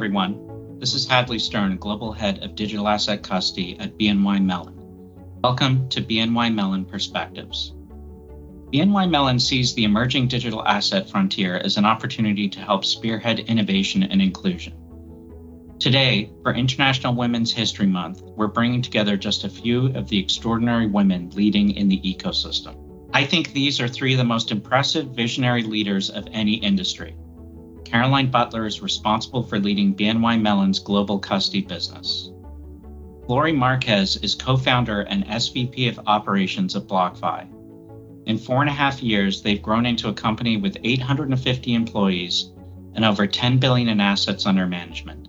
everyone. 0.00 0.78
This 0.78 0.94
is 0.94 1.06
Hadley 1.06 1.38
Stern, 1.38 1.76
Global 1.76 2.10
Head 2.10 2.42
of 2.42 2.54
Digital 2.54 2.88
Asset 2.88 3.22
Custody 3.22 3.78
at 3.78 3.98
BNY 3.98 4.42
Mellon. 4.42 4.72
Welcome 5.44 5.90
to 5.90 6.00
BNY 6.00 6.54
Mellon 6.54 6.86
Perspectives. 6.86 7.74
BNY 8.72 9.10
Mellon 9.10 9.38
sees 9.38 9.74
the 9.74 9.84
emerging 9.84 10.28
digital 10.28 10.66
asset 10.66 11.10
frontier 11.10 11.58
as 11.58 11.76
an 11.76 11.84
opportunity 11.84 12.48
to 12.48 12.60
help 12.60 12.86
spearhead 12.86 13.40
innovation 13.40 14.02
and 14.02 14.22
inclusion. 14.22 14.72
Today, 15.78 16.32
for 16.42 16.54
International 16.54 17.14
Women's 17.14 17.52
History 17.52 17.86
Month, 17.86 18.22
we're 18.22 18.46
bringing 18.46 18.80
together 18.80 19.18
just 19.18 19.44
a 19.44 19.50
few 19.50 19.94
of 19.94 20.08
the 20.08 20.18
extraordinary 20.18 20.86
women 20.86 21.28
leading 21.34 21.72
in 21.72 21.90
the 21.90 22.00
ecosystem. 22.00 22.74
I 23.12 23.26
think 23.26 23.52
these 23.52 23.82
are 23.82 23.88
three 23.88 24.14
of 24.14 24.18
the 24.18 24.24
most 24.24 24.50
impressive 24.50 25.08
visionary 25.08 25.62
leaders 25.62 26.08
of 26.08 26.26
any 26.32 26.54
industry. 26.54 27.14
Caroline 27.90 28.30
Butler 28.30 28.66
is 28.66 28.82
responsible 28.82 29.42
for 29.42 29.58
leading 29.58 29.96
BNY 29.96 30.40
Mellon's 30.40 30.78
global 30.78 31.18
custody 31.18 31.62
business. 31.62 32.30
Flori 33.26 33.52
Marquez 33.52 34.16
is 34.18 34.36
co 34.36 34.56
founder 34.56 35.00
and 35.00 35.26
SVP 35.26 35.88
of 35.88 35.98
operations 36.06 36.76
at 36.76 36.84
BlockFi. 36.84 37.48
In 38.26 38.38
four 38.38 38.60
and 38.60 38.70
a 38.70 38.72
half 38.72 39.02
years, 39.02 39.42
they've 39.42 39.60
grown 39.60 39.86
into 39.86 40.08
a 40.08 40.14
company 40.14 40.56
with 40.56 40.76
850 40.84 41.74
employees 41.74 42.52
and 42.94 43.04
over 43.04 43.26
10 43.26 43.58
billion 43.58 43.88
in 43.88 44.00
assets 44.00 44.46
under 44.46 44.68
management. 44.68 45.26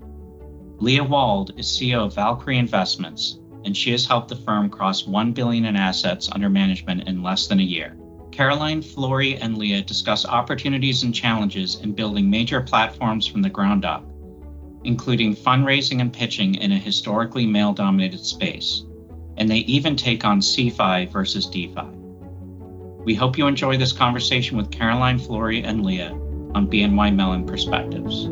Leah 0.77 1.03
Wald 1.03 1.53
is 1.57 1.65
CEO 1.65 2.05
of 2.05 2.13
Valkyrie 2.13 2.59
Investments, 2.59 3.39
and 3.65 3.75
she 3.75 3.91
has 3.91 4.05
helped 4.05 4.27
the 4.27 4.35
firm 4.35 4.69
cross 4.69 5.07
1 5.07 5.31
billion 5.31 5.65
in 5.65 5.75
assets 5.75 6.29
under 6.31 6.49
management 6.49 7.07
in 7.07 7.23
less 7.23 7.47
than 7.47 7.59
a 7.59 7.63
year. 7.63 7.97
Caroline, 8.31 8.81
Flori, 8.81 9.37
and 9.41 9.57
Leah 9.57 9.81
discuss 9.81 10.25
opportunities 10.25 11.03
and 11.03 11.13
challenges 11.13 11.75
in 11.75 11.91
building 11.91 12.29
major 12.29 12.61
platforms 12.61 13.27
from 13.27 13.41
the 13.41 13.49
ground 13.49 13.85
up, 13.85 14.05
including 14.83 15.35
fundraising 15.35 15.99
and 16.01 16.13
pitching 16.13 16.55
in 16.55 16.71
a 16.71 16.77
historically 16.77 17.45
male 17.45 17.73
dominated 17.73 18.25
space. 18.25 18.83
And 19.37 19.49
they 19.49 19.59
even 19.59 19.95
take 19.95 20.23
on 20.23 20.39
CeFi 20.39 21.11
versus 21.11 21.45
DeFi. 21.45 21.87
We 23.03 23.15
hope 23.15 23.37
you 23.37 23.47
enjoy 23.47 23.77
this 23.77 23.93
conversation 23.93 24.57
with 24.57 24.71
Caroline, 24.71 25.19
Flori, 25.19 25.63
and 25.65 25.85
Leah 25.85 26.11
on 26.53 26.67
BNY 26.67 27.15
Mellon 27.15 27.45
Perspectives. 27.45 28.27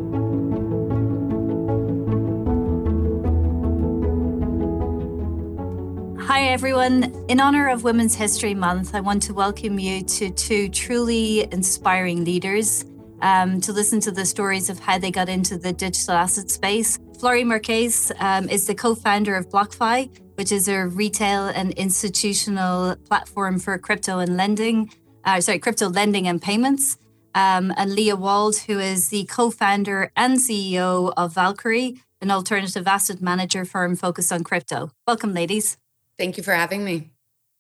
Hi, 6.30 6.50
everyone. 6.50 7.26
In 7.28 7.40
honor 7.40 7.70
of 7.70 7.84
Women's 7.84 8.14
History 8.14 8.54
Month, 8.54 8.94
I 8.94 9.00
want 9.00 9.24
to 9.24 9.34
welcome 9.34 9.80
you 9.80 10.04
to 10.04 10.30
two 10.30 10.70
truly 10.70 11.52
inspiring 11.52 12.24
leaders 12.24 12.86
um, 13.24 13.60
to 13.62 13.74
listen 13.74 14.00
to 14.02 14.12
the 14.12 14.28
stories 14.28 14.70
of 14.70 14.78
how 14.78 15.00
they 15.00 15.10
got 15.10 15.28
into 15.28 15.58
the 15.58 15.74
digital 15.74 16.14
asset 16.14 16.52
space. 16.52 17.00
Flori 17.18 17.44
Marquez 17.44 18.12
um, 18.20 18.48
is 18.48 18.68
the 18.68 18.76
co 18.76 18.94
founder 18.94 19.36
of 19.36 19.50
BlockFi, 19.50 20.12
which 20.36 20.52
is 20.52 20.68
a 20.68 20.86
retail 20.86 21.48
and 21.48 21.72
institutional 21.72 22.96
platform 23.08 23.58
for 23.58 23.76
crypto 23.80 24.20
and 24.20 24.38
lending, 24.38 24.92
uh, 25.24 25.42
sorry, 25.42 25.58
crypto 25.58 25.90
lending 25.90 26.28
and 26.28 26.40
payments. 26.40 27.00
Um, 27.34 27.74
and 27.76 27.96
Leah 27.96 28.16
Wald, 28.16 28.56
who 28.68 28.78
is 28.78 29.10
the 29.10 29.26
co 29.26 29.50
founder 29.50 30.12
and 30.16 30.38
CEO 30.38 31.12
of 31.18 31.34
Valkyrie, 31.34 32.04
an 32.22 32.30
alternative 32.30 32.86
asset 32.88 33.20
manager 33.20 33.66
firm 33.66 33.96
focused 33.96 34.32
on 34.32 34.44
crypto. 34.44 34.92
Welcome, 35.08 35.34
ladies. 35.34 35.80
Thank 36.20 36.38
you 36.38 36.44
for 36.44 36.54
having 36.54 36.84
me. 36.84 37.10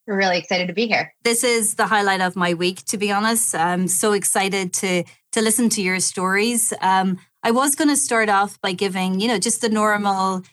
We're 0.05 0.17
really 0.17 0.37
excited 0.37 0.67
to 0.67 0.73
be 0.73 0.87
here. 0.87 1.13
This 1.23 1.43
is 1.43 1.75
the 1.75 1.87
highlight 1.87 2.19
of 2.19 2.35
my 2.35 2.53
week, 2.53 2.83
to 2.85 2.97
be 2.97 3.11
honest. 3.11 3.55
I'm 3.55 3.87
so 3.87 4.11
excited 4.11 4.73
to 4.73 5.03
to 5.31 5.41
listen 5.41 5.69
to 5.69 5.81
your 5.81 5.99
stories. 5.99 6.73
Um, 6.81 7.19
I 7.43 7.51
was 7.51 7.75
going 7.75 7.89
to 7.89 7.95
start 7.95 8.29
off 8.29 8.59
by 8.61 8.73
giving, 8.73 9.19
you 9.19 9.27
know, 9.27 9.39
just 9.39 9.61
the 9.61 9.69
normal 9.69 10.43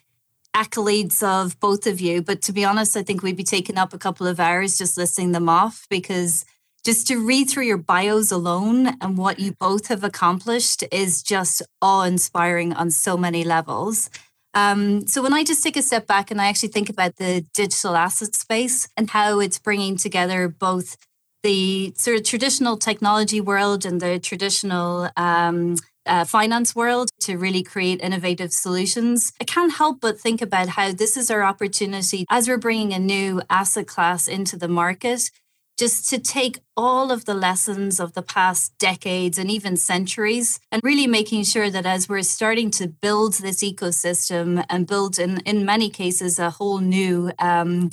accolades 0.54 1.22
of 1.22 1.58
both 1.60 1.86
of 1.86 2.00
you, 2.00 2.22
but 2.22 2.42
to 2.42 2.52
be 2.52 2.64
honest, 2.64 2.96
I 2.96 3.02
think 3.02 3.22
we'd 3.22 3.36
be 3.36 3.42
taking 3.42 3.78
up 3.78 3.92
a 3.92 3.98
couple 3.98 4.26
of 4.26 4.38
hours 4.38 4.78
just 4.78 4.96
listing 4.96 5.32
them 5.32 5.48
off 5.48 5.86
because 5.90 6.44
just 6.84 7.06
to 7.08 7.16
read 7.18 7.50
through 7.50 7.64
your 7.64 7.78
bios 7.78 8.30
alone 8.30 8.96
and 9.00 9.18
what 9.18 9.40
you 9.40 9.52
both 9.52 9.88
have 9.88 10.04
accomplished 10.04 10.84
is 10.92 11.22
just 11.22 11.62
awe 11.82 12.04
inspiring 12.04 12.72
on 12.72 12.90
so 12.90 13.16
many 13.16 13.42
levels. 13.42 14.08
Um, 14.56 15.06
so 15.06 15.22
when 15.22 15.34
I 15.34 15.44
just 15.44 15.62
take 15.62 15.76
a 15.76 15.82
step 15.82 16.06
back 16.06 16.30
and 16.30 16.40
I 16.40 16.46
actually 16.46 16.70
think 16.70 16.88
about 16.88 17.16
the 17.16 17.44
digital 17.52 17.94
asset 17.94 18.34
space 18.34 18.88
and 18.96 19.10
how 19.10 19.38
it's 19.38 19.58
bringing 19.58 19.98
together 19.98 20.48
both 20.48 20.96
the 21.42 21.92
sort 21.94 22.16
of 22.16 22.24
traditional 22.24 22.78
technology 22.78 23.38
world 23.38 23.84
and 23.84 24.00
the 24.00 24.18
traditional 24.18 25.10
um, 25.14 25.76
uh, 26.06 26.24
finance 26.24 26.74
world 26.74 27.10
to 27.20 27.36
really 27.36 27.62
create 27.62 28.00
innovative 28.00 28.50
solutions. 28.50 29.30
I 29.42 29.44
can't 29.44 29.74
help 29.74 30.00
but 30.00 30.18
think 30.18 30.40
about 30.40 30.70
how 30.70 30.90
this 30.90 31.18
is 31.18 31.30
our 31.30 31.42
opportunity 31.42 32.24
as 32.30 32.48
we're 32.48 32.56
bringing 32.56 32.94
a 32.94 32.98
new 32.98 33.42
asset 33.50 33.86
class 33.86 34.26
into 34.26 34.56
the 34.56 34.68
market 34.68 35.30
just 35.76 36.08
to 36.08 36.18
take 36.18 36.58
all 36.76 37.12
of 37.12 37.24
the 37.24 37.34
lessons 37.34 38.00
of 38.00 38.14
the 38.14 38.22
past 38.22 38.76
decades 38.78 39.38
and 39.38 39.50
even 39.50 39.76
centuries 39.76 40.58
and 40.72 40.82
really 40.82 41.06
making 41.06 41.44
sure 41.44 41.70
that 41.70 41.86
as 41.86 42.08
we're 42.08 42.22
starting 42.22 42.70
to 42.70 42.88
build 42.88 43.34
this 43.34 43.62
ecosystem 43.62 44.64
and 44.70 44.86
build 44.86 45.18
in, 45.18 45.38
in 45.40 45.64
many 45.64 45.90
cases 45.90 46.38
a 46.38 46.50
whole 46.50 46.78
new 46.78 47.30
um, 47.38 47.90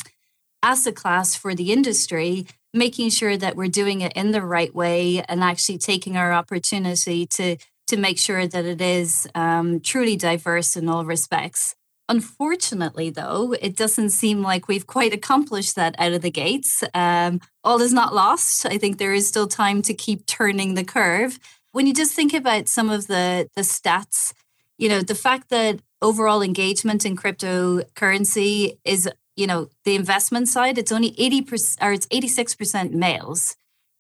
asset 0.61 0.95
class 0.95 1.35
for 1.35 1.53
the 1.53 1.71
industry 1.71 2.47
making 2.73 3.09
sure 3.09 3.37
that 3.37 3.55
we're 3.55 3.67
doing 3.67 4.01
it 4.01 4.13
in 4.13 4.31
the 4.31 4.41
right 4.41 4.73
way 4.73 5.23
and 5.29 5.43
actually 5.43 5.77
taking 5.77 6.17
our 6.17 6.33
opportunity 6.33 7.25
to 7.25 7.57
to 7.85 7.97
make 7.97 8.17
sure 8.17 8.47
that 8.47 8.63
it 8.63 8.81
is 8.81 9.27
um, 9.35 9.81
truly 9.81 10.15
diverse 10.15 10.77
in 10.77 10.87
all 10.87 11.03
respects 11.03 11.75
Unfortunately, 12.09 13.09
though, 13.09 13.53
it 13.61 13.77
doesn't 13.77 14.09
seem 14.09 14.41
like 14.41 14.67
we've 14.67 14.87
quite 14.87 15.13
accomplished 15.13 15.75
that 15.75 15.95
out 15.97 16.11
of 16.11 16.21
the 16.21 16.31
gates. 16.31 16.83
Um, 16.93 17.39
all 17.63 17.81
is 17.81 17.93
not 17.93 18.13
lost. 18.13 18.65
I 18.65 18.77
think 18.77 18.97
there 18.97 19.13
is 19.13 19.27
still 19.27 19.47
time 19.47 19.81
to 19.83 19.93
keep 19.93 20.25
turning 20.25 20.73
the 20.73 20.83
curve. 20.83 21.39
When 21.71 21.87
you 21.87 21.93
just 21.93 22.13
think 22.13 22.33
about 22.33 22.67
some 22.67 22.89
of 22.89 23.07
the 23.07 23.49
the 23.55 23.61
stats, 23.61 24.33
you 24.77 24.89
know, 24.89 25.01
the 25.01 25.15
fact 25.15 25.49
that 25.49 25.79
overall 26.01 26.41
engagement 26.41 27.05
in 27.05 27.15
cryptocurrency 27.15 28.77
is, 28.83 29.09
you 29.37 29.47
know, 29.47 29.69
the 29.85 29.95
investment 29.95 30.49
side, 30.49 30.77
it's 30.77 30.91
only 30.91 31.11
80% 31.13 31.77
or 31.81 31.93
it's 31.93 32.07
86% 32.07 32.91
males. 32.91 33.55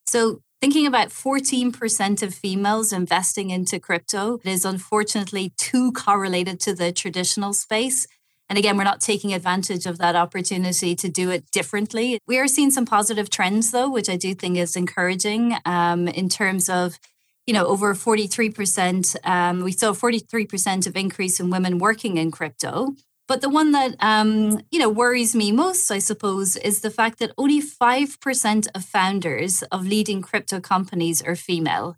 So 0.05 0.41
Thinking 0.63 0.87
about 0.87 1.09
14% 1.09 2.23
of 2.23 2.33
females 2.33 2.93
investing 2.93 3.49
into 3.49 3.81
crypto 3.81 4.39
is 4.45 4.63
unfortunately 4.63 5.51
too 5.57 5.91
correlated 5.91 6.61
to 6.61 6.73
the 6.73 6.93
traditional 6.93 7.51
space. 7.51 8.07
And 8.47 8.57
again, 8.57 8.77
we're 8.77 8.85
not 8.85 9.01
taking 9.01 9.33
advantage 9.33 9.85
of 9.85 9.97
that 9.97 10.15
opportunity 10.15 10.95
to 10.95 11.09
do 11.09 11.31
it 11.31 11.51
differently. 11.51 12.17
We 12.27 12.39
are 12.39 12.47
seeing 12.47 12.71
some 12.71 12.85
positive 12.85 13.29
trends, 13.29 13.71
though, 13.71 13.91
which 13.91 14.07
I 14.07 14.15
do 14.15 14.33
think 14.33 14.55
is 14.55 14.77
encouraging 14.77 15.57
um, 15.65 16.07
in 16.07 16.29
terms 16.29 16.69
of, 16.69 16.97
you 17.45 17.53
know, 17.53 17.65
over 17.65 17.93
43%. 17.93 19.17
Um, 19.25 19.65
we 19.65 19.73
saw 19.73 19.91
43% 19.91 20.87
of 20.87 20.95
increase 20.95 21.41
in 21.41 21.49
women 21.49 21.77
working 21.77 22.15
in 22.15 22.31
crypto. 22.31 22.95
But 23.27 23.41
the 23.41 23.49
one 23.49 23.71
that 23.71 23.95
um, 23.99 24.61
you 24.71 24.79
know 24.79 24.89
worries 24.89 25.35
me 25.35 25.51
most, 25.51 25.89
I 25.91 25.99
suppose, 25.99 26.55
is 26.57 26.81
the 26.81 26.91
fact 26.91 27.19
that 27.19 27.31
only 27.37 27.61
five 27.61 28.19
percent 28.19 28.67
of 28.75 28.83
founders 28.83 29.63
of 29.63 29.85
leading 29.87 30.21
crypto 30.21 30.59
companies 30.59 31.21
are 31.21 31.35
female. 31.35 31.97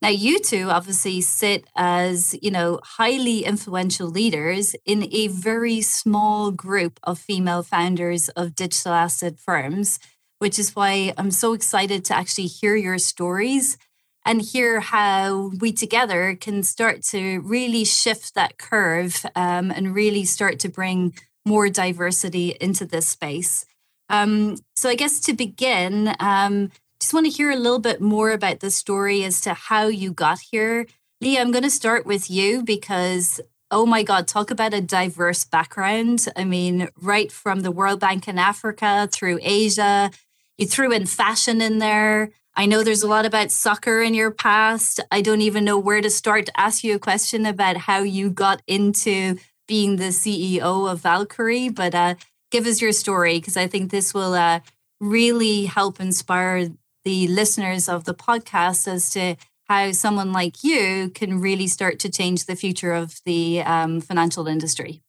Now, 0.00 0.10
you 0.10 0.38
two 0.38 0.68
obviously 0.70 1.20
sit 1.20 1.66
as 1.74 2.36
you 2.42 2.50
know 2.50 2.78
highly 2.84 3.44
influential 3.44 4.08
leaders 4.08 4.76
in 4.84 5.08
a 5.12 5.28
very 5.28 5.80
small 5.80 6.50
group 6.50 7.00
of 7.02 7.18
female 7.18 7.62
founders 7.62 8.28
of 8.30 8.54
digital 8.54 8.92
asset 8.92 9.38
firms, 9.38 9.98
which 10.38 10.58
is 10.58 10.76
why 10.76 11.12
I'm 11.18 11.30
so 11.32 11.54
excited 11.54 12.04
to 12.04 12.16
actually 12.16 12.46
hear 12.46 12.76
your 12.76 12.98
stories 12.98 13.78
and 14.24 14.40
hear 14.40 14.80
how 14.80 15.52
we 15.60 15.72
together 15.72 16.36
can 16.40 16.62
start 16.62 17.02
to 17.02 17.40
really 17.40 17.84
shift 17.84 18.34
that 18.34 18.58
curve 18.58 19.24
um, 19.34 19.70
and 19.70 19.94
really 19.94 20.24
start 20.24 20.58
to 20.60 20.68
bring 20.68 21.14
more 21.44 21.68
diversity 21.68 22.56
into 22.60 22.86
this 22.86 23.08
space. 23.08 23.66
Um, 24.08 24.56
so, 24.76 24.88
I 24.88 24.94
guess 24.94 25.20
to 25.22 25.32
begin, 25.32 26.14
um, 26.20 26.70
just 27.00 27.12
want 27.12 27.26
to 27.26 27.32
hear 27.32 27.50
a 27.50 27.56
little 27.56 27.78
bit 27.78 28.00
more 28.00 28.30
about 28.30 28.60
the 28.60 28.70
story 28.70 29.24
as 29.24 29.40
to 29.42 29.54
how 29.54 29.86
you 29.86 30.12
got 30.12 30.38
here. 30.40 30.86
Leah, 31.20 31.40
I'm 31.40 31.52
going 31.52 31.64
to 31.64 31.70
start 31.70 32.06
with 32.06 32.30
you 32.30 32.62
because, 32.62 33.40
oh 33.70 33.86
my 33.86 34.02
God, 34.02 34.26
talk 34.26 34.50
about 34.50 34.74
a 34.74 34.80
diverse 34.80 35.44
background. 35.44 36.26
I 36.36 36.44
mean, 36.44 36.88
right 37.00 37.30
from 37.30 37.60
the 37.60 37.70
World 37.70 38.00
Bank 38.00 38.28
in 38.28 38.38
Africa 38.38 39.08
through 39.10 39.38
Asia, 39.42 40.10
you 40.58 40.66
threw 40.66 40.92
in 40.92 41.06
fashion 41.06 41.60
in 41.60 41.78
there. 41.78 42.30
I 42.56 42.66
know 42.66 42.84
there's 42.84 43.02
a 43.02 43.08
lot 43.08 43.26
about 43.26 43.50
soccer 43.50 44.00
in 44.00 44.14
your 44.14 44.30
past. 44.30 45.00
I 45.10 45.22
don't 45.22 45.40
even 45.40 45.64
know 45.64 45.78
where 45.78 46.00
to 46.00 46.10
start 46.10 46.46
to 46.46 46.60
ask 46.60 46.84
you 46.84 46.94
a 46.94 47.00
question 47.00 47.46
about 47.46 47.76
how 47.76 47.98
you 47.98 48.30
got 48.30 48.62
into 48.68 49.38
being 49.66 49.96
the 49.96 50.10
CEO 50.10 50.90
of 50.90 51.00
Valkyrie, 51.00 51.68
but 51.68 51.94
uh, 51.94 52.14
give 52.52 52.66
us 52.66 52.80
your 52.80 52.92
story 52.92 53.38
because 53.38 53.56
I 53.56 53.66
think 53.66 53.90
this 53.90 54.14
will 54.14 54.34
uh, 54.34 54.60
really 55.00 55.64
help 55.64 56.00
inspire 56.00 56.68
the 57.04 57.26
listeners 57.26 57.88
of 57.88 58.04
the 58.04 58.14
podcast 58.14 58.86
as 58.86 59.10
to 59.10 59.34
how 59.64 59.90
someone 59.90 60.32
like 60.32 60.62
you 60.62 61.10
can 61.14 61.40
really 61.40 61.66
start 61.66 61.98
to 62.00 62.10
change 62.10 62.44
the 62.44 62.54
future 62.54 62.92
of 62.92 63.20
the 63.24 63.62
um, 63.62 64.00
financial 64.00 64.46
industry. 64.46 65.02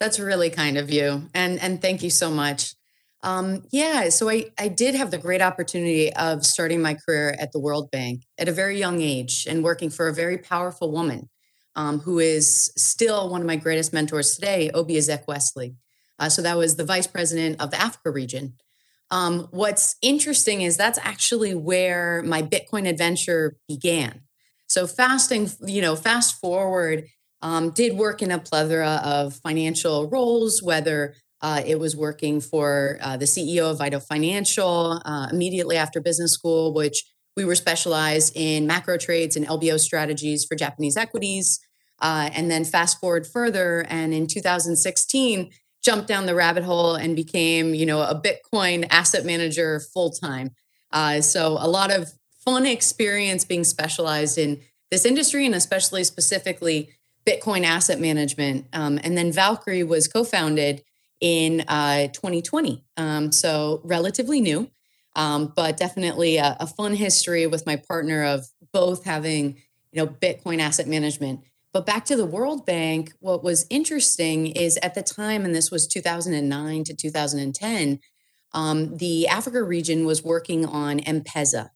That's 0.00 0.18
really 0.18 0.50
kind 0.50 0.76
of 0.76 0.90
you, 0.90 1.28
and 1.32 1.60
and 1.60 1.80
thank 1.80 2.02
you 2.02 2.10
so 2.10 2.28
much. 2.28 2.74
Um, 3.22 3.62
yeah, 3.70 4.08
so 4.08 4.28
I 4.28 4.46
I 4.58 4.68
did 4.68 4.94
have 4.94 5.10
the 5.10 5.18
great 5.18 5.42
opportunity 5.42 6.12
of 6.14 6.44
starting 6.44 6.82
my 6.82 6.94
career 6.94 7.36
at 7.38 7.52
the 7.52 7.60
World 7.60 7.90
Bank 7.90 8.24
at 8.38 8.48
a 8.48 8.52
very 8.52 8.78
young 8.78 9.00
age 9.00 9.46
and 9.48 9.62
working 9.62 9.90
for 9.90 10.08
a 10.08 10.14
very 10.14 10.38
powerful 10.38 10.90
woman 10.90 11.28
um, 11.76 12.00
who 12.00 12.18
is 12.18 12.72
still 12.76 13.30
one 13.30 13.40
of 13.40 13.46
my 13.46 13.56
greatest 13.56 13.92
mentors 13.92 14.34
today, 14.34 14.70
Oby 14.74 14.94
Ezekwesili. 14.94 15.74
Uh, 16.18 16.28
so 16.28 16.42
that 16.42 16.56
was 16.56 16.76
the 16.76 16.84
vice 16.84 17.06
president 17.06 17.60
of 17.60 17.70
the 17.70 17.80
Africa 17.80 18.10
region. 18.10 18.54
Um, 19.10 19.48
what's 19.50 19.96
interesting 20.02 20.62
is 20.62 20.76
that's 20.76 20.98
actually 21.02 21.54
where 21.54 22.22
my 22.24 22.42
Bitcoin 22.42 22.88
adventure 22.88 23.56
began. 23.68 24.22
So 24.68 24.86
fasting, 24.86 25.50
you 25.66 25.82
know, 25.82 25.96
fast 25.96 26.40
forward, 26.40 27.06
um, 27.42 27.70
did 27.70 27.96
work 27.96 28.22
in 28.22 28.30
a 28.30 28.38
plethora 28.38 29.00
of 29.04 29.34
financial 29.34 30.08
roles, 30.08 30.62
whether 30.62 31.14
uh, 31.42 31.60
it 31.66 31.78
was 31.78 31.96
working 31.96 32.40
for 32.40 32.98
uh, 33.02 33.16
the 33.16 33.24
CEO 33.24 33.70
of 33.70 33.78
Vital 33.78 34.00
Financial 34.00 35.02
uh, 35.04 35.28
immediately 35.30 35.76
after 35.76 36.00
business 36.00 36.32
school, 36.32 36.72
which 36.72 37.04
we 37.36 37.44
were 37.44 37.56
specialized 37.56 38.32
in 38.36 38.66
macro 38.66 38.96
trades 38.96 39.36
and 39.36 39.46
LBO 39.46 39.78
strategies 39.78 40.44
for 40.44 40.54
Japanese 40.54 40.96
equities. 40.96 41.58
Uh, 42.00 42.30
and 42.32 42.50
then 42.50 42.64
fast 42.64 42.98
forward 43.00 43.26
further, 43.26 43.86
and 43.88 44.12
in 44.12 44.26
2016, 44.26 45.50
jumped 45.84 46.08
down 46.08 46.26
the 46.26 46.34
rabbit 46.34 46.64
hole 46.64 46.94
and 46.94 47.14
became, 47.14 47.74
you 47.74 47.86
know, 47.86 48.00
a 48.00 48.20
Bitcoin 48.20 48.86
asset 48.90 49.24
manager 49.24 49.80
full 49.92 50.10
time. 50.10 50.50
Uh, 50.92 51.20
so 51.20 51.56
a 51.60 51.68
lot 51.68 51.92
of 51.92 52.08
fun 52.44 52.66
experience 52.66 53.44
being 53.44 53.64
specialized 53.64 54.36
in 54.36 54.60
this 54.90 55.04
industry, 55.04 55.46
and 55.46 55.54
especially 55.54 56.04
specifically 56.04 56.90
Bitcoin 57.26 57.64
asset 57.64 58.00
management. 58.00 58.66
Um, 58.72 58.98
and 59.02 59.16
then 59.16 59.32
Valkyrie 59.32 59.84
was 59.84 60.08
co-founded 60.08 60.82
in 61.22 61.62
uh, 61.68 62.08
2020, 62.08 62.84
um, 62.98 63.32
so 63.32 63.80
relatively 63.84 64.42
new 64.42 64.68
um, 65.16 65.52
but 65.54 65.76
definitely 65.76 66.36
a, 66.38 66.56
a, 66.60 66.66
fun 66.66 66.94
history 66.94 67.46
with 67.46 67.66
my 67.66 67.76
partner 67.76 68.24
of 68.24 68.46
both 68.72 69.04
having 69.04 69.56
you 69.92 70.02
know 70.02 70.06
bitcoin 70.06 70.60
asset 70.60 70.88
management. 70.88 71.40
But 71.72 71.86
back 71.86 72.04
to 72.06 72.16
the 72.16 72.26
world 72.26 72.66
bank 72.66 73.12
what 73.20 73.42
was 73.42 73.66
interesting 73.70 74.46
is 74.46 74.78
at 74.82 74.94
the 74.94 75.02
time 75.02 75.44
and 75.44 75.54
this 75.54 75.70
was 75.70 75.86
2009 75.86 76.84
to 76.84 76.94
2010 76.94 78.00
um, 78.54 78.96
the 78.98 79.26
africa 79.28 79.62
region 79.62 80.04
was 80.04 80.22
working 80.22 80.66
on 80.66 81.00
m-pesa 81.00 81.70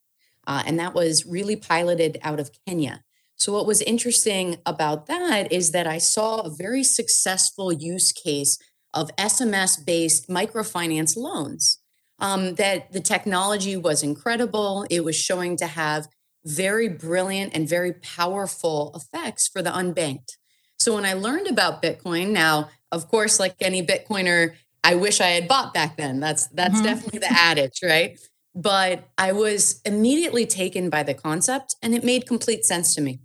uh, 0.46 0.62
and 0.66 0.78
that 0.78 0.94
was 0.94 1.26
really 1.26 1.56
piloted 1.56 2.19
out 2.22 2.40
of 2.40 2.50
kenya. 2.66 3.02
So 3.38 3.52
what 3.52 3.66
was 3.66 3.82
interesting 3.82 4.56
about 4.64 5.06
that 5.06 5.50
is 5.52 5.72
that 5.72 5.87
i 5.87 5.99
saw 5.99 6.40
a 6.40 6.50
very 6.50 6.84
successful 6.84 7.72
use 7.72 8.12
case 8.12 8.58
of 8.94 9.10
sms 9.16 9.84
based 9.84 10.28
microfinance 10.28 11.16
loans 11.16 11.80
um, 12.18 12.54
that 12.54 12.92
the 12.92 13.00
technology 13.00 13.76
was 13.76 14.02
incredible. 14.02 14.86
It 14.90 15.04
was 15.04 15.16
showing 15.16 15.56
to 15.58 15.66
have 15.66 16.08
very 16.44 16.88
brilliant 16.88 17.54
and 17.54 17.68
very 17.68 17.92
powerful 17.92 18.92
effects 18.94 19.48
for 19.48 19.62
the 19.62 19.70
unbanked. 19.70 20.36
So 20.78 20.94
when 20.94 21.04
I 21.04 21.14
learned 21.14 21.48
about 21.48 21.82
Bitcoin, 21.82 22.30
now, 22.30 22.68
of 22.92 23.08
course, 23.08 23.40
like 23.40 23.56
any 23.60 23.84
Bitcoiner, 23.84 24.54
I 24.84 24.94
wish 24.94 25.20
I 25.20 25.28
had 25.28 25.48
bought 25.48 25.74
back 25.74 25.96
then. 25.96 26.20
That's 26.20 26.46
that's 26.48 26.74
mm-hmm. 26.74 26.84
definitely 26.84 27.18
the 27.18 27.32
adage, 27.32 27.80
right? 27.82 28.18
But 28.54 29.08
I 29.18 29.32
was 29.32 29.80
immediately 29.84 30.46
taken 30.46 30.88
by 30.88 31.02
the 31.02 31.14
concept 31.14 31.74
and 31.82 31.94
it 31.94 32.04
made 32.04 32.26
complete 32.26 32.64
sense 32.64 32.94
to 32.94 33.00
me. 33.00 33.20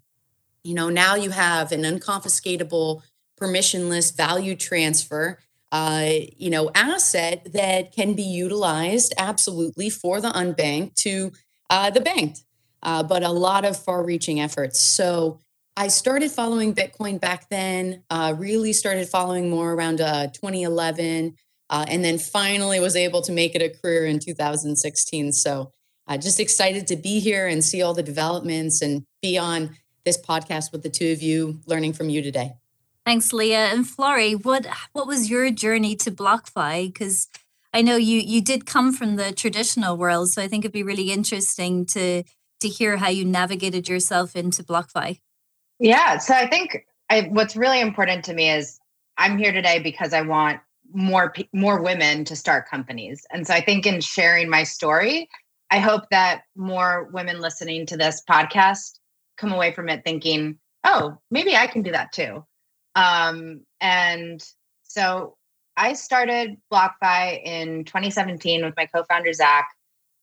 You 0.64 0.74
know, 0.74 0.90
now 0.90 1.16
you 1.16 1.30
have 1.30 1.72
an 1.72 1.84
unconfiscatable 1.84 3.02
permissionless 3.40 4.16
value 4.16 4.56
transfer 4.56 5.40
uh, 5.72 6.10
you 6.38 6.50
know, 6.50 6.70
asset 6.76 7.48
that 7.54 7.94
can 7.94 8.14
be 8.14 8.24
utilized 8.24 9.14
absolutely 9.18 9.90
for 9.90 10.20
the 10.20 10.30
unbanked 10.30 10.96
to 10.96 11.32
uh, 11.70 11.90
the 11.90 12.02
banked, 12.02 12.44
uh, 12.84 13.02
but 13.02 13.24
a 13.24 13.32
lot 13.32 13.64
of 13.64 13.82
far-reaching 13.82 14.42
efforts. 14.42 14.82
So 14.82 15.40
I 15.78 15.88
started 15.88 16.32
following 16.32 16.76
Bitcoin 16.76 17.20
back 17.20 17.48
then. 17.50 18.04
Uh, 18.10 18.36
really 18.38 18.74
started 18.74 19.08
following 19.08 19.50
more 19.50 19.72
around 19.74 20.02
uh, 20.02 20.28
2011, 20.28 21.36
uh, 21.70 21.86
and 21.88 22.04
then 22.04 22.18
finally 22.18 22.82
was 22.82 22.98
able 22.98 23.22
to 23.22 23.32
make 23.32 23.56
it 23.56 23.62
a 23.62 23.70
career 23.70 24.06
in 24.06 24.20
2016. 24.20 25.32
So 25.32 25.72
just 26.20 26.42
excited 26.42 26.88
to 26.88 26.98
be 26.98 27.22
here 27.22 27.48
and 27.48 27.64
see 27.64 27.82
all 27.82 27.94
the 27.94 28.04
developments 28.04 28.82
and 28.82 29.06
be 29.22 29.38
on 29.38 29.78
this 30.04 30.20
podcast 30.20 30.74
with 30.74 30.84
the 30.84 30.90
two 30.90 31.14
of 31.14 31.22
you, 31.22 31.62
learning 31.68 31.94
from 31.94 32.10
you 32.10 32.22
today. 32.22 32.52
Thanks, 33.06 33.34
Leah 33.34 33.68
and 33.68 33.86
Flori. 33.86 34.44
What 34.44 34.68
what 34.94 35.08
was 35.08 35.30
your 35.30 35.50
journey 35.50 35.96
to 35.98 36.12
BlockFi? 36.12 36.88
Because 36.88 37.28
I 37.74 37.82
know 37.82 37.96
you 37.96 38.20
you 38.20 38.42
did 38.42 38.66
come 38.66 38.94
from 38.94 39.16
the 39.16 39.32
traditional 39.32 39.98
world, 39.98 40.30
so 40.30 40.42
I 40.42 40.48
think 40.48 40.64
it'd 40.64 40.74
be 40.74 40.84
really 40.84 41.12
interesting 41.12 41.86
to 41.88 42.24
to 42.60 42.68
hear 42.68 42.98
how 42.98 43.10
you 43.10 43.26
navigated 43.26 43.90
yourself 43.90 44.36
into 44.36 44.64
BlockFi. 44.64 45.20
Yeah, 45.80 46.20
so 46.20 46.36
I 46.36 46.48
think 46.48 46.86
I, 47.10 47.22
what's 47.32 47.56
really 47.56 47.82
important 47.82 48.24
to 48.26 48.34
me 48.34 48.52
is 48.52 48.80
I'm 49.18 49.38
here 49.38 49.52
today 49.52 49.80
because 49.80 50.14
I 50.14 50.22
want 50.22 50.60
more 50.94 51.34
more 51.54 51.82
women 51.82 52.24
to 52.26 52.36
start 52.36 52.70
companies, 52.70 53.26
and 53.32 53.48
so 53.48 53.54
I 53.56 53.62
think 53.62 53.88
in 53.88 54.00
sharing 54.02 54.48
my 54.48 54.62
story, 54.62 55.28
I 55.72 55.80
hope 55.80 56.04
that 56.12 56.44
more 56.56 57.10
women 57.12 57.40
listening 57.40 57.88
to 57.88 57.98
this 57.98 58.22
podcast 58.30 59.00
come 59.38 59.52
away 59.52 59.74
from 59.74 59.90
it 59.90 60.04
thinking, 60.04 60.60
"Oh, 60.84 61.18
maybe 61.32 61.56
I 61.56 61.66
can 61.66 61.82
do 61.82 61.94
that 61.94 62.12
too." 62.12 62.46
Um, 62.96 63.62
and 63.80 64.44
so 64.84 65.36
I 65.78 65.94
started 65.94 66.58
BlockFi 66.72 67.44
in 67.44 67.86
2017 67.86 68.64
with 68.64 68.74
my 68.78 68.86
co-founder 68.86 69.34
Zach. 69.34 69.68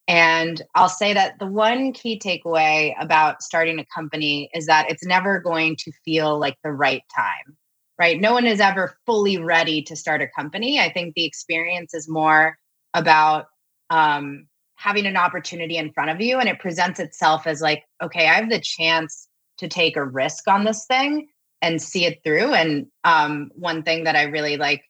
And 0.06 0.62
I'll 0.74 0.88
say 0.88 1.12
that 1.12 1.38
the 1.38 1.46
one 1.46 1.92
key 1.92 2.18
takeaway 2.18 2.94
about 2.98 3.42
starting 3.42 3.78
a 3.78 3.86
company 3.94 4.48
is 4.54 4.66
that 4.66 4.90
it's 4.90 5.04
never 5.04 5.38
going 5.40 5.76
to 5.80 5.92
feel 6.04 6.38
like 6.38 6.56
the 6.64 6.72
right 6.72 7.02
time, 7.14 7.56
right? 7.98 8.18
No 8.18 8.32
one 8.32 8.46
is 8.46 8.60
ever 8.60 8.96
fully 9.04 9.36
ready 9.36 9.82
to 9.82 9.96
start 9.96 10.22
a 10.22 10.28
company. 10.28 10.80
I 10.80 10.90
think 10.90 11.14
the 11.14 11.26
experience 11.26 11.92
is 11.92 12.08
more 12.08 12.56
about 12.94 13.46
um, 13.90 14.46
having 14.76 15.04
an 15.04 15.16
opportunity 15.16 15.76
in 15.76 15.92
front 15.92 16.10
of 16.10 16.20
you 16.20 16.38
and 16.38 16.48
it 16.48 16.60
presents 16.60 17.00
itself 17.00 17.46
as 17.46 17.60
like, 17.60 17.84
okay, 18.02 18.28
I 18.28 18.34
have 18.34 18.48
the 18.48 18.60
chance 18.60 19.28
to 19.58 19.68
take 19.68 19.96
a 19.96 20.04
risk 20.04 20.48
on 20.48 20.64
this 20.64 20.86
thing 20.86 21.28
and 21.60 21.80
see 21.82 22.04
it 22.04 22.20
through. 22.24 22.54
And 22.54 22.86
um, 23.04 23.50
one 23.54 23.82
thing 23.82 24.04
that 24.04 24.16
I 24.16 24.24
really 24.24 24.56
like 24.56 24.82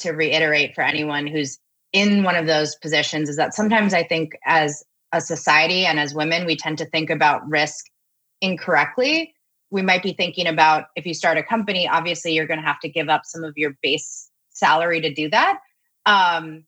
to 0.00 0.12
reiterate 0.12 0.74
for 0.74 0.82
anyone 0.82 1.26
who's 1.26 1.58
in 1.92 2.22
one 2.22 2.36
of 2.36 2.46
those 2.46 2.76
positions 2.76 3.28
is 3.28 3.36
that 3.36 3.54
sometimes 3.54 3.94
I 3.94 4.02
think 4.02 4.32
as 4.44 4.84
a 5.12 5.20
society 5.20 5.86
and 5.86 5.98
as 5.98 6.14
women, 6.14 6.46
we 6.46 6.56
tend 6.56 6.78
to 6.78 6.86
think 6.86 7.10
about 7.10 7.48
risk 7.48 7.86
incorrectly. 8.40 9.34
We 9.70 9.82
might 9.82 10.02
be 10.02 10.12
thinking 10.12 10.46
about 10.46 10.86
if 10.96 11.06
you 11.06 11.14
start 11.14 11.38
a 11.38 11.42
company, 11.42 11.88
obviously 11.88 12.32
you're 12.32 12.46
going 12.46 12.60
to 12.60 12.66
have 12.66 12.80
to 12.80 12.88
give 12.88 13.08
up 13.08 13.22
some 13.24 13.44
of 13.44 13.54
your 13.56 13.76
base 13.82 14.30
salary 14.50 15.00
to 15.00 15.12
do 15.12 15.30
that. 15.30 15.58
Um, 16.04 16.64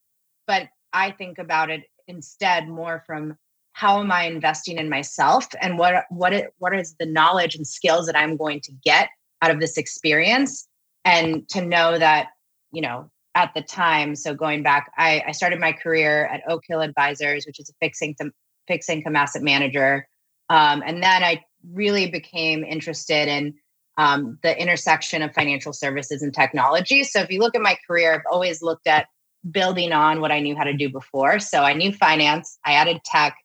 but 0.46 0.68
I 0.92 1.10
think 1.10 1.38
about 1.38 1.70
it 1.70 1.82
instead 2.06 2.68
more 2.68 3.02
from 3.06 3.36
how 3.72 4.00
am 4.00 4.10
I 4.10 4.24
investing 4.24 4.78
in 4.78 4.88
myself 4.88 5.46
and 5.60 5.78
what 5.78 6.04
what 6.10 6.32
it, 6.32 6.52
what 6.58 6.74
is 6.74 6.96
the 6.98 7.06
knowledge 7.06 7.54
and 7.54 7.66
skills 7.66 8.06
that 8.06 8.18
I'm 8.18 8.36
going 8.36 8.60
to 8.62 8.72
get 8.72 9.08
out 9.42 9.50
of 9.50 9.60
this 9.60 9.76
experience 9.76 10.66
and 11.04 11.48
to 11.48 11.60
know 11.60 11.98
that 11.98 12.28
you 12.72 12.82
know 12.82 13.10
at 13.34 13.52
the 13.54 13.62
time 13.62 14.16
so 14.16 14.34
going 14.34 14.62
back 14.62 14.90
i, 14.96 15.22
I 15.26 15.32
started 15.32 15.60
my 15.60 15.72
career 15.72 16.26
at 16.26 16.42
oak 16.48 16.64
hill 16.66 16.80
advisors 16.80 17.46
which 17.46 17.60
is 17.60 17.68
a 17.70 17.74
fixed 17.80 18.02
income 18.02 18.32
fixed 18.68 18.90
income 18.90 19.16
asset 19.16 19.42
manager. 19.42 20.06
Um, 20.50 20.82
and 20.86 21.02
then 21.02 21.24
i 21.24 21.42
really 21.72 22.08
became 22.08 22.62
interested 22.62 23.26
in 23.26 23.54
um, 23.96 24.38
the 24.44 24.60
intersection 24.60 25.22
of 25.22 25.34
financial 25.34 25.72
services 25.72 26.22
and 26.22 26.32
technology. 26.32 27.02
So 27.02 27.18
if 27.20 27.30
you 27.30 27.40
look 27.40 27.56
at 27.56 27.62
my 27.62 27.76
career 27.86 28.14
i've 28.14 28.26
always 28.30 28.62
looked 28.62 28.86
at 28.86 29.08
building 29.50 29.92
on 29.92 30.20
what 30.20 30.30
i 30.30 30.40
knew 30.40 30.54
how 30.54 30.64
to 30.64 30.74
do 30.74 30.88
before. 30.88 31.40
So 31.40 31.62
i 31.62 31.72
knew 31.72 31.92
finance 31.92 32.58
i 32.64 32.74
added 32.74 33.00
tech 33.04 33.36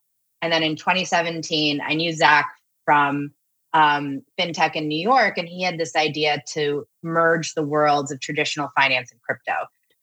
and 0.41 0.51
then 0.51 0.62
in 0.62 0.75
2017 0.75 1.81
i 1.81 1.93
knew 1.95 2.13
zach 2.13 2.53
from 2.85 3.31
um, 3.74 4.22
fintech 4.39 4.75
in 4.75 4.88
New 4.88 5.01
York, 5.01 5.38
and 5.38 5.48
he 5.48 5.63
had 5.63 5.77
this 5.77 5.96
idea 5.96 6.44
to 6.50 6.86
merge 7.01 7.53
the 7.53 7.63
worlds 7.63 8.12
of 8.12 8.20
traditional 8.20 8.70
finance 8.75 9.12
and 9.12 9.22
crypto. 9.22 9.53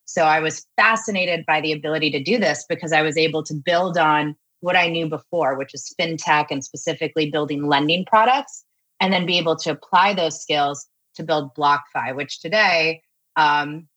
So 0.05 0.25
I 0.25 0.41
was 0.41 0.67
fascinated 0.77 1.47
by 1.47 1.61
the 1.61 1.73
ability 1.73 2.11
to 2.11 2.23
do 2.23 2.39
this 2.39 2.65
because 2.69 2.93
I 2.93 3.03
was 3.03 3.17
able 3.17 3.45
to 3.45 3.55
build 3.55 3.97
on 3.97 4.35
what 4.59 4.77
I 4.77 4.89
knew 4.89 5.09
before, 5.09 5.57
which 5.57 5.73
is 5.73 5.95
fintech 5.99 6.47
and 6.50 6.65
specifically 6.65 7.31
building 7.31 7.67
lending 7.67 8.05
products, 8.05 8.65
and 8.99 9.12
then 9.12 9.25
be 9.25 9.39
able 9.39 9.57
to 9.57 9.71
apply 9.71 10.15
those 10.15 10.43
skills 10.43 10.87
to 11.15 11.23
build 11.23 11.55
BlockFi, 11.55 12.15
which 12.15 12.41
today 12.41 13.03
um, 13.37 13.89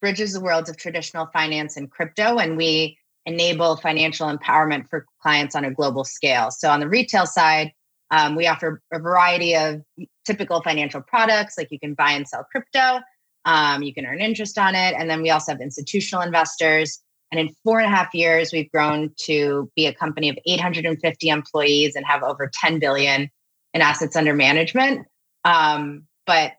bridges 0.00 0.32
the 0.32 0.40
worlds 0.40 0.68
of 0.68 0.76
traditional 0.76 1.26
finance 1.32 1.76
and 1.76 1.90
crypto, 1.90 2.38
and 2.38 2.56
we 2.56 2.98
enable 3.26 3.76
financial 3.76 4.36
empowerment 4.36 4.88
for 4.88 5.06
clients 5.22 5.54
on 5.54 5.64
a 5.64 5.70
global 5.70 6.04
scale. 6.04 6.50
So 6.50 6.68
on 6.68 6.80
the 6.80 6.88
retail 6.88 7.26
side, 7.26 7.72
Um, 8.14 8.36
we 8.36 8.46
offer 8.46 8.80
a 8.92 9.00
variety 9.00 9.56
of 9.56 9.82
typical 10.24 10.62
financial 10.62 11.00
products, 11.00 11.58
like 11.58 11.72
you 11.72 11.80
can 11.80 11.94
buy 11.94 12.12
and 12.12 12.28
sell 12.28 12.44
crypto, 12.44 13.00
um, 13.44 13.82
you 13.82 13.92
can 13.92 14.06
earn 14.06 14.20
interest 14.20 14.56
on 14.56 14.76
it. 14.76 14.94
And 14.96 15.10
then 15.10 15.20
we 15.20 15.30
also 15.30 15.50
have 15.50 15.60
institutional 15.60 16.22
investors. 16.22 17.00
And 17.32 17.40
in 17.40 17.54
four 17.64 17.80
and 17.80 17.92
a 17.92 17.94
half 17.94 18.14
years, 18.14 18.52
we've 18.52 18.70
grown 18.70 19.12
to 19.22 19.68
be 19.74 19.86
a 19.86 19.92
company 19.92 20.28
of 20.28 20.38
850 20.46 21.28
employees 21.28 21.96
and 21.96 22.06
have 22.06 22.22
over 22.22 22.48
10 22.52 22.78
billion 22.78 23.28
in 23.72 23.82
assets 23.82 24.14
under 24.14 24.32
management. 24.32 25.08
Um, 25.44 26.04
but 26.24 26.52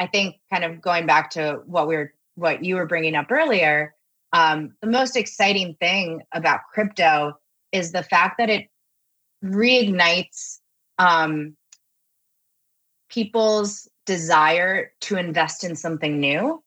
I 0.00 0.08
think 0.08 0.36
kind 0.52 0.64
of 0.64 0.80
going 0.80 1.06
back 1.06 1.30
to 1.30 1.60
what 1.66 1.86
we 1.86 1.96
were, 1.96 2.12
what 2.34 2.64
you 2.64 2.74
were 2.74 2.86
bringing 2.86 3.14
up 3.14 3.30
earlier, 3.30 3.94
um, 4.32 4.74
the 4.82 4.88
most 4.88 5.16
exciting 5.16 5.76
thing 5.78 6.22
about 6.32 6.60
crypto 6.74 7.34
is 7.70 7.92
the 7.92 8.02
fact 8.02 8.38
that 8.38 8.50
it 8.50 8.66
reignites 9.44 10.58
um, 10.98 11.56
people's 13.08 13.88
desire 14.04 14.92
to 15.02 15.16
invest 15.16 15.64
in 15.64 15.76
something 15.76 16.20
new. 16.20 16.62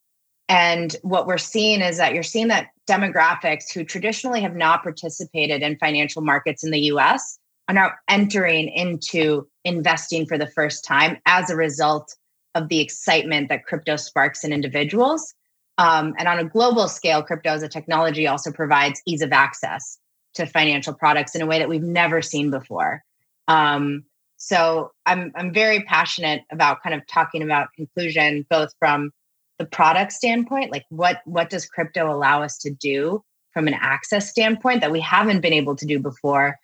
And 0.48 0.94
what 1.02 1.26
we're 1.26 1.38
seeing 1.38 1.80
is 1.80 1.98
that 1.98 2.12
you're 2.12 2.22
seeing 2.22 2.48
that 2.48 2.68
demographics 2.88 3.72
who 3.72 3.84
traditionally 3.84 4.40
have 4.40 4.56
not 4.56 4.82
participated 4.82 5.62
in 5.62 5.78
financial 5.78 6.22
markets 6.22 6.64
in 6.64 6.70
the 6.70 6.80
US 6.92 7.38
are 7.68 7.74
now 7.74 7.92
entering 8.08 8.68
into 8.68 9.46
investing 9.64 10.26
for 10.26 10.36
the 10.36 10.48
first 10.48 10.84
time 10.84 11.18
as 11.24 11.50
a 11.50 11.56
result 11.56 12.16
of 12.56 12.68
the 12.68 12.80
excitement 12.80 13.48
that 13.48 13.64
crypto 13.64 13.94
sparks 13.94 14.42
in 14.42 14.52
individuals. 14.52 15.34
Um, 15.78 16.14
and 16.18 16.26
on 16.26 16.40
a 16.40 16.44
global 16.44 16.88
scale, 16.88 17.22
crypto 17.22 17.50
as 17.50 17.62
a 17.62 17.68
technology 17.68 18.26
also 18.26 18.50
provides 18.50 19.00
ease 19.06 19.22
of 19.22 19.32
access 19.32 19.98
to 20.34 20.46
financial 20.46 20.94
products 20.94 21.34
in 21.36 21.42
a 21.42 21.46
way 21.46 21.60
that 21.60 21.68
we've 21.68 21.80
never 21.80 22.22
seen 22.22 22.50
before. 22.50 23.04
Um, 23.46 24.04
so 24.42 24.90
I'm 25.04 25.32
I'm 25.36 25.52
very 25.52 25.82
passionate 25.82 26.44
about 26.50 26.82
kind 26.82 26.94
of 26.94 27.06
talking 27.06 27.42
about 27.42 27.68
inclusion, 27.76 28.46
both 28.48 28.72
from 28.78 29.10
the 29.58 29.66
product 29.66 30.12
standpoint, 30.12 30.72
like 30.72 30.86
what 30.88 31.20
what 31.26 31.50
does 31.50 31.66
crypto 31.66 32.10
allow 32.10 32.42
us 32.42 32.56
to 32.60 32.70
do 32.70 33.22
from 33.52 33.68
an 33.68 33.74
access 33.74 34.30
standpoint 34.30 34.80
that 34.80 34.90
we 34.90 35.00
haven't 35.00 35.42
been 35.42 35.52
able 35.52 35.76
to 35.76 35.84
do 35.84 35.98
before, 35.98 36.56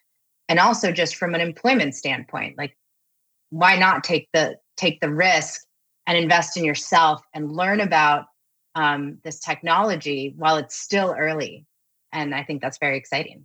and 0.49 0.59
also 0.59 0.91
just 0.91 1.17
from 1.17 1.35
an 1.35 1.43
employment 1.43 1.95
standpoint, 1.95 2.57
like 2.57 2.75
why 3.51 3.77
not 3.77 4.03
take 4.03 4.27
the 4.33 4.57
take 4.79 4.99
the 5.01 5.13
risk 5.13 5.61
and 6.07 6.17
invest 6.17 6.57
in 6.57 6.65
yourself 6.65 7.21
and 7.35 7.53
learn 7.53 7.81
about 7.81 8.25
um, 8.75 9.19
this 9.23 9.39
technology 9.39 10.33
while 10.39 10.57
it's 10.57 10.79
still 10.79 11.15
early, 11.19 11.67
and 12.11 12.35
I 12.35 12.43
think 12.43 12.63
that's 12.63 12.79
very 12.79 12.97
exciting. 12.97 13.45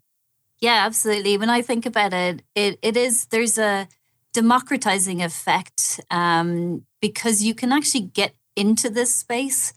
Yeah, 0.61 0.85
absolutely. 0.85 1.37
When 1.37 1.49
I 1.49 1.61
think 1.61 1.85
about 1.85 2.13
it, 2.13 2.43
it 2.55 2.79
it 2.81 2.95
is 2.95 3.25
there's 3.25 3.57
a 3.57 3.89
democratizing 4.33 5.21
effect 5.21 5.99
um, 6.09 6.85
because 7.01 7.43
you 7.43 7.53
can 7.53 7.71
actually 7.71 8.01
get 8.01 8.33
into 8.55 8.89
this 8.89 9.13
space 9.15 9.73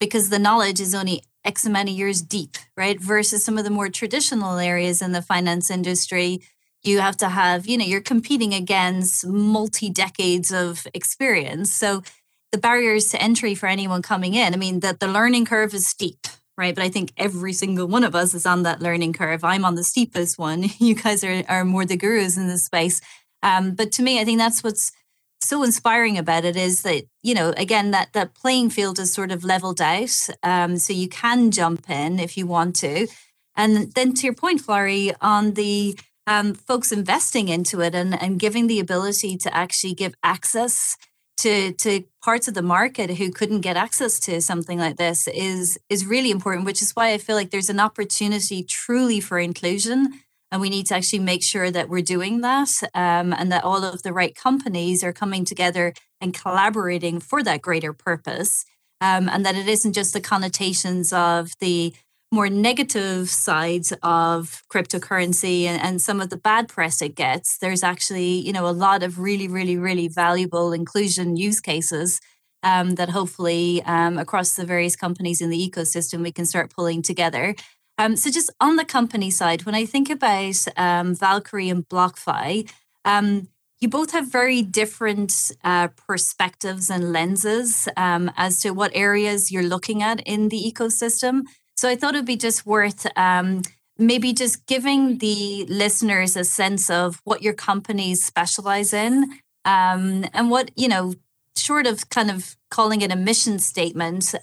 because 0.00 0.30
the 0.30 0.38
knowledge 0.38 0.80
is 0.80 0.94
only 0.94 1.22
X 1.44 1.64
amount 1.64 1.88
of 1.88 1.94
years 1.94 2.22
deep, 2.22 2.56
right? 2.76 3.00
Versus 3.00 3.44
some 3.44 3.58
of 3.58 3.64
the 3.64 3.70
more 3.70 3.88
traditional 3.88 4.58
areas 4.58 5.02
in 5.02 5.12
the 5.12 5.22
finance 5.22 5.70
industry, 5.70 6.40
you 6.82 7.00
have 7.00 7.16
to 7.18 7.28
have, 7.28 7.66
you 7.66 7.78
know, 7.78 7.84
you're 7.84 8.00
competing 8.00 8.54
against 8.54 9.26
multi 9.26 9.90
decades 9.90 10.52
of 10.52 10.86
experience. 10.94 11.72
So 11.72 12.02
the 12.50 12.58
barriers 12.58 13.08
to 13.10 13.22
entry 13.22 13.54
for 13.54 13.66
anyone 13.66 14.02
coming 14.02 14.34
in, 14.34 14.54
I 14.54 14.56
mean, 14.56 14.80
that 14.80 15.00
the 15.00 15.08
learning 15.08 15.46
curve 15.46 15.74
is 15.74 15.86
steep, 15.86 16.26
right? 16.56 16.74
But 16.74 16.84
I 16.84 16.88
think 16.88 17.12
every 17.16 17.52
single 17.52 17.86
one 17.86 18.04
of 18.04 18.14
us 18.14 18.34
is 18.34 18.46
on 18.46 18.62
that 18.64 18.82
learning 18.82 19.14
curve. 19.14 19.42
I'm 19.44 19.64
on 19.64 19.74
the 19.74 19.84
steepest 19.84 20.38
one. 20.38 20.64
You 20.78 20.94
guys 20.94 21.24
are, 21.24 21.44
are 21.48 21.64
more 21.64 21.86
the 21.86 21.96
gurus 21.96 22.36
in 22.36 22.48
this 22.48 22.64
space. 22.64 23.00
Um, 23.42 23.74
but 23.74 23.92
to 23.92 24.02
me, 24.02 24.20
I 24.20 24.24
think 24.24 24.38
that's 24.38 24.62
what's 24.62 24.92
so 25.40 25.62
inspiring 25.64 26.16
about 26.18 26.44
it 26.44 26.56
is 26.56 26.82
that 26.82 27.04
you 27.22 27.34
know 27.34 27.52
again 27.56 27.90
that 27.90 28.12
that 28.12 28.34
playing 28.34 28.70
field 28.70 28.98
is 28.98 29.12
sort 29.12 29.32
of 29.32 29.44
leveled 29.44 29.80
out, 29.80 30.16
um, 30.42 30.78
so 30.78 30.92
you 30.92 31.08
can 31.08 31.50
jump 31.50 31.90
in 31.90 32.18
if 32.18 32.36
you 32.36 32.46
want 32.46 32.76
to, 32.76 33.08
and 33.56 33.92
then 33.94 34.14
to 34.14 34.22
your 34.24 34.34
point, 34.34 34.62
Flori, 34.62 35.14
on 35.20 35.54
the 35.54 35.98
um, 36.26 36.54
folks 36.54 36.92
investing 36.92 37.48
into 37.48 37.80
it 37.80 37.94
and 37.94 38.20
and 38.22 38.38
giving 38.38 38.66
the 38.66 38.80
ability 38.80 39.36
to 39.38 39.54
actually 39.54 39.94
give 39.94 40.14
access 40.22 40.96
to 41.38 41.72
to 41.72 42.04
parts 42.22 42.46
of 42.46 42.54
the 42.54 42.62
market 42.62 43.10
who 43.10 43.30
couldn't 43.30 43.62
get 43.62 43.76
access 43.76 44.20
to 44.20 44.40
something 44.40 44.78
like 44.78 44.96
this 44.96 45.26
is 45.28 45.78
is 45.88 46.06
really 46.06 46.30
important 46.30 46.64
which 46.64 46.82
is 46.82 46.92
why 46.92 47.12
i 47.12 47.18
feel 47.18 47.34
like 47.34 47.50
there's 47.50 47.70
an 47.70 47.80
opportunity 47.80 48.62
truly 48.62 49.18
for 49.18 49.38
inclusion 49.38 50.20
and 50.52 50.60
we 50.60 50.68
need 50.68 50.86
to 50.86 50.94
actually 50.94 51.18
make 51.18 51.42
sure 51.42 51.70
that 51.70 51.88
we're 51.88 52.02
doing 52.02 52.42
that 52.42 52.70
um, 52.94 53.32
and 53.32 53.50
that 53.50 53.64
all 53.64 53.82
of 53.82 54.02
the 54.02 54.12
right 54.12 54.34
companies 54.34 55.02
are 55.02 55.12
coming 55.12 55.46
together 55.46 55.94
and 56.20 56.34
collaborating 56.34 57.18
for 57.20 57.42
that 57.42 57.62
greater 57.62 57.94
purpose. 57.94 58.66
Um, 59.00 59.28
and 59.28 59.44
that 59.44 59.56
it 59.56 59.66
isn't 59.66 59.94
just 59.94 60.12
the 60.12 60.20
connotations 60.20 61.12
of 61.12 61.50
the 61.58 61.92
more 62.30 62.48
negative 62.48 63.28
sides 63.28 63.92
of 64.02 64.62
cryptocurrency 64.72 65.64
and, 65.64 65.82
and, 65.82 66.00
some 66.00 66.20
of 66.20 66.30
the 66.30 66.36
bad 66.36 66.68
press 66.68 67.02
it 67.02 67.14
gets 67.14 67.58
there's 67.58 67.82
actually 67.82 68.38
you 68.46 68.52
know 68.54 68.66
a 68.66 68.72
lot 68.72 69.02
of 69.02 69.18
really 69.18 69.48
really 69.48 69.76
really 69.76 70.08
valuable 70.08 70.72
inclusion 70.72 71.36
use 71.36 71.60
cases 71.60 72.20
um, 72.62 72.94
that 72.94 73.10
hopefully 73.10 73.82
um, 73.84 74.16
across 74.16 74.54
the 74.54 74.64
various 74.64 74.96
companies 74.96 75.42
in 75.42 75.50
the 75.50 75.70
ecosystem 75.70 76.22
we 76.22 76.32
can 76.32 76.46
start 76.46 76.72
pulling 76.74 77.02
together 77.02 77.54
um, 77.98 78.16
so 78.16 78.30
just 78.30 78.50
on 78.60 78.76
the 78.76 78.84
company 78.84 79.30
side, 79.30 79.64
when 79.64 79.74
I 79.74 79.84
think 79.84 80.10
about 80.10 80.64
um, 80.76 81.14
Valkyrie 81.14 81.70
and 81.70 81.88
BlockFi, 81.88 82.70
um, 83.04 83.48
you 83.80 83.88
both 83.88 84.12
have 84.12 84.30
very 84.30 84.62
different 84.62 85.50
uh, 85.64 85.88
perspectives 85.88 86.88
and 86.88 87.12
lenses 87.12 87.88
um, 87.96 88.30
as 88.36 88.60
to 88.60 88.70
what 88.70 88.92
areas 88.94 89.50
you're 89.50 89.62
looking 89.62 90.02
at 90.02 90.20
in 90.20 90.48
the 90.48 90.72
ecosystem. 90.72 91.42
So 91.76 91.88
I 91.88 91.96
thought 91.96 92.14
it'd 92.14 92.24
be 92.26 92.36
just 92.36 92.64
worth 92.64 93.06
um, 93.16 93.62
maybe 93.98 94.32
just 94.32 94.66
giving 94.66 95.18
the 95.18 95.66
listeners 95.68 96.36
a 96.36 96.44
sense 96.44 96.90
of 96.90 97.20
what 97.24 97.42
your 97.42 97.54
companies 97.54 98.24
specialize 98.24 98.92
in 98.92 99.24
um, 99.64 100.24
and 100.32 100.48
what, 100.48 100.70
you 100.76 100.88
know, 100.88 101.14
short 101.56 101.86
of 101.86 102.08
kind 102.08 102.30
of 102.30 102.56
calling 102.70 103.02
it 103.02 103.12
a 103.12 103.16
mission 103.16 103.58
statement, 103.58 104.34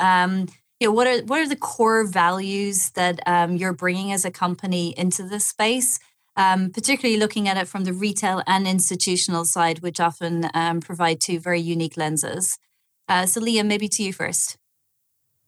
know, 0.88 0.94
what 0.94 1.08
are 1.08 1.22
what 1.24 1.40
are 1.40 1.48
the 1.48 1.56
core 1.56 2.06
values 2.06 2.92
that 2.92 3.20
um, 3.26 3.58
you're 3.58 3.74
bringing 3.74 4.12
as 4.12 4.24
a 4.24 4.32
company 4.32 4.94
into 4.98 5.24
this 5.24 5.46
space? 5.46 6.00
Um, 6.38 6.72
particularly 6.72 7.20
looking 7.20 7.50
at 7.50 7.58
it 7.58 7.68
from 7.68 7.84
the 7.84 7.92
retail 7.92 8.42
and 8.48 8.66
institutional 8.66 9.44
side, 9.44 9.80
which 9.80 10.00
often 10.00 10.50
um, 10.54 10.80
provide 10.80 11.20
two 11.20 11.38
very 11.38 11.60
unique 11.60 11.98
lenses. 11.98 12.58
Uh, 13.10 13.26
so, 13.26 13.42
Leah, 13.42 13.66
maybe 13.66 13.90
to 13.90 14.04
you 14.04 14.14
first. 14.14 14.58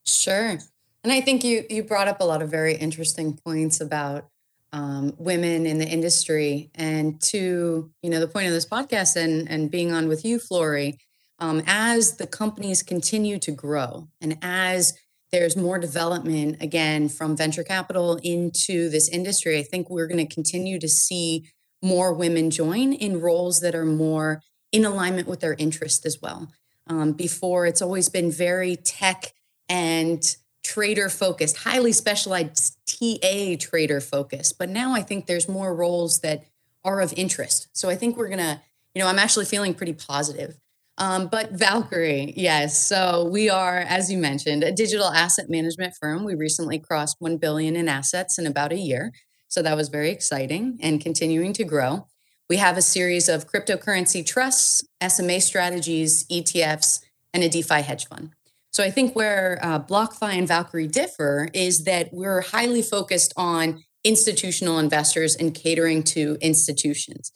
Sure, 0.05 0.57
and 1.03 1.13
I 1.13 1.21
think 1.21 1.45
you 1.45 1.63
you 1.69 1.83
brought 1.83 2.09
up 2.09 2.19
a 2.19 2.25
lot 2.25 2.41
of 2.41 2.49
very 2.49 2.75
interesting 2.75 3.39
points 3.45 3.79
about 3.79 4.27
um, 4.73 5.13
women 5.17 5.65
in 5.65 5.77
the 5.77 5.87
industry, 5.87 6.71
and 6.75 7.21
to 7.21 7.89
you 8.01 8.09
know 8.09 8.19
the 8.19 8.27
point 8.27 8.47
of 8.47 8.53
this 8.53 8.65
podcast 8.65 9.15
and 9.15 9.49
and 9.49 9.71
being 9.71 9.93
on 9.93 10.09
with 10.09 10.25
you, 10.25 10.39
Flori. 10.39 10.97
Um, 11.39 11.63
as 11.65 12.17
the 12.17 12.27
companies 12.27 12.83
continue 12.83 13.39
to 13.39 13.51
grow 13.51 14.07
and 14.21 14.37
as 14.43 14.93
there's 15.31 15.55
more 15.55 15.79
development 15.79 16.61
again 16.61 17.07
from 17.09 17.37
venture 17.37 17.63
capital 17.63 18.17
into 18.23 18.89
this 18.89 19.07
industry, 19.09 19.57
I 19.57 19.63
think 19.63 19.89
we're 19.89 20.07
going 20.07 20.25
to 20.25 20.33
continue 20.33 20.79
to 20.79 20.89
see 20.89 21.49
more 21.81 22.13
women 22.13 22.51
join 22.51 22.93
in 22.93 23.21
roles 23.21 23.61
that 23.61 23.73
are 23.73 23.85
more 23.85 24.41
in 24.71 24.85
alignment 24.85 25.27
with 25.27 25.39
their 25.39 25.53
interest 25.53 26.05
as 26.05 26.21
well. 26.21 26.51
Um, 26.87 27.13
before, 27.13 27.65
it's 27.65 27.81
always 27.81 28.09
been 28.09 28.31
very 28.31 28.75
tech 28.75 29.33
and 29.69 30.21
trader 30.63 31.09
focused, 31.09 31.57
highly 31.57 31.91
specialized 31.91 32.77
TA 32.85 33.55
trader 33.59 33.99
focused. 33.99 34.57
But 34.59 34.69
now 34.69 34.93
I 34.93 35.01
think 35.01 35.25
there's 35.25 35.49
more 35.49 35.73
roles 35.73 36.19
that 36.19 36.45
are 36.83 37.01
of 37.01 37.13
interest. 37.13 37.69
So 37.73 37.89
I 37.89 37.95
think 37.95 38.17
we're 38.17 38.27
going 38.27 38.39
to, 38.39 38.61
you 38.93 39.01
know, 39.01 39.07
I'm 39.07 39.19
actually 39.19 39.45
feeling 39.45 39.73
pretty 39.73 39.93
positive 39.93 40.57
um, 40.97 41.27
but 41.27 41.51
Valkyrie, 41.51 42.33
yes. 42.35 42.87
So 42.87 43.27
we 43.31 43.49
are, 43.49 43.79
as 43.79 44.11
you 44.11 44.17
mentioned, 44.17 44.63
a 44.63 44.71
digital 44.71 45.07
asset 45.07 45.49
management 45.49 45.95
firm. 45.99 46.23
We 46.23 46.35
recently 46.35 46.79
crossed 46.79 47.17
1 47.19 47.37
billion 47.37 47.75
in 47.75 47.87
assets 47.87 48.37
in 48.37 48.45
about 48.45 48.71
a 48.71 48.77
year. 48.77 49.11
So 49.47 49.61
that 49.61 49.75
was 49.75 49.89
very 49.89 50.11
exciting 50.11 50.77
and 50.81 51.01
continuing 51.01 51.53
to 51.53 51.63
grow. 51.63 52.07
We 52.49 52.57
have 52.57 52.77
a 52.77 52.81
series 52.81 53.29
of 53.29 53.49
cryptocurrency 53.49 54.25
trusts, 54.25 54.83
SMA 55.07 55.41
strategies, 55.41 56.25
ETFs, 56.27 57.01
and 57.33 57.43
a 57.43 57.49
DeFi 57.49 57.81
hedge 57.81 58.07
fund. 58.07 58.31
So 58.71 58.83
I 58.83 58.91
think 58.91 59.15
where 59.15 59.59
uh, 59.61 59.79
BlockFi 59.79 60.33
and 60.33 60.47
Valkyrie 60.47 60.87
differ 60.87 61.49
is 61.53 61.83
that 61.83 62.09
we're 62.11 62.41
highly 62.41 62.81
focused 62.81 63.33
on 63.35 63.83
institutional 64.03 64.79
investors 64.79 65.35
and 65.35 65.53
catering 65.53 66.03
to 66.03 66.37
institutions. 66.41 67.31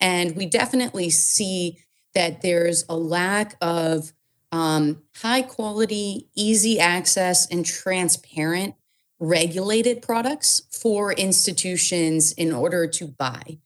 And 0.00 0.36
we 0.36 0.46
definitely 0.46 1.10
see 1.10 1.78
that 2.16 2.40
there's 2.40 2.82
a 2.88 2.96
lack 2.96 3.56
of 3.60 4.14
um, 4.50 5.02
high 5.18 5.42
quality, 5.42 6.28
easy 6.34 6.80
access, 6.80 7.46
and 7.46 7.64
transparent 7.64 8.74
regulated 9.20 10.00
products 10.00 10.62
for 10.70 11.12
institutions 11.12 12.32
in 12.32 12.54
order 12.54 12.86
to 12.86 13.06
buy. 13.06 13.58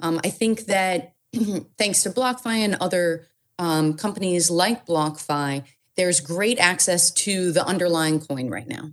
Um, 0.00 0.20
I 0.24 0.30
think 0.30 0.64
that 0.66 1.12
thanks 1.78 2.02
to 2.04 2.10
BlockFi 2.10 2.56
and 2.64 2.76
other 2.80 3.26
um, 3.58 3.92
companies 3.92 4.50
like 4.50 4.86
BlockFi, 4.86 5.64
there's 5.96 6.20
great 6.20 6.58
access 6.58 7.10
to 7.10 7.52
the 7.52 7.64
underlying 7.66 8.20
coin 8.20 8.48
right 8.48 8.68
now 8.68 8.92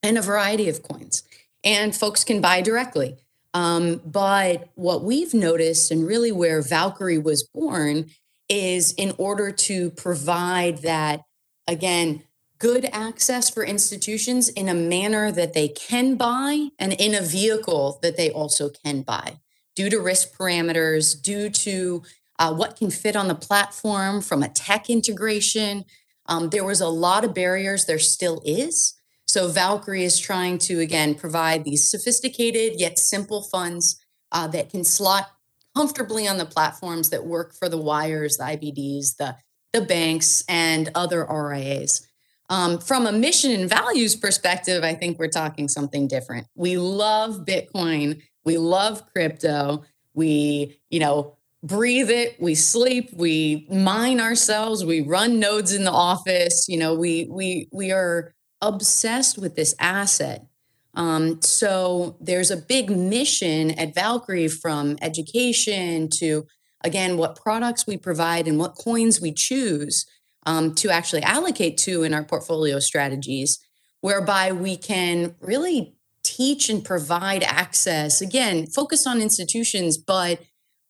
and 0.00 0.16
a 0.16 0.22
variety 0.22 0.68
of 0.68 0.84
coins. 0.84 1.24
And 1.64 1.96
folks 1.96 2.22
can 2.22 2.40
buy 2.40 2.60
directly. 2.60 3.16
Um, 3.52 4.00
but 4.04 4.68
what 4.74 5.02
we've 5.02 5.34
noticed, 5.34 5.90
and 5.90 6.06
really 6.06 6.30
where 6.30 6.62
Valkyrie 6.62 7.18
was 7.18 7.42
born, 7.42 8.10
is 8.54 8.92
in 8.92 9.12
order 9.18 9.50
to 9.50 9.90
provide 9.90 10.78
that, 10.78 11.22
again, 11.66 12.22
good 12.58 12.88
access 12.92 13.50
for 13.50 13.64
institutions 13.64 14.48
in 14.48 14.68
a 14.68 14.74
manner 14.74 15.30
that 15.32 15.54
they 15.54 15.68
can 15.68 16.16
buy 16.16 16.68
and 16.78 16.92
in 16.94 17.14
a 17.14 17.20
vehicle 17.20 17.98
that 18.02 18.16
they 18.16 18.30
also 18.30 18.70
can 18.70 19.02
buy 19.02 19.38
due 19.76 19.90
to 19.90 20.00
risk 20.00 20.36
parameters, 20.36 21.20
due 21.20 21.50
to 21.50 22.02
uh, 22.38 22.54
what 22.54 22.76
can 22.76 22.90
fit 22.90 23.16
on 23.16 23.28
the 23.28 23.34
platform 23.34 24.20
from 24.22 24.42
a 24.42 24.48
tech 24.48 24.88
integration. 24.88 25.84
Um, 26.26 26.50
there 26.50 26.64
was 26.64 26.80
a 26.80 26.88
lot 26.88 27.24
of 27.24 27.34
barriers, 27.34 27.84
there 27.84 27.98
still 27.98 28.40
is. 28.44 28.94
So 29.26 29.48
Valkyrie 29.48 30.04
is 30.04 30.18
trying 30.18 30.58
to, 30.58 30.80
again, 30.80 31.14
provide 31.16 31.64
these 31.64 31.90
sophisticated 31.90 32.78
yet 32.78 32.98
simple 32.98 33.42
funds 33.42 34.00
uh, 34.32 34.46
that 34.48 34.70
can 34.70 34.84
slot 34.84 35.30
comfortably 35.76 36.26
on 36.28 36.38
the 36.38 36.46
platforms 36.46 37.10
that 37.10 37.24
work 37.24 37.54
for 37.54 37.68
the 37.68 37.78
wires, 37.78 38.36
the 38.36 38.44
IBDs, 38.44 39.16
the, 39.16 39.36
the 39.72 39.80
banks, 39.80 40.44
and 40.48 40.90
other 40.94 41.26
RIAs. 41.26 42.06
Um, 42.50 42.78
from 42.78 43.06
a 43.06 43.12
mission 43.12 43.52
and 43.52 43.68
values 43.68 44.14
perspective, 44.14 44.84
I 44.84 44.94
think 44.94 45.18
we're 45.18 45.28
talking 45.28 45.68
something 45.68 46.06
different. 46.06 46.46
We 46.54 46.76
love 46.76 47.44
Bitcoin. 47.46 48.22
We 48.44 48.58
love 48.58 49.10
crypto. 49.12 49.84
We, 50.12 50.78
you 50.90 51.00
know, 51.00 51.36
breathe 51.62 52.10
it. 52.10 52.36
We 52.38 52.54
sleep. 52.54 53.10
We 53.14 53.66
mine 53.70 54.20
ourselves. 54.20 54.84
We 54.84 55.00
run 55.00 55.40
nodes 55.40 55.72
in 55.72 55.84
the 55.84 55.90
office. 55.90 56.66
You 56.68 56.78
know, 56.78 56.94
we 56.94 57.26
we 57.30 57.68
we 57.72 57.90
are 57.90 58.34
obsessed 58.60 59.38
with 59.38 59.56
this 59.56 59.74
asset. 59.78 60.46
Um, 60.96 61.42
so 61.42 62.16
there's 62.20 62.50
a 62.50 62.56
big 62.56 62.90
mission 62.90 63.72
at 63.72 63.94
Valkyrie 63.94 64.48
from 64.48 64.96
education 65.02 66.08
to 66.18 66.46
again 66.84 67.16
what 67.16 67.36
products 67.36 67.86
we 67.86 67.96
provide 67.96 68.46
and 68.46 68.58
what 68.58 68.74
coins 68.74 69.20
we 69.20 69.32
choose 69.32 70.06
um, 70.46 70.74
to 70.76 70.90
actually 70.90 71.22
allocate 71.22 71.78
to 71.78 72.02
in 72.02 72.14
our 72.14 72.24
portfolio 72.24 72.78
strategies, 72.78 73.58
whereby 74.00 74.52
we 74.52 74.76
can 74.76 75.34
really 75.40 75.94
teach 76.22 76.68
and 76.68 76.84
provide 76.84 77.42
access, 77.42 78.20
again, 78.20 78.66
focus 78.66 79.06
on 79.06 79.20
institutions, 79.20 79.96
but 79.96 80.40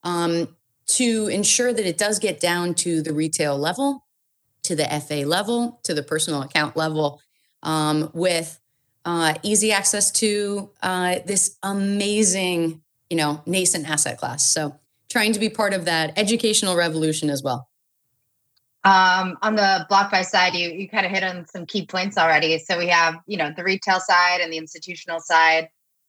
um, 0.02 0.56
to 0.86 1.28
ensure 1.28 1.72
that 1.72 1.86
it 1.86 1.98
does 1.98 2.18
get 2.18 2.40
down 2.40 2.74
to 2.74 3.02
the 3.02 3.12
retail 3.12 3.58
level, 3.58 4.06
to 4.62 4.76
the 4.76 4.84
FA 5.06 5.26
level, 5.26 5.80
to 5.84 5.94
the 5.94 6.02
personal 6.02 6.42
account 6.42 6.76
level, 6.76 7.20
um, 7.62 8.10
with 8.12 8.60
uh, 9.04 9.34
easy 9.42 9.72
access 9.72 10.10
to 10.10 10.70
uh, 10.82 11.16
this 11.26 11.56
amazing, 11.62 12.82
you 13.10 13.16
know, 13.16 13.42
nascent 13.46 13.88
asset 13.88 14.18
class. 14.18 14.48
So 14.48 14.74
trying 15.10 15.32
to 15.32 15.40
be 15.40 15.48
part 15.48 15.72
of 15.72 15.84
that 15.84 16.18
educational 16.18 16.76
revolution 16.76 17.30
as 17.30 17.42
well. 17.42 17.68
Um, 18.84 19.38
on 19.40 19.54
the 19.54 19.86
BlockFi 19.90 20.24
side, 20.24 20.54
you 20.54 20.68
you 20.68 20.88
kind 20.88 21.06
of 21.06 21.12
hit 21.12 21.22
on 21.22 21.46
some 21.46 21.64
key 21.64 21.86
points 21.86 22.18
already. 22.18 22.58
So 22.58 22.78
we 22.78 22.88
have 22.88 23.16
you 23.26 23.38
know 23.38 23.50
the 23.56 23.64
retail 23.64 23.98
side 23.98 24.40
and 24.42 24.52
the 24.52 24.58
institutional 24.58 25.20
side, 25.20 25.68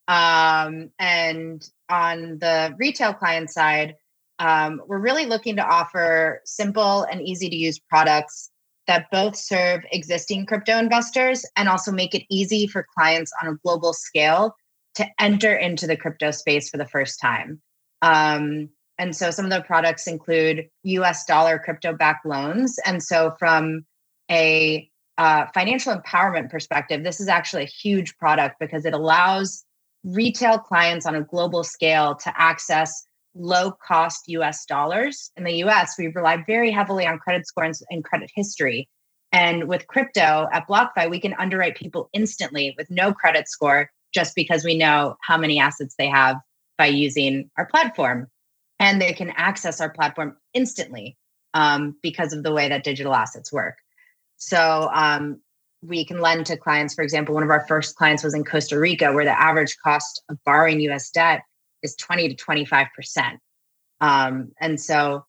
um, 0.09 0.89
and 0.99 1.67
on 1.89 2.39
the 2.39 2.75
retail 2.77 3.13
client 3.13 3.49
side, 3.49 3.95
um, 4.39 4.81
we're 4.87 4.99
really 4.99 5.25
looking 5.25 5.55
to 5.55 5.65
offer 5.65 6.41
simple 6.43 7.03
and 7.03 7.21
easy 7.21 7.49
to 7.49 7.55
use 7.55 7.79
products 7.79 8.51
that 8.87 9.09
both 9.11 9.35
serve 9.35 9.83
existing 9.91 10.45
crypto 10.45 10.77
investors 10.77 11.45
and 11.55 11.67
also 11.67 11.91
make 11.91 12.13
it 12.13 12.23
easy 12.29 12.67
for 12.67 12.85
clients 12.97 13.31
on 13.41 13.49
a 13.49 13.57
global 13.63 13.93
scale 13.93 14.55
to 14.95 15.05
enter 15.19 15.53
into 15.53 15.87
the 15.87 15.97
crypto 15.97 16.31
space 16.31 16.69
for 16.69 16.77
the 16.77 16.87
first 16.87 17.19
time. 17.19 17.61
Um, 18.01 18.69
and 18.97 19.15
so 19.15 19.31
some 19.31 19.45
of 19.45 19.51
the 19.51 19.61
products 19.61 20.07
include 20.07 20.67
US 20.83 21.25
dollar 21.25 21.59
crypto 21.59 21.93
backed 21.93 22.25
loans. 22.25 22.77
And 22.85 23.03
so, 23.03 23.33
from 23.37 23.85
a 24.31 24.89
uh, 25.17 25.45
financial 25.53 25.95
empowerment 25.95 26.49
perspective, 26.49 27.03
this 27.03 27.19
is 27.19 27.27
actually 27.27 27.63
a 27.63 27.67
huge 27.67 28.17
product 28.17 28.55
because 28.59 28.85
it 28.85 28.93
allows 28.93 29.65
retail 30.03 30.59
clients 30.59 31.05
on 31.05 31.15
a 31.15 31.21
global 31.21 31.63
scale 31.63 32.15
to 32.15 32.33
access 32.35 33.05
low 33.35 33.71
cost 33.85 34.23
US 34.27 34.65
dollars. 34.65 35.31
In 35.35 35.43
the 35.43 35.63
US, 35.65 35.95
we 35.97 36.07
rely 36.07 36.43
very 36.47 36.71
heavily 36.71 37.05
on 37.05 37.19
credit 37.19 37.45
scores 37.45 37.83
and 37.89 38.03
credit 38.03 38.31
history. 38.33 38.89
And 39.31 39.67
with 39.67 39.87
crypto 39.87 40.47
at 40.51 40.67
BlockFi, 40.67 41.09
we 41.09 41.19
can 41.19 41.33
underwrite 41.33 41.75
people 41.75 42.09
instantly 42.13 42.73
with 42.77 42.89
no 42.89 43.13
credit 43.13 43.49
score 43.49 43.91
just 44.13 44.33
because 44.33 44.63
we 44.63 44.77
know 44.77 45.17
how 45.21 45.37
many 45.37 45.59
assets 45.59 45.95
they 45.97 46.07
have 46.07 46.37
by 46.77 46.85
using 46.85 47.49
our 47.57 47.65
platform 47.65 48.27
and 48.79 49.01
they 49.01 49.13
can 49.13 49.31
access 49.35 49.81
our 49.81 49.89
platform 49.89 50.37
instantly 50.53 51.17
um, 51.53 51.95
because 52.01 52.33
of 52.33 52.43
the 52.43 52.51
way 52.51 52.69
that 52.69 52.83
digital 52.83 53.13
assets 53.13 53.51
work. 53.51 53.77
So 54.37 54.89
um, 54.93 55.41
we 55.81 56.05
can 56.05 56.19
lend 56.19 56.45
to 56.47 56.57
clients. 56.57 56.93
For 56.93 57.03
example, 57.03 57.35
one 57.35 57.43
of 57.43 57.49
our 57.49 57.65
first 57.67 57.95
clients 57.95 58.23
was 58.23 58.33
in 58.33 58.43
Costa 58.43 58.79
Rica, 58.79 59.13
where 59.13 59.25
the 59.25 59.39
average 59.39 59.77
cost 59.83 60.23
of 60.29 60.37
borrowing 60.45 60.79
U.S. 60.81 61.09
debt 61.09 61.41
is 61.85 61.95
20 61.95 62.29
to 62.29 62.35
25 62.35 62.87
percent. 62.95 63.39
Um, 64.01 64.51
and 64.59 64.79
so 64.79 65.25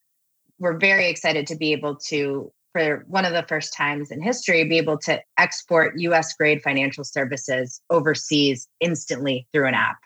we're 0.59 0.79
very 0.79 1.09
excited 1.09 1.47
to 1.49 1.57
be 1.57 1.73
able 1.73 1.97
to, 2.09 2.53
for 2.73 3.05
one 3.09 3.25
of 3.25 3.33
the 3.33 3.45
first 3.49 3.75
times 3.75 4.11
in 4.11 4.21
history, 4.21 4.65
be 4.65 4.79
able 4.79 4.99
to 4.99 5.21
export 5.39 5.99
U.S. 5.99 6.35
grade 6.35 6.63
financial 6.63 7.05
services 7.05 7.81
overseas 7.91 8.69
instantly 8.81 9.47
through 9.53 9.69
an 9.69 9.75
app. 9.75 9.99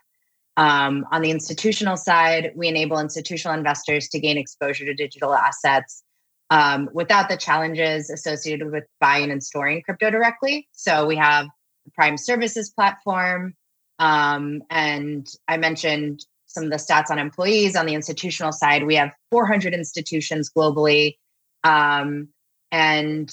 Um, 0.57 1.07
on 1.11 1.23
the 1.23 1.31
institutional 1.31 1.97
side, 1.97 2.53
we 2.55 2.69
enable 2.69 2.99
institutional 2.99 3.57
investors 3.57 4.09
to 4.09 4.21
gain 4.21 4.37
exposure 4.37 4.85
to 4.85 4.95
digital 4.95 5.33
assets 5.33 6.03
um, 6.51 6.91
without 6.93 7.29
the 7.29 7.37
challenges 7.37 8.11
associated 8.11 8.71
with 8.71 8.85
buying 9.01 9.31
and 9.31 9.43
storing 9.43 9.81
crypto 9.83 10.11
directly. 10.11 10.69
So 10.73 11.07
we 11.07 11.17
have 11.17 11.47
the 11.85 11.93
Prime 11.93 12.17
Services 12.17 12.71
platform. 12.71 13.55
Um, 13.99 14.63
and 14.69 15.27
I 15.47 15.57
mentioned 15.57 16.25
some 16.51 16.65
of 16.65 16.71
the 16.71 16.77
stats 16.77 17.11
on 17.11 17.19
employees 17.19 17.77
on 17.77 17.87
the 17.87 17.95
institutional 17.95 18.53
side. 18.53 18.85
We 18.85 18.97
have 18.97 19.13
400 19.31 19.73
institutions 19.73 20.51
globally. 20.55 21.17
Um, 21.65 22.29
and 22.73 23.33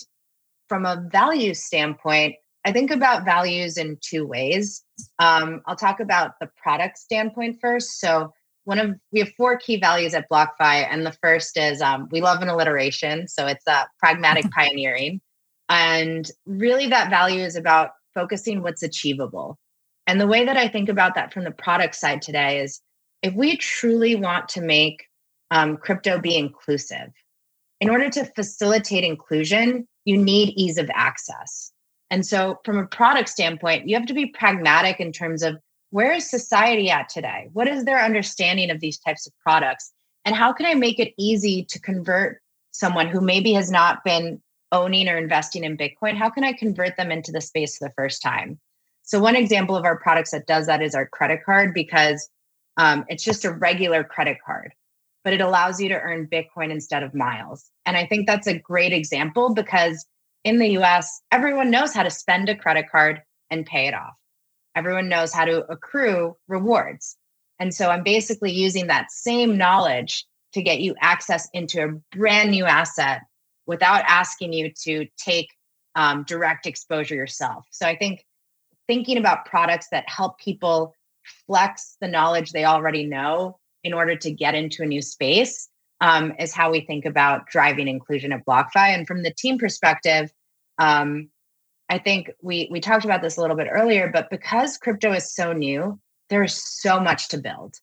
from 0.69 0.85
a 0.85 1.03
value 1.11 1.53
standpoint, 1.53 2.35
I 2.65 2.71
think 2.71 2.91
about 2.91 3.25
values 3.25 3.77
in 3.77 3.97
two 4.01 4.25
ways. 4.25 4.83
Um, 5.19 5.61
I'll 5.65 5.75
talk 5.75 5.99
about 5.99 6.33
the 6.39 6.49
product 6.61 6.97
standpoint 6.97 7.57
first. 7.61 7.99
So 7.99 8.33
one 8.65 8.79
of 8.79 8.95
we 9.13 9.19
have 9.19 9.31
four 9.37 9.57
key 9.57 9.77
values 9.79 10.13
at 10.13 10.29
BlockFi, 10.29 10.87
and 10.91 11.05
the 11.05 11.15
first 11.23 11.55
is 11.55 11.81
um, 11.81 12.09
we 12.11 12.19
love 12.19 12.41
an 12.41 12.49
alliteration, 12.49 13.29
so 13.29 13.47
it's 13.47 13.65
uh, 13.65 13.85
pragmatic 13.97 14.51
pioneering, 14.51 15.21
and 15.69 16.29
really 16.45 16.87
that 16.87 17.09
value 17.09 17.41
is 17.41 17.55
about 17.55 17.91
focusing 18.13 18.61
what's 18.61 18.83
achievable. 18.83 19.57
And 20.05 20.19
the 20.19 20.27
way 20.27 20.43
that 20.43 20.57
I 20.57 20.67
think 20.67 20.89
about 20.89 21.15
that 21.15 21.31
from 21.31 21.45
the 21.45 21.51
product 21.51 21.95
side 21.95 22.21
today 22.21 22.59
is 22.59 22.81
if 23.21 23.33
we 23.33 23.57
truly 23.57 24.15
want 24.15 24.49
to 24.49 24.61
make 24.61 25.07
um, 25.51 25.77
crypto 25.77 26.19
be 26.19 26.35
inclusive, 26.35 27.11
in 27.79 27.89
order 27.89 28.09
to 28.09 28.25
facilitate 28.25 29.03
inclusion, 29.03 29.87
you 30.05 30.17
need 30.17 30.53
ease 30.55 30.77
of 30.77 30.89
access. 30.93 31.71
And 32.09 32.25
so, 32.25 32.59
from 32.63 32.77
a 32.77 32.87
product 32.87 33.29
standpoint, 33.29 33.87
you 33.87 33.95
have 33.95 34.07
to 34.07 34.13
be 34.13 34.27
pragmatic 34.27 34.99
in 34.99 35.11
terms 35.11 35.43
of 35.43 35.57
where 35.89 36.13
is 36.13 36.29
society 36.29 36.89
at 36.89 37.09
today? 37.09 37.49
What 37.53 37.67
is 37.67 37.85
their 37.85 38.03
understanding 38.03 38.71
of 38.71 38.79
these 38.79 38.97
types 38.97 39.27
of 39.27 39.33
products? 39.39 39.91
And 40.25 40.35
how 40.35 40.53
can 40.53 40.65
I 40.65 40.73
make 40.73 40.99
it 40.99 41.13
easy 41.17 41.63
to 41.65 41.79
convert 41.79 42.41
someone 42.71 43.07
who 43.07 43.21
maybe 43.21 43.53
has 43.53 43.71
not 43.71 44.03
been 44.03 44.41
owning 44.71 45.07
or 45.07 45.17
investing 45.17 45.63
in 45.63 45.77
Bitcoin? 45.77 46.17
How 46.17 46.29
can 46.29 46.43
I 46.43 46.53
convert 46.53 46.97
them 46.97 47.11
into 47.11 47.31
the 47.31 47.41
space 47.41 47.77
for 47.77 47.87
the 47.87 47.93
first 47.93 48.21
time? 48.21 48.59
So, 49.03 49.19
one 49.19 49.35
example 49.35 49.75
of 49.75 49.85
our 49.85 49.97
products 49.97 50.31
that 50.31 50.47
does 50.47 50.65
that 50.67 50.81
is 50.81 50.95
our 50.95 51.07
credit 51.07 51.43
card 51.45 51.73
because 51.73 52.29
um, 52.77 53.05
it's 53.09 53.23
just 53.23 53.45
a 53.45 53.51
regular 53.51 54.03
credit 54.03 54.37
card, 54.45 54.73
but 55.23 55.33
it 55.33 55.41
allows 55.41 55.81
you 55.81 55.89
to 55.89 55.99
earn 55.99 56.27
Bitcoin 56.31 56.71
instead 56.71 57.03
of 57.03 57.13
miles. 57.13 57.69
And 57.85 57.97
I 57.97 58.05
think 58.05 58.27
that's 58.27 58.47
a 58.47 58.57
great 58.57 58.93
example 58.93 59.53
because 59.53 60.05
in 60.43 60.59
the 60.59 60.77
US, 60.77 61.21
everyone 61.31 61.71
knows 61.71 61.93
how 61.93 62.03
to 62.03 62.09
spend 62.09 62.49
a 62.49 62.55
credit 62.55 62.89
card 62.89 63.21
and 63.49 63.65
pay 63.65 63.87
it 63.87 63.93
off. 63.93 64.13
Everyone 64.75 65.09
knows 65.09 65.33
how 65.33 65.45
to 65.45 65.65
accrue 65.71 66.35
rewards. 66.47 67.17
And 67.59 67.73
so 67.73 67.89
I'm 67.89 68.03
basically 68.03 68.51
using 68.51 68.87
that 68.87 69.11
same 69.11 69.57
knowledge 69.57 70.25
to 70.53 70.61
get 70.61 70.79
you 70.79 70.95
access 71.01 71.49
into 71.53 71.83
a 71.83 72.15
brand 72.15 72.51
new 72.51 72.65
asset 72.65 73.21
without 73.65 74.03
asking 74.07 74.53
you 74.53 74.71
to 74.83 75.07
take 75.17 75.49
um, 75.95 76.23
direct 76.27 76.67
exposure 76.67 77.15
yourself. 77.15 77.65
So 77.71 77.87
I 77.87 77.97
think 77.97 78.23
thinking 78.87 79.17
about 79.17 79.45
products 79.45 79.87
that 79.91 80.07
help 80.07 80.39
people 80.39 80.93
flex 81.45 81.97
the 82.01 82.07
knowledge 82.07 82.51
they 82.51 82.65
already 82.65 83.05
know 83.05 83.57
in 83.83 83.93
order 83.93 84.15
to 84.15 84.31
get 84.31 84.55
into 84.55 84.83
a 84.83 84.85
new 84.85 85.01
space 85.01 85.69
um, 86.01 86.33
is 86.39 86.53
how 86.53 86.71
we 86.71 86.81
think 86.81 87.05
about 87.05 87.47
driving 87.47 87.87
inclusion 87.87 88.31
at 88.31 88.45
BlockFi. 88.45 88.75
And 88.75 89.07
from 89.07 89.23
the 89.23 89.33
team 89.33 89.57
perspective, 89.57 90.31
um, 90.77 91.29
I 91.89 91.97
think 91.97 92.31
we 92.41 92.67
we 92.71 92.79
talked 92.79 93.05
about 93.05 93.21
this 93.21 93.37
a 93.37 93.41
little 93.41 93.55
bit 93.55 93.67
earlier, 93.71 94.09
but 94.11 94.29
because 94.29 94.77
crypto 94.77 95.13
is 95.13 95.33
so 95.33 95.53
new, 95.53 95.99
there's 96.29 96.53
so 96.53 96.99
much 96.99 97.29
to 97.29 97.37
build. 97.37 97.75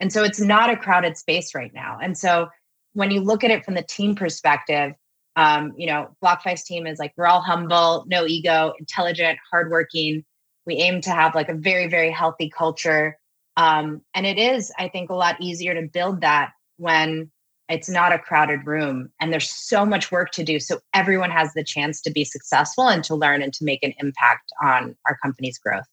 And 0.00 0.12
so 0.12 0.24
it's 0.24 0.40
not 0.40 0.68
a 0.68 0.76
crowded 0.76 1.16
space 1.16 1.54
right 1.54 1.72
now. 1.72 1.98
And 2.02 2.18
so 2.18 2.48
when 2.94 3.10
you 3.10 3.20
look 3.20 3.44
at 3.44 3.52
it 3.52 3.64
from 3.64 3.74
the 3.74 3.82
team 3.82 4.16
perspective, 4.16 4.94
um, 5.36 5.72
you 5.76 5.86
know, 5.86 6.08
BlockFi's 6.22 6.64
team 6.64 6.86
is 6.86 6.98
like 6.98 7.12
we're 7.16 7.26
all 7.26 7.40
humble, 7.40 8.04
no 8.08 8.26
ego, 8.26 8.72
intelligent, 8.78 9.38
hardworking. 9.50 10.24
We 10.66 10.76
aim 10.76 11.00
to 11.02 11.10
have 11.10 11.34
like 11.34 11.48
a 11.48 11.54
very, 11.54 11.88
very 11.88 12.10
healthy 12.10 12.50
culture. 12.50 13.18
Um, 13.56 14.02
and 14.14 14.26
it 14.26 14.38
is, 14.38 14.72
I 14.78 14.88
think, 14.88 15.10
a 15.10 15.14
lot 15.14 15.40
easier 15.40 15.74
to 15.74 15.88
build 15.88 16.20
that 16.22 16.52
when 16.76 17.30
it's 17.68 17.88
not 17.88 18.12
a 18.12 18.18
crowded 18.18 18.66
room 18.66 19.10
and 19.20 19.32
there's 19.32 19.50
so 19.50 19.84
much 19.84 20.12
work 20.12 20.30
to 20.32 20.44
do. 20.44 20.60
So 20.60 20.80
everyone 20.94 21.30
has 21.30 21.52
the 21.54 21.64
chance 21.64 22.00
to 22.02 22.10
be 22.10 22.24
successful 22.24 22.88
and 22.88 23.02
to 23.04 23.14
learn 23.14 23.42
and 23.42 23.52
to 23.54 23.64
make 23.64 23.82
an 23.82 23.94
impact 23.98 24.52
on 24.62 24.96
our 25.08 25.16
company's 25.22 25.58
growth. 25.58 25.86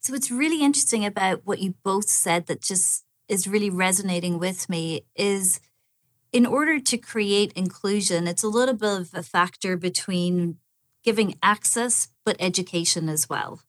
So 0.00 0.14
it's 0.14 0.30
really 0.30 0.62
interesting 0.62 1.04
about 1.04 1.42
what 1.44 1.58
you 1.58 1.74
both 1.82 2.08
said 2.08 2.46
that 2.46 2.62
just 2.62 3.04
is 3.28 3.46
really 3.46 3.68
resonating 3.68 4.38
with 4.38 4.68
me 4.68 5.02
is 5.14 5.60
in 6.32 6.46
order 6.46 6.78
to 6.78 6.96
create 6.96 7.52
inclusion, 7.52 8.26
it's 8.26 8.42
a 8.42 8.48
little 8.48 8.74
bit 8.74 9.00
of 9.00 9.10
a 9.14 9.22
factor 9.22 9.76
between 9.76 10.58
giving 11.02 11.36
access 11.42 12.08
but 12.24 12.36
education 12.38 13.08
as 13.08 13.28
well 13.28 13.60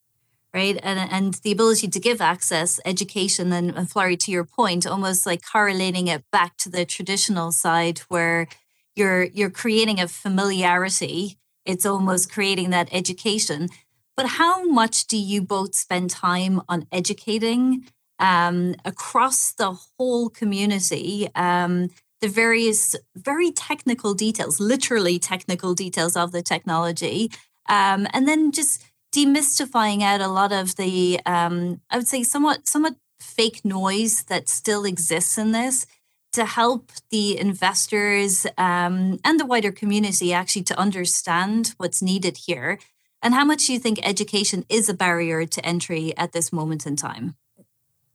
right? 0.54 0.80
And 0.82 1.00
and 1.00 1.34
the 1.36 1.52
ability 1.52 1.88
to 1.88 2.00
give 2.00 2.22
access 2.22 2.80
education 2.86 3.54
and, 3.54 3.76
and 3.76 3.90
Flori 3.90 4.18
to 4.20 4.32
your 4.32 4.46
point 4.46 4.88
almost 4.88 5.26
like 5.26 5.42
correlating 5.46 6.08
it 6.08 6.24
back 6.32 6.58
to 6.58 6.70
the 6.70 6.86
traditional 6.86 7.52
side 7.52 8.00
where 8.10 8.48
you're 8.96 9.24
you're 9.24 9.50
creating 9.50 10.00
a 10.00 10.08
familiarity. 10.08 11.38
It's 11.66 11.86
almost 11.86 12.32
creating 12.32 12.72
that 12.72 12.90
education. 12.92 13.70
But 14.18 14.28
how 14.28 14.66
much 14.66 15.08
do 15.08 15.18
you 15.18 15.42
both 15.42 15.76
spend 15.76 16.10
time 16.10 16.62
on 16.68 16.88
educating 16.92 17.88
um, 18.20 18.76
across 18.84 19.54
the 19.54 19.72
whole 19.72 20.30
community? 20.30 21.30
Um, 21.36 21.90
the 22.20 22.28
various 22.28 22.98
very 23.16 23.52
technical 23.52 24.14
details, 24.14 24.60
literally 24.60 25.20
technical 25.20 25.74
details 25.74 26.18
of 26.18 26.34
the 26.34 26.42
technology, 26.42 27.32
um, 27.70 28.08
and 28.12 28.28
then 28.28 28.52
just 28.52 28.84
demystifying 29.14 30.02
out 30.02 30.22
a 30.22 30.28
lot 30.28 30.52
of 30.52 30.76
the, 30.76 31.20
um, 31.26 31.82
I 31.90 31.98
would 31.98 32.08
say, 32.08 32.24
somewhat 32.24 32.68
somewhat 32.68 32.96
fake 33.20 33.66
noise 33.66 34.24
that 34.24 34.48
still 34.48 34.86
exists 34.86 35.38
in 35.38 35.52
this 35.52 35.86
to 36.34 36.46
help 36.46 36.92
the 37.10 37.40
investors 37.40 38.46
um, 38.58 39.20
and 39.24 39.40
the 39.40 39.46
wider 39.46 39.72
community 39.72 40.32
actually 40.32 40.64
to 40.64 40.80
understand 40.80 41.74
what's 41.78 42.02
needed 42.02 42.38
here 42.46 42.80
and 43.22 43.34
how 43.34 43.44
much 43.44 43.68
do 43.68 43.74
you 43.74 43.80
think 43.80 44.00
education 44.04 44.64
is 44.70 44.88
a 44.88 44.94
barrier 44.94 45.46
to 45.46 45.66
entry 45.66 46.16
at 46.18 46.32
this 46.32 46.54
moment 46.54 46.86
in 46.86 46.96
time 46.96 47.36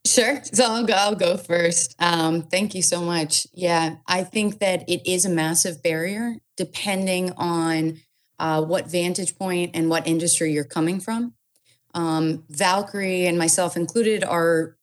Sure. 0.07 0.43
So 0.45 0.65
I'll 0.65 0.85
go, 0.85 0.93
I'll 0.93 1.15
go 1.15 1.37
first. 1.39 1.97
Um, 1.99 2.43
thank 2.43 2.75
you 2.75 2.83
so 2.83 3.01
much. 3.01 3.47
Yeah, 3.55 3.97
I 4.07 4.23
think 4.23 4.59
that 4.59 4.87
it 4.89 5.07
is 5.11 5.25
a 5.25 5.31
massive 5.31 5.83
barrier 5.83 6.37
depending 6.57 7.33
on 7.33 8.01
uh, 8.45 8.61
what 8.61 8.91
vantage 8.91 9.39
point 9.39 9.71
and 9.73 9.89
what 9.89 10.07
industry 10.07 10.53
you're 10.53 10.65
coming 10.65 11.01
from. 11.01 11.33
Um, 11.95 12.45
Valkyrie 12.51 13.25
and 13.27 13.39
myself 13.39 13.75
included 13.75 14.23
are 14.23 14.77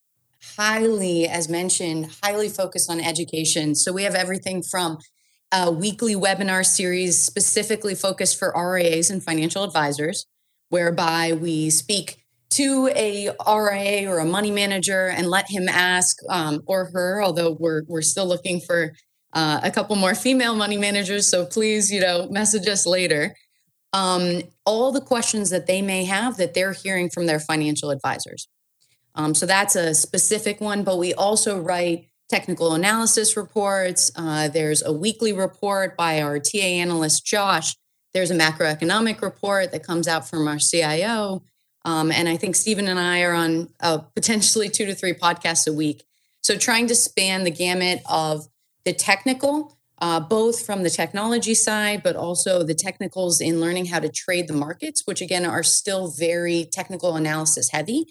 highly, 0.58 1.28
as 1.28 1.48
mentioned, 1.48 2.10
highly 2.24 2.50
focused 2.50 2.90
on 2.90 3.00
education. 3.00 3.76
So 3.76 3.94
we 3.94 4.02
have 4.02 4.16
everything 4.16 4.64
from 4.64 4.98
a 5.52 5.70
weekly 5.70 6.16
webinar 6.16 6.66
series 6.66 7.22
specifically 7.22 7.94
focused 7.94 8.40
for 8.40 8.52
RIAs 8.56 9.12
and 9.12 9.24
financial 9.24 9.64
advisors, 9.64 10.26
whereby 10.70 11.34
we 11.34 11.70
speak 11.70 12.24
to 12.52 12.90
a 12.96 13.30
RIA 13.48 14.10
or 14.10 14.18
a 14.18 14.26
money 14.26 14.50
manager 14.50 15.08
and 15.10 15.28
let 15.28 15.52
him 15.52 15.70
ask 15.70 16.18
um, 16.30 16.64
or 16.66 16.90
her, 16.94 17.22
although 17.22 17.56
we're 17.60 17.84
we're 17.88 18.02
still 18.02 18.26
looking 18.26 18.60
for 18.60 18.94
uh, 19.34 19.60
a 19.62 19.70
couple 19.70 19.96
more 19.98 20.16
female 20.16 20.56
money 20.56 20.78
managers. 20.78 21.30
So 21.30 21.46
please, 21.46 21.92
you 21.92 22.02
know, 22.02 22.28
message 22.32 22.68
us 22.68 22.88
later. 22.88 23.36
Um, 23.94 24.44
all 24.66 24.92
the 24.92 25.02
questions 25.02 25.50
that 25.50 25.68
they 25.68 25.82
may 25.82 26.06
have 26.06 26.38
that 26.38 26.54
they're 26.54 26.74
hearing 26.74 27.10
from 27.10 27.26
their 27.26 27.40
financial 27.40 27.90
advisors. 27.90 28.48
Um, 29.16 29.36
so 29.36 29.46
that's 29.46 29.76
a 29.76 29.94
specific 29.94 30.62
one, 30.62 30.84
but 30.84 30.98
we 30.98 31.14
also 31.14 31.60
write 31.60 32.08
technical 32.30 32.74
analysis 32.74 33.36
reports. 33.36 34.10
Uh, 34.16 34.48
there's 34.48 34.82
a 34.82 34.94
weekly 34.94 35.34
report 35.34 35.98
by 35.98 36.22
our 36.22 36.40
TA 36.40 36.60
analyst, 36.60 37.26
Josh. 37.26 37.76
There's 38.14 38.32
a 38.32 38.36
macroeconomic 38.36 39.22
report 39.22 39.72
that 39.74 39.84
comes 39.84 40.08
out 40.08 40.28
from 40.28 40.48
our 40.48 40.58
CIO. 40.58 41.44
Um, 41.84 42.12
and 42.12 42.30
I 42.30 42.38
think 42.38 42.56
Stephen 42.56 42.88
and 42.88 43.00
I 43.00 43.22
are 43.24 43.34
on 43.34 43.70
uh, 43.82 44.00
potentially 44.16 44.70
two 44.70 44.86
to 44.86 44.96
three 44.96 45.14
podcasts 45.14 45.68
a 45.68 45.74
week. 45.74 46.04
So 46.42 46.58
trying 46.58 46.88
to 46.88 46.96
span 46.96 47.44
the 47.44 47.52
gamut 47.52 48.02
of 48.10 48.48
the 48.86 48.94
technical, 48.94 49.78
uh, 50.02 50.20
both 50.20 50.66
from 50.66 50.82
the 50.82 50.90
technology 50.90 51.54
side, 51.54 52.02
but 52.04 52.16
also 52.16 52.64
the 52.64 52.74
technicals 52.74 53.40
in 53.40 53.62
learning 53.62 53.86
how 53.86 54.00
to 54.00 54.10
trade 54.10 54.48
the 54.48 54.54
markets, 54.54 55.04
which 55.06 55.22
again 55.22 55.46
are 55.46 55.64
still 55.64 56.10
very 56.10 56.68
technical 56.72 57.16
analysis 57.16 57.70
heavy, 57.70 58.06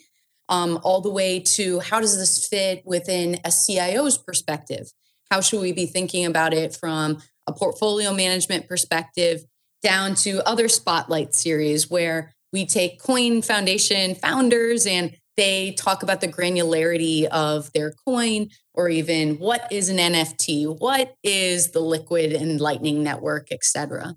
um, 0.49 0.79
all 0.85 1.01
the 1.01 1.11
way 1.11 1.41
to 1.41 1.81
how 1.81 2.01
does 2.01 2.17
this 2.17 2.47
fit 2.47 2.83
within 2.87 3.39
a 3.45 3.51
CIO's 3.51 4.17
perspective? 4.17 4.87
How 5.31 5.41
should 5.41 5.61
we 5.61 5.73
be 5.73 5.87
thinking 5.87 6.25
about 6.25 6.55
it 6.55 6.77
from 6.77 7.19
a 7.47 7.53
portfolio 7.53 8.15
management 8.15 8.69
perspective 8.69 9.43
down 9.83 10.15
to 10.15 10.47
other 10.49 10.69
spotlight 10.69 11.35
series 11.35 11.91
where 11.91 12.35
we 12.53 12.67
take 12.67 13.03
Coin 13.03 13.43
Foundation 13.43 14.15
founders 14.15 14.87
and 14.87 15.17
they 15.41 15.73
talk 15.73 16.03
about 16.03 16.21
the 16.21 16.29
granularity 16.29 17.25
of 17.25 17.73
their 17.73 17.95
coin 18.05 18.51
or 18.75 18.91
even 18.91 19.37
what 19.39 19.67
is 19.73 19.89
an 19.89 19.97
NFT, 19.97 20.79
what 20.79 21.15
is 21.25 21.71
the 21.71 21.81
Liquid 21.81 22.35
and 22.35 22.61
Lightning 22.61 23.03
Network, 23.03 23.49
et 23.51 23.65
cetera. 23.65 24.17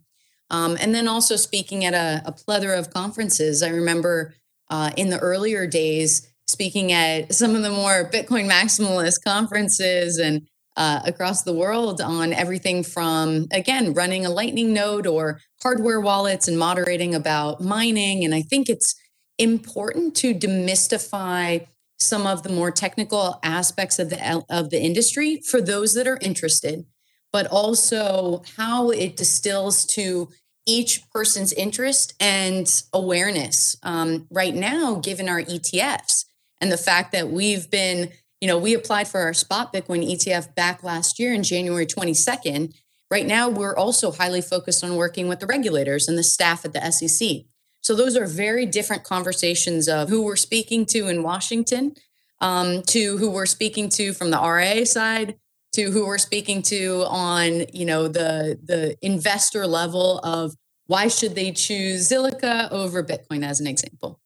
Um, 0.49 0.75
and 0.81 0.93
then 0.93 1.07
also 1.07 1.37
speaking 1.37 1.85
at 1.85 1.93
a, 1.93 2.21
a 2.25 2.33
plethora 2.33 2.77
of 2.77 2.93
conferences. 2.93 3.63
I 3.63 3.69
remember 3.69 4.33
uh, 4.69 4.91
in 4.97 5.09
the 5.09 5.17
earlier 5.19 5.65
days 5.65 6.27
speaking 6.45 6.91
at 6.91 7.33
some 7.33 7.55
of 7.55 7.61
the 7.61 7.69
more 7.69 8.09
Bitcoin 8.11 8.51
maximalist 8.51 9.23
conferences 9.25 10.19
and 10.19 10.45
uh, 10.75 10.99
across 11.05 11.43
the 11.43 11.53
world 11.53 12.01
on 12.01 12.33
everything 12.33 12.83
from, 12.83 13.47
again, 13.53 13.93
running 13.93 14.25
a 14.25 14.29
Lightning 14.29 14.73
node 14.73 15.07
or 15.07 15.39
hardware 15.61 16.01
wallets 16.01 16.49
and 16.49 16.59
moderating 16.59 17.15
about 17.15 17.61
mining. 17.61 18.25
And 18.25 18.35
I 18.35 18.41
think 18.41 18.67
it's 18.67 18.93
important 19.37 20.15
to 20.17 20.33
demystify 20.33 21.67
some 21.99 22.27
of 22.27 22.43
the 22.43 22.49
more 22.49 22.71
technical 22.71 23.39
aspects 23.43 23.99
of 23.99 24.09
the 24.09 24.43
of 24.49 24.69
the 24.69 24.81
industry 24.81 25.41
for 25.41 25.61
those 25.61 25.93
that 25.93 26.07
are 26.07 26.19
interested, 26.21 26.85
but 27.31 27.47
also 27.47 28.43
how 28.57 28.89
it 28.89 29.15
distills 29.15 29.85
to 29.85 30.29
each 30.65 31.09
person's 31.11 31.53
interest 31.53 32.13
and 32.19 32.83
awareness. 32.93 33.75
Um, 33.83 34.27
right 34.29 34.55
now, 34.55 34.95
given 34.95 35.27
our 35.27 35.41
ETFs 35.41 36.25
and 36.61 36.71
the 36.71 36.77
fact 36.77 37.11
that 37.11 37.29
we've 37.29 37.69
been 37.69 38.11
you 38.43 38.47
know, 38.47 38.57
we 38.57 38.73
applied 38.73 39.07
for 39.07 39.21
our 39.21 39.33
spot 39.33 39.71
Bitcoin 39.71 40.05
ETF 40.05 40.53
back 40.53 40.83
last 40.83 41.17
year 41.17 41.33
in 41.33 41.43
January 41.43 41.85
22nd. 41.85 42.73
Right 43.09 43.25
now, 43.25 43.47
we're 43.47 43.73
also 43.73 44.11
highly 44.11 44.41
focused 44.41 44.83
on 44.83 44.97
working 44.97 45.29
with 45.29 45.39
the 45.39 45.45
regulators 45.45 46.09
and 46.09 46.17
the 46.17 46.23
staff 46.23 46.65
at 46.65 46.73
the 46.73 46.91
SEC. 46.91 47.45
So 47.83 47.95
those 47.95 48.17
are 48.17 48.25
very 48.25 48.65
different 48.65 49.03
conversations 49.03 49.87
of 49.87 50.09
who 50.09 50.23
we're 50.23 50.35
speaking 50.35 50.85
to 50.87 51.07
in 51.07 51.21
Washington, 51.21 51.93
um, 52.41 52.81
to 52.87 53.17
who 53.17 53.29
we're 53.29 53.45
speaking 53.45 53.89
to 53.89 54.13
from 54.13 54.31
the 54.31 54.37
RA 54.37 54.83
side, 54.85 55.35
to 55.73 55.91
who 55.91 56.05
we're 56.05 56.17
speaking 56.17 56.61
to 56.63 57.05
on 57.07 57.65
you 57.71 57.85
know 57.85 58.07
the 58.07 58.59
the 58.63 58.97
investor 59.01 59.67
level 59.67 60.19
of 60.19 60.55
why 60.87 61.07
should 61.07 61.35
they 61.35 61.51
choose 61.51 62.09
Zilliqa 62.09 62.71
over 62.71 63.03
Bitcoin 63.03 63.45
as 63.45 63.59
an 63.59 63.67
example. 63.67 64.19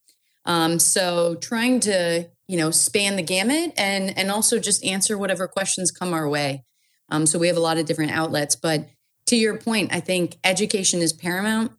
Um, 0.46 0.80
so 0.80 1.36
trying 1.36 1.82
to 1.82 2.30
you 2.48 2.58
know 2.58 2.72
span 2.72 3.16
the 3.16 3.24
gamut 3.24 3.74
and 3.78 4.18
and 4.18 4.32
also 4.32 4.60
just 4.60 4.84
answer 4.84 5.18
whatever 5.18 5.48
questions 5.48 5.92
come 5.92 6.14
our 6.14 6.28
way 6.28 6.64
um, 7.10 7.26
so 7.26 7.38
we 7.38 7.48
have 7.48 7.58
a 7.58 7.62
lot 7.62 7.78
of 7.78 7.86
different 7.86 8.12
outlets 8.12 8.56
but 8.56 8.88
to 9.26 9.36
your 9.36 9.58
point 9.58 9.94
i 9.94 10.00
think 10.00 10.38
education 10.44 11.02
is 11.02 11.14
paramount 11.14 11.72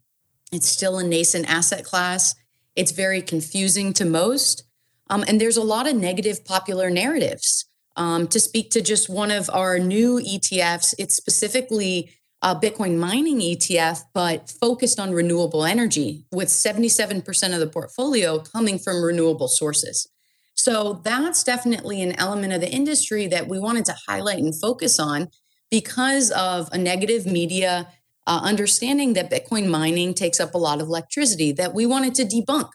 it's 0.51 0.67
still 0.67 0.97
a 0.97 1.03
nascent 1.03 1.49
asset 1.49 1.83
class. 1.83 2.35
It's 2.75 2.91
very 2.91 3.21
confusing 3.21 3.93
to 3.93 4.05
most. 4.05 4.63
Um, 5.09 5.23
and 5.27 5.39
there's 5.39 5.57
a 5.57 5.63
lot 5.63 5.87
of 5.87 5.95
negative 5.95 6.45
popular 6.45 6.89
narratives. 6.89 7.65
Um, 7.95 8.27
to 8.27 8.39
speak 8.39 8.71
to 8.71 8.81
just 8.81 9.09
one 9.09 9.31
of 9.31 9.49
our 9.51 9.77
new 9.77 10.21
etfs 10.21 10.93
it's 10.97 11.17
specifically 11.17 12.13
a 12.41 12.55
bitcoin 12.55 12.97
mining 12.97 13.39
etf 13.39 13.99
but 14.13 14.49
focused 14.61 14.99
on 14.99 15.11
renewable 15.11 15.65
energy 15.65 16.25
with 16.31 16.47
77% 16.47 17.53
of 17.53 17.59
the 17.59 17.67
portfolio 17.67 18.39
coming 18.39 18.79
from 18.79 19.03
renewable 19.03 19.49
sources. 19.49 20.07
So 20.55 21.01
that's 21.03 21.43
definitely 21.43 22.01
an 22.01 22.17
element 22.19 22.53
of 22.53 22.61
the 22.61 22.69
industry 22.69 23.27
that 23.27 23.47
we 23.47 23.59
wanted 23.59 23.85
to 23.85 23.95
highlight 24.07 24.39
and 24.39 24.53
focus 24.53 24.99
on 24.99 25.29
because 25.71 26.31
of 26.31 26.69
a 26.71 26.77
negative 26.77 27.25
media 27.25 27.87
uh, 28.29 28.41
understanding 28.43 29.13
that 29.13 29.31
Bitcoin 29.31 29.67
mining 29.67 30.13
takes 30.13 30.39
up 30.39 30.53
a 30.53 30.57
lot 30.57 30.79
of 30.79 30.87
electricity 30.87 31.51
that 31.53 31.73
we 31.73 31.87
wanted 31.87 32.13
to 32.13 32.23
debunk, 32.23 32.69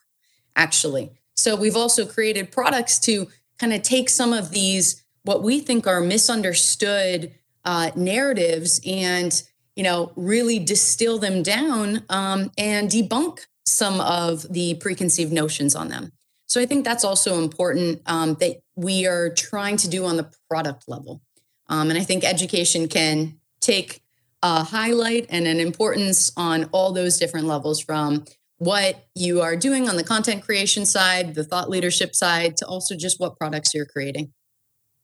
actually. 0.57 1.13
So 1.37 1.55
we've 1.55 1.77
also 1.77 2.05
created 2.05 2.51
products 2.51 2.99
to 3.01 3.29
kind 3.59 3.73
of 3.73 3.83
take 3.83 4.11
some 4.11 4.33
of 4.33 4.51
these, 4.51 5.05
what 5.23 5.45
we 5.45 5.61
think 5.61 5.87
are 5.87 6.01
misunderstood 6.01 7.33
uh, 7.65 7.93
narratives 7.95 8.81
and 8.85 9.43
you 9.77 9.83
know 9.83 10.13
really 10.17 10.59
distill 10.59 11.19
them 11.19 11.43
down 11.43 12.03
um, 12.09 12.51
and 12.59 12.91
debunk 12.91 13.47
some 13.65 14.01
of 14.01 14.43
the 14.53 14.75
preconceived 14.75 15.33
notions 15.33 15.75
on 15.75 15.89
them 15.89 16.13
so 16.47 16.61
i 16.61 16.67
think 16.67 16.85
that's 16.85 17.05
also 17.05 17.43
important 17.43 18.03
um, 18.05 18.35
that 18.35 18.61
we 18.77 19.07
are 19.07 19.31
trying 19.31 19.79
to 19.79 19.89
do 19.89 20.05
on 20.05 20.17
the 20.19 20.31
product 20.49 20.85
level 20.87 21.23
um, 21.69 21.89
and 21.89 21.99
i 21.99 22.03
think 22.03 22.23
education 22.23 22.87
can 22.87 23.39
take 23.61 24.04
a 24.45 24.63
highlight 24.63 25.27
and 25.31 25.49
an 25.49 25.59
importance 25.59 26.31
on 26.37 26.65
all 26.71 26.93
those 26.93 27.19
different 27.19 27.47
levels 27.47 27.81
from 27.81 28.25
what 28.59 29.07
you 29.15 29.41
are 29.41 29.57
doing 29.57 29.89
on 29.89 29.97
the 29.97 30.05
content 30.05 30.45
creation 30.45 30.87
side 30.87 31.35
the 31.35 31.43
thought 31.43 31.69
leadership 31.69 32.15
side 32.15 32.57
to 32.57 32.67
also 32.67 32.95
just 32.95 33.19
what 33.19 33.37
products 33.37 33.75
you're 33.75 33.87
creating 33.87 34.33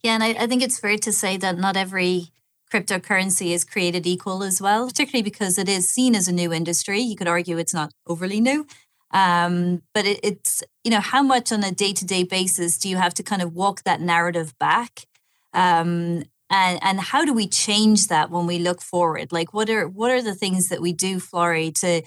yeah 0.04 0.14
and 0.14 0.22
I, 0.22 0.28
I 0.28 0.46
think 0.46 0.62
it's 0.62 0.78
fair 0.78 0.96
to 0.98 1.12
say 1.12 1.36
that 1.38 1.58
not 1.58 1.76
every 1.76 2.30
cryptocurrency 2.70 3.50
is 3.50 3.64
created 3.64 4.06
equal 4.06 4.42
as 4.42 4.60
well, 4.60 4.86
particularly 4.86 5.22
because 5.22 5.58
it 5.58 5.68
is 5.68 5.88
seen 5.88 6.14
as 6.14 6.28
a 6.28 6.32
new 6.32 6.52
industry. 6.52 7.00
You 7.00 7.16
could 7.16 7.28
argue 7.28 7.58
it's 7.58 7.74
not 7.74 7.92
overly 8.06 8.40
new. 8.40 8.66
Um, 9.12 9.82
but 9.92 10.06
it, 10.06 10.20
it's, 10.22 10.62
you 10.84 10.90
know, 10.90 11.00
how 11.00 11.22
much 11.22 11.50
on 11.50 11.64
a 11.64 11.72
day 11.72 11.92
to 11.92 12.04
day 12.04 12.22
basis 12.22 12.78
do 12.78 12.88
you 12.88 12.96
have 12.96 13.14
to 13.14 13.22
kind 13.22 13.42
of 13.42 13.54
walk 13.54 13.82
that 13.82 14.00
narrative 14.00 14.56
back? 14.58 15.06
Um, 15.52 16.22
and, 16.50 16.80
and 16.82 17.00
how 17.00 17.24
do 17.24 17.32
we 17.32 17.46
change 17.46 18.08
that 18.08 18.30
when 18.30 18.46
we 18.46 18.58
look 18.58 18.82
forward? 18.82 19.32
Like, 19.32 19.54
what 19.54 19.70
are 19.70 19.88
what 19.88 20.10
are 20.10 20.22
the 20.22 20.34
things 20.34 20.68
that 20.68 20.82
we 20.82 20.92
do, 20.92 21.18
Flori, 21.18 21.72
to 21.80 22.02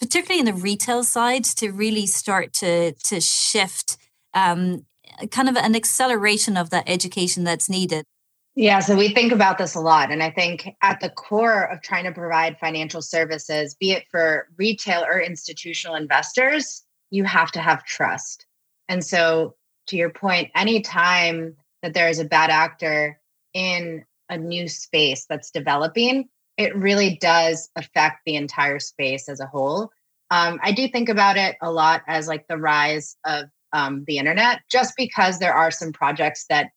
particularly 0.00 0.40
in 0.40 0.46
the 0.46 0.60
retail 0.60 1.04
side, 1.04 1.44
to 1.44 1.70
really 1.70 2.06
start 2.06 2.52
to 2.54 2.92
to 2.92 3.20
shift 3.20 3.96
um, 4.34 4.84
kind 5.30 5.48
of 5.48 5.56
an 5.56 5.76
acceleration 5.76 6.56
of 6.56 6.70
that 6.70 6.84
education 6.88 7.44
that's 7.44 7.70
needed? 7.70 8.04
Yeah, 8.56 8.80
so 8.80 8.96
we 8.96 9.08
think 9.08 9.32
about 9.32 9.58
this 9.58 9.74
a 9.74 9.80
lot. 9.80 10.12
And 10.12 10.22
I 10.22 10.30
think 10.30 10.68
at 10.80 11.00
the 11.00 11.10
core 11.10 11.64
of 11.64 11.82
trying 11.82 12.04
to 12.04 12.12
provide 12.12 12.56
financial 12.58 13.02
services, 13.02 13.74
be 13.74 13.92
it 13.92 14.04
for 14.10 14.48
retail 14.56 15.02
or 15.02 15.20
institutional 15.20 15.96
investors, 15.96 16.84
you 17.10 17.24
have 17.24 17.50
to 17.52 17.60
have 17.60 17.84
trust. 17.84 18.46
And 18.88 19.04
so, 19.04 19.54
to 19.88 19.96
your 19.96 20.10
point, 20.10 20.50
anytime 20.54 21.56
that 21.82 21.94
there 21.94 22.08
is 22.08 22.18
a 22.18 22.24
bad 22.24 22.50
actor 22.50 23.20
in 23.54 24.04
a 24.28 24.36
new 24.36 24.68
space 24.68 25.26
that's 25.28 25.50
developing, 25.50 26.28
it 26.56 26.76
really 26.76 27.16
does 27.20 27.68
affect 27.76 28.20
the 28.26 28.36
entire 28.36 28.78
space 28.78 29.28
as 29.28 29.40
a 29.40 29.46
whole. 29.46 29.90
Um, 30.30 30.58
I 30.62 30.72
do 30.72 30.88
think 30.88 31.08
about 31.08 31.36
it 31.36 31.56
a 31.62 31.70
lot 31.70 32.02
as 32.08 32.28
like 32.28 32.46
the 32.48 32.58
rise 32.58 33.16
of 33.24 33.46
um, 33.72 34.04
the 34.06 34.18
internet, 34.18 34.60
just 34.70 34.94
because 34.96 35.38
there 35.38 35.54
are 35.54 35.70
some 35.70 35.92
projects 35.92 36.46
that 36.48 36.70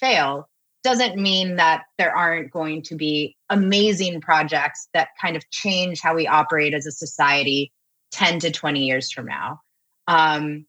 fail 0.00 0.48
doesn't 0.84 1.16
mean 1.16 1.56
that 1.56 1.84
there 1.98 2.14
aren't 2.14 2.50
going 2.50 2.82
to 2.82 2.94
be 2.94 3.36
amazing 3.48 4.20
projects 4.20 4.88
that 4.92 5.08
kind 5.20 5.34
of 5.34 5.48
change 5.50 6.00
how 6.00 6.14
we 6.14 6.26
operate 6.26 6.74
as 6.74 6.86
a 6.86 6.92
society 6.92 7.72
10 8.12 8.40
to 8.40 8.50
20 8.50 8.84
years 8.84 9.10
from 9.10 9.26
now. 9.26 9.60
Um, 10.06 10.66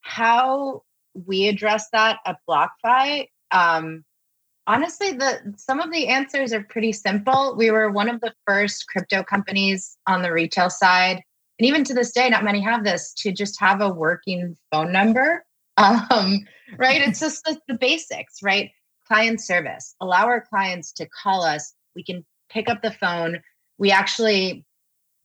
how 0.00 0.82
we 1.14 1.48
address 1.48 1.88
that 1.92 2.18
at 2.26 2.38
BlockFi, 2.48 3.28
um, 3.52 4.04
honestly, 4.66 5.12
the 5.12 5.54
some 5.56 5.80
of 5.80 5.92
the 5.92 6.08
answers 6.08 6.52
are 6.52 6.62
pretty 6.62 6.92
simple. 6.92 7.54
We 7.56 7.70
were 7.70 7.90
one 7.90 8.08
of 8.08 8.20
the 8.20 8.32
first 8.46 8.86
crypto 8.88 9.22
companies 9.22 9.96
on 10.06 10.22
the 10.22 10.32
retail 10.32 10.70
side, 10.70 11.22
and 11.58 11.68
even 11.68 11.84
to 11.84 11.94
this 11.94 12.12
day, 12.12 12.28
not 12.28 12.44
many 12.44 12.60
have 12.60 12.84
this 12.84 13.12
to 13.18 13.32
just 13.32 13.58
have 13.60 13.80
a 13.80 13.88
working 13.88 14.56
phone 14.70 14.92
number. 14.92 15.44
Um, 15.78 16.46
right? 16.76 17.00
It's 17.00 17.18
just 17.18 17.42
the, 17.44 17.58
the 17.66 17.72
basics, 17.72 18.42
right? 18.42 18.70
client 19.12 19.40
service, 19.40 19.94
allow 20.00 20.24
our 20.24 20.40
clients 20.40 20.92
to 20.92 21.06
call 21.06 21.42
us. 21.42 21.74
We 21.94 22.02
can 22.02 22.24
pick 22.50 22.68
up 22.68 22.80
the 22.80 22.90
phone. 22.90 23.40
We 23.76 23.90
actually 23.90 24.64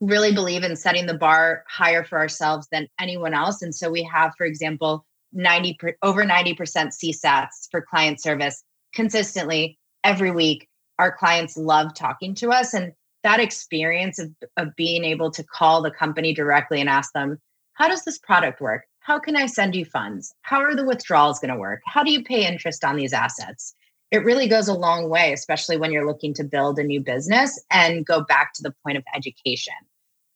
really 0.02 0.34
believe 0.34 0.64
in 0.64 0.76
setting 0.76 1.06
the 1.06 1.14
bar 1.14 1.64
higher 1.70 2.04
for 2.04 2.18
ourselves 2.18 2.68
than 2.72 2.88
anyone 3.00 3.34
else. 3.34 3.62
And 3.62 3.74
so 3.74 3.90
we 3.90 4.04
have, 4.04 4.34
for 4.38 4.46
example, 4.46 5.06
90 5.34 5.78
per, 5.80 5.96
over 6.02 6.24
90% 6.24 6.58
CSATs 6.58 7.70
for 7.72 7.82
client 7.82 8.22
service 8.22 8.64
consistently 8.94 9.78
every 10.04 10.32
week. 10.32 10.68
Our 11.00 11.16
clients 11.16 11.58
love 11.58 11.94
talking 11.94 12.34
to 12.36 12.50
us. 12.50 12.74
And 12.74 12.94
that 13.24 13.40
experience 13.40 14.20
of, 14.20 14.32
of 14.58 14.76
being 14.76 15.04
able 15.04 15.32
to 15.32 15.44
call 15.44 15.82
the 15.82 15.92
company 15.92 16.34
directly 16.34 16.80
and 16.80 16.90
ask 16.90 17.12
them, 17.14 17.40
how 17.74 17.88
does 17.88 18.04
this 18.04 18.18
product 18.18 18.62
work? 18.62 18.84
how 19.08 19.18
can 19.18 19.38
I 19.38 19.46
send 19.46 19.74
you 19.74 19.86
funds? 19.86 20.36
How 20.42 20.60
are 20.60 20.76
the 20.76 20.84
withdrawals 20.84 21.40
going 21.40 21.54
to 21.54 21.58
work? 21.58 21.80
How 21.86 22.04
do 22.04 22.12
you 22.12 22.26
pay 22.26 22.46
interest 22.46 22.84
on 22.84 22.98
these 22.98 23.14
assets? 23.14 23.74
It 24.12 24.26
really 24.26 24.50
goes 24.50 24.68
a 24.68 24.74
long 24.74 25.10
way, 25.10 25.32
especially 25.32 25.78
when 25.78 25.94
you're 25.94 26.06
looking 26.06 26.34
to 26.34 26.44
build 26.44 26.78
a 26.78 26.84
new 26.84 27.00
business 27.00 27.58
and 27.72 28.06
go 28.06 28.22
back 28.26 28.52
to 28.56 28.64
the 28.64 28.76
point 28.84 28.98
of 28.98 29.06
education. 29.16 29.76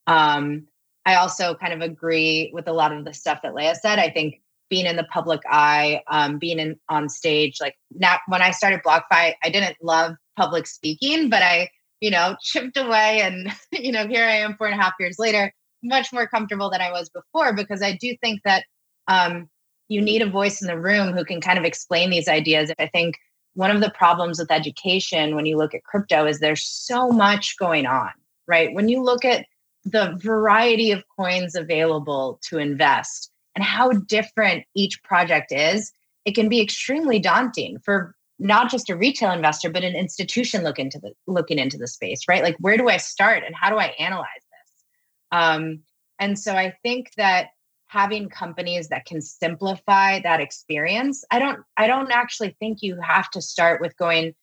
Um, 0.08 0.68
I 1.06 1.16
also 1.16 1.54
kind 1.54 1.74
of 1.74 1.82
agree 1.82 2.50
with 2.54 2.70
a 2.70 2.72
lot 2.72 2.94
of 2.94 3.04
the 3.04 3.14
stuff 3.14 3.42
that 3.44 3.54
Leah 3.54 3.76
said. 3.76 4.00
I 4.00 4.10
think 4.10 4.42
being 4.72 4.86
in 4.88 4.96
the 4.96 5.04
public 5.04 5.42
eye, 5.48 6.02
um, 6.08 6.40
being 6.40 6.58
in 6.58 6.80
on 6.90 7.10
stage, 7.10 7.60
like 7.60 7.76
now 7.94 8.18
when 8.28 8.42
I 8.42 8.52
started 8.52 8.82
BlockFi, 8.84 9.34
I 9.44 9.50
didn't 9.50 9.76
love 9.84 10.16
public 10.38 10.66
speaking, 10.66 11.30
but 11.30 11.44
I, 11.44 11.70
you 12.00 12.10
know, 12.10 12.38
chipped 12.42 12.78
away 12.78 13.22
and, 13.22 13.52
you 13.72 13.92
know, 13.92 14.08
here 14.08 14.24
I 14.24 14.38
am 14.38 14.56
four 14.56 14.68
and 14.68 14.80
a 14.80 14.82
half 14.82 14.94
years 15.00 15.20
later 15.20 15.54
much 15.84 16.14
more 16.14 16.28
comfortable 16.28 16.70
than 16.70 16.82
I 16.82 16.92
was 16.92 17.10
before 17.10 17.54
because 17.54 17.82
I 17.82 17.94
do 17.94 18.16
think 18.22 18.42
that 18.44 18.66
um, 19.08 19.50
you 19.88 20.02
need 20.02 20.22
a 20.22 20.30
voice 20.30 20.62
in 20.62 20.68
the 20.68 20.80
room 20.80 21.14
who 21.14 21.26
can 21.26 21.42
kind 21.42 21.60
of 21.60 21.66
explain 21.66 22.10
these 22.10 22.28
ideas. 22.28 22.72
I 22.80 22.88
think 22.88 23.16
one 23.56 23.72
of 23.72 23.82
the 23.82 23.90
problems 23.90 24.40
with 24.40 24.52
education 24.52 25.36
when 25.36 25.46
you 25.46 25.58
look 25.58 25.74
at 25.74 25.84
crypto 25.84 26.26
is 26.26 26.40
there's 26.40 26.64
so 26.64 27.10
much 27.10 27.58
going 27.58 27.86
on, 27.86 28.12
right? 28.48 28.74
When 28.74 28.90
you 28.90 29.04
look 29.04 29.26
at 29.26 29.46
the 29.84 30.18
variety 30.22 30.92
of 30.92 31.04
coins 31.18 31.56
available 31.56 32.40
to 32.44 32.60
invest 32.60 33.31
and 33.56 33.64
how 33.64 33.92
different 33.92 34.66
each 34.76 35.02
project 35.04 35.52
is, 35.52 35.92
it 36.26 36.36
can 36.36 36.50
be 36.50 36.62
extremely 36.62 37.20
daunting 37.20 37.80
for 37.80 38.16
not 38.40 38.72
just 38.72 38.90
a 38.90 38.96
retail 38.96 39.32
investor, 39.32 39.70
but 39.70 39.84
an 39.84 39.96
institution 39.96 40.64
look 40.64 40.80
into 40.80 41.00
the 41.00 41.14
looking 41.28 41.60
into 41.60 41.78
the 41.78 41.88
space, 41.88 42.22
right? 42.28 42.44
Like 42.44 42.56
where 42.60 42.78
do 42.78 42.90
I 42.90 42.98
start 42.98 43.44
and 43.46 43.56
how 43.56 43.70
do 43.70 43.78
I 43.78 43.94
analyze 44.00 44.26
this? 44.36 44.84
um, 45.32 45.82
and 46.22 46.38
so 46.38 46.54
I 46.54 46.76
think 46.84 47.12
that 47.18 47.48
having 47.88 48.30
companies 48.30 48.88
that 48.90 49.06
can 49.06 49.22
simplify 49.22 50.22
that 50.22 50.40
experience, 50.40 51.26
I 51.32 51.40
don't 51.40 51.60
I 51.76 51.88
don't 51.88 52.12
actually 52.12 52.56
think 52.60 52.78
you 52.82 52.98
have 53.02 53.30
to 53.32 53.42
start 53.42 53.82
with 53.82 53.98
going 53.98 54.34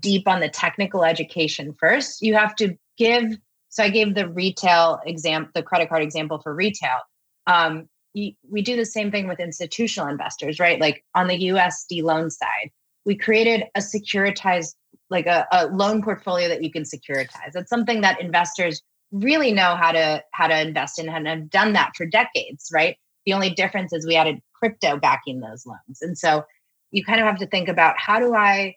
deep 0.00 0.26
on 0.26 0.40
the 0.40 0.48
technical 0.48 1.04
education 1.04 1.76
first. 1.78 2.22
You 2.22 2.34
have 2.34 2.56
to 2.56 2.76
give 2.96 3.36
so 3.68 3.84
I 3.84 3.90
gave 3.90 4.14
the 4.14 4.28
retail 4.28 5.00
example, 5.04 5.50
the 5.54 5.62
credit 5.62 5.90
card 5.90 6.02
example 6.02 6.38
for 6.38 6.54
retail. 6.54 6.98
Um, 7.46 7.88
we 8.16 8.62
do 8.62 8.76
the 8.76 8.86
same 8.86 9.10
thing 9.10 9.28
with 9.28 9.40
institutional 9.40 10.08
investors, 10.08 10.58
right? 10.58 10.80
Like 10.80 11.04
on 11.14 11.26
the 11.26 11.38
USD 11.48 12.02
loan 12.02 12.30
side, 12.30 12.70
we 13.04 13.16
created 13.16 13.64
a 13.74 13.80
securitized, 13.80 14.74
like 15.10 15.26
a, 15.26 15.46
a 15.52 15.66
loan 15.66 16.02
portfolio 16.02 16.48
that 16.48 16.62
you 16.62 16.72
can 16.72 16.84
securitize. 16.84 17.54
It's 17.54 17.68
something 17.68 18.00
that 18.00 18.20
investors 18.20 18.82
really 19.12 19.52
know 19.52 19.76
how 19.76 19.92
to 19.92 20.22
how 20.32 20.48
to 20.48 20.60
invest 20.60 20.98
in 20.98 21.08
and 21.08 21.26
have 21.26 21.50
done 21.50 21.74
that 21.74 21.92
for 21.94 22.06
decades, 22.06 22.70
right? 22.72 22.96
The 23.26 23.34
only 23.34 23.50
difference 23.50 23.92
is 23.92 24.06
we 24.06 24.16
added 24.16 24.40
crypto 24.54 24.96
backing 24.96 25.40
those 25.40 25.66
loans. 25.66 26.00
And 26.00 26.16
so 26.16 26.44
you 26.90 27.04
kind 27.04 27.20
of 27.20 27.26
have 27.26 27.38
to 27.38 27.46
think 27.46 27.68
about 27.68 27.96
how 27.98 28.18
do 28.18 28.34
I 28.34 28.76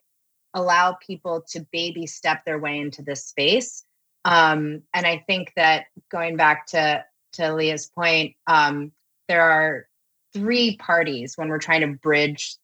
allow 0.54 0.98
people 1.06 1.44
to 1.52 1.66
baby 1.72 2.08
step 2.08 2.44
their 2.46 2.60
way 2.60 2.78
into 2.80 3.02
this 3.02 3.26
space? 3.26 3.84
Um, 4.26 4.84
and 4.94 5.06
I 5.06 5.24
think 5.26 5.54
that 5.56 5.86
going 6.12 6.36
back 6.36 6.68
to 6.68 7.06
to 7.34 7.54
Leah's 7.54 7.88
point, 7.88 8.36
um, 8.48 8.92
there 9.30 9.50
are 9.50 9.86
three 10.34 10.76
parties 10.78 11.36
when 11.38 11.48
we're 11.48 11.60
trying 11.60 11.82
to 11.82 11.98
bridge 12.00 12.58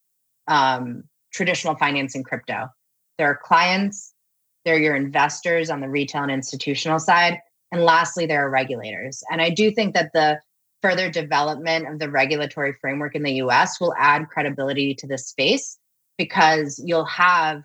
um, 0.48 1.04
traditional 1.32 1.76
finance 1.76 2.16
and 2.16 2.26
crypto. 2.26 2.68
There 3.18 3.28
are 3.28 3.40
clients, 3.42 4.14
there 4.66 4.76
are 4.76 4.80
your 4.80 4.96
investors 4.96 5.70
on 5.70 5.80
the 5.80 5.88
retail 5.88 6.24
and 6.24 6.32
institutional 6.32 7.00
side, 7.00 7.40
and 7.72 7.84
lastly, 7.84 8.26
there 8.26 8.46
are 8.46 8.50
regulators. 8.50 9.24
And 9.32 9.42
I 9.42 9.50
do 9.50 9.72
think 9.72 9.94
that 9.94 10.12
the 10.14 10.40
further 10.82 11.10
development 11.10 11.88
of 11.88 12.00
the 12.00 12.10
regulatory 12.10 12.74
framework 12.74 13.16
in 13.16 13.24
the 13.24 13.34
US 13.44 13.80
will 13.80 13.94
add 13.98 14.30
credibility 14.30 14.94
to 14.96 15.08
this 15.08 15.28
space 15.28 15.78
because 16.18 16.82
you'll 16.84 17.06
have 17.06 17.64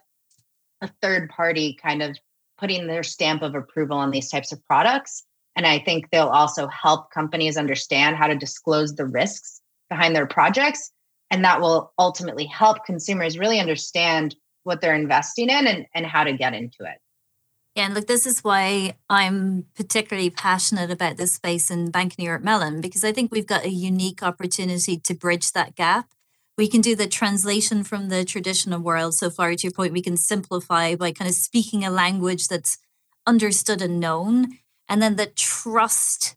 a 0.80 0.88
third 1.02 1.28
party 1.28 1.76
kind 1.82 2.02
of 2.02 2.16
putting 2.58 2.86
their 2.86 3.02
stamp 3.02 3.42
of 3.42 3.54
approval 3.54 3.96
on 3.96 4.10
these 4.10 4.30
types 4.30 4.52
of 4.52 4.64
products. 4.66 5.24
And 5.56 5.66
I 5.66 5.78
think 5.80 6.10
they'll 6.10 6.28
also 6.28 6.68
help 6.68 7.10
companies 7.10 7.56
understand 7.56 8.16
how 8.16 8.26
to 8.26 8.36
disclose 8.36 8.94
the 8.94 9.06
risks 9.06 9.60
behind 9.88 10.14
their 10.14 10.26
projects. 10.26 10.90
And 11.30 11.44
that 11.44 11.60
will 11.60 11.92
ultimately 11.98 12.46
help 12.46 12.84
consumers 12.84 13.38
really 13.38 13.60
understand 13.60 14.36
what 14.64 14.80
they're 14.80 14.94
investing 14.94 15.48
in 15.48 15.66
and, 15.66 15.86
and 15.94 16.06
how 16.06 16.24
to 16.24 16.32
get 16.32 16.54
into 16.54 16.84
it. 16.84 16.98
Yeah, 17.76 17.86
and 17.86 17.94
look, 17.94 18.08
this 18.08 18.26
is 18.26 18.42
why 18.42 18.96
I'm 19.08 19.66
particularly 19.76 20.30
passionate 20.30 20.90
about 20.90 21.16
this 21.16 21.34
space 21.34 21.70
in 21.70 21.90
Bank 21.90 22.18
New 22.18 22.24
York 22.24 22.42
Mellon, 22.42 22.80
because 22.80 23.04
I 23.04 23.12
think 23.12 23.30
we've 23.30 23.46
got 23.46 23.64
a 23.64 23.70
unique 23.70 24.22
opportunity 24.22 24.98
to 24.98 25.14
bridge 25.14 25.52
that 25.52 25.76
gap. 25.76 26.10
We 26.58 26.68
can 26.68 26.80
do 26.80 26.96
the 26.96 27.06
translation 27.06 27.84
from 27.84 28.08
the 28.08 28.24
traditional 28.24 28.80
world. 28.80 29.14
So 29.14 29.30
far, 29.30 29.54
to 29.54 29.62
your 29.62 29.72
point, 29.72 29.92
we 29.92 30.02
can 30.02 30.16
simplify 30.16 30.96
by 30.96 31.12
kind 31.12 31.28
of 31.28 31.34
speaking 31.34 31.84
a 31.84 31.90
language 31.90 32.48
that's 32.48 32.78
understood 33.24 33.80
and 33.80 34.00
known. 34.00 34.58
And 34.90 35.00
then 35.00 35.16
the 35.16 35.26
trust 35.26 36.37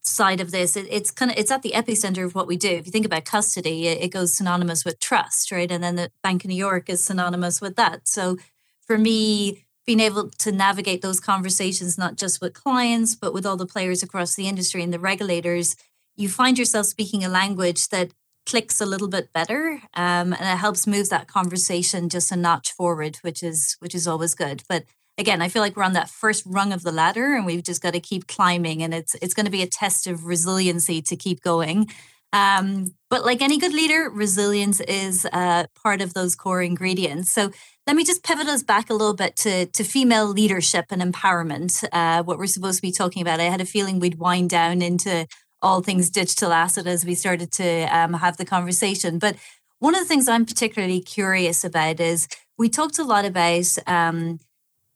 side 0.00 0.40
of 0.40 0.50
this, 0.50 0.76
it, 0.76 0.86
it's 0.90 1.12
kind 1.12 1.30
of 1.30 1.36
it's 1.36 1.50
at 1.50 1.62
the 1.62 1.72
epicenter 1.72 2.24
of 2.24 2.34
what 2.34 2.48
we 2.48 2.56
do. 2.56 2.70
If 2.70 2.86
you 2.86 2.92
think 2.92 3.06
about 3.06 3.24
custody, 3.24 3.86
it, 3.86 4.02
it 4.02 4.08
goes 4.08 4.36
synonymous 4.36 4.84
with 4.84 4.98
trust, 4.98 5.52
right? 5.52 5.70
And 5.70 5.84
then 5.84 5.94
the 5.94 6.10
Bank 6.22 6.42
of 6.42 6.48
New 6.48 6.56
York 6.56 6.90
is 6.90 7.04
synonymous 7.04 7.60
with 7.60 7.76
that. 7.76 8.08
So 8.08 8.38
for 8.84 8.98
me, 8.98 9.64
being 9.86 10.00
able 10.00 10.30
to 10.30 10.50
navigate 10.50 11.02
those 11.02 11.20
conversations, 11.20 11.98
not 11.98 12.16
just 12.16 12.40
with 12.40 12.54
clients, 12.54 13.14
but 13.14 13.34
with 13.34 13.44
all 13.44 13.56
the 13.56 13.66
players 13.66 14.02
across 14.02 14.34
the 14.34 14.48
industry 14.48 14.82
and 14.82 14.92
the 14.92 14.98
regulators, 14.98 15.76
you 16.16 16.28
find 16.28 16.58
yourself 16.58 16.86
speaking 16.86 17.24
a 17.24 17.28
language 17.28 17.88
that 17.88 18.12
clicks 18.46 18.80
a 18.80 18.86
little 18.86 19.08
bit 19.08 19.32
better 19.32 19.80
um, 19.94 20.32
and 20.32 20.42
it 20.42 20.58
helps 20.58 20.86
move 20.86 21.08
that 21.08 21.28
conversation 21.28 22.08
just 22.08 22.32
a 22.32 22.36
notch 22.36 22.72
forward 22.72 23.16
which 23.22 23.40
is 23.40 23.76
which 23.78 23.94
is 23.94 24.08
always 24.08 24.34
good 24.34 24.64
but 24.68 24.82
again 25.22 25.40
i 25.40 25.48
feel 25.48 25.62
like 25.62 25.76
we're 25.76 25.82
on 25.82 25.94
that 25.94 26.10
first 26.10 26.42
rung 26.46 26.72
of 26.72 26.82
the 26.82 26.92
ladder 26.92 27.34
and 27.34 27.46
we've 27.46 27.62
just 27.64 27.82
got 27.82 27.94
to 27.94 28.00
keep 28.00 28.26
climbing 28.26 28.82
and 28.82 28.92
it's 28.92 29.14
it's 29.22 29.34
going 29.34 29.46
to 29.46 29.52
be 29.58 29.62
a 29.62 29.66
test 29.66 30.06
of 30.06 30.26
resiliency 30.26 31.00
to 31.00 31.16
keep 31.16 31.40
going 31.42 31.88
um, 32.34 32.94
but 33.10 33.26
like 33.26 33.42
any 33.42 33.58
good 33.58 33.74
leader 33.74 34.08
resilience 34.10 34.80
is 34.80 35.26
uh, 35.34 35.64
part 35.82 36.00
of 36.00 36.14
those 36.14 36.34
core 36.34 36.62
ingredients 36.62 37.30
so 37.30 37.50
let 37.86 37.96
me 37.96 38.04
just 38.04 38.22
pivot 38.22 38.46
us 38.46 38.62
back 38.62 38.90
a 38.90 38.94
little 38.94 39.14
bit 39.14 39.34
to, 39.36 39.66
to 39.66 39.82
female 39.82 40.26
leadership 40.26 40.86
and 40.90 41.02
empowerment, 41.02 41.84
uh, 41.92 42.22
what 42.22 42.38
we're 42.38 42.46
supposed 42.46 42.78
to 42.78 42.82
be 42.82 42.92
talking 42.92 43.22
about. 43.22 43.40
I 43.40 43.44
had 43.44 43.60
a 43.60 43.66
feeling 43.66 43.98
we'd 43.98 44.20
wind 44.20 44.50
down 44.50 44.82
into 44.82 45.26
all 45.60 45.80
things 45.80 46.10
digital 46.10 46.52
asset 46.52 46.86
as 46.86 47.04
we 47.04 47.14
started 47.14 47.50
to 47.52 47.82
um, 47.84 48.14
have 48.14 48.36
the 48.36 48.44
conversation. 48.44 49.18
But 49.18 49.36
one 49.80 49.94
of 49.94 50.00
the 50.00 50.06
things 50.06 50.28
I'm 50.28 50.46
particularly 50.46 51.00
curious 51.00 51.64
about 51.64 51.98
is 51.98 52.28
we 52.56 52.68
talked 52.68 53.00
a 53.00 53.04
lot 53.04 53.24
about 53.24 53.76
um, 53.88 54.38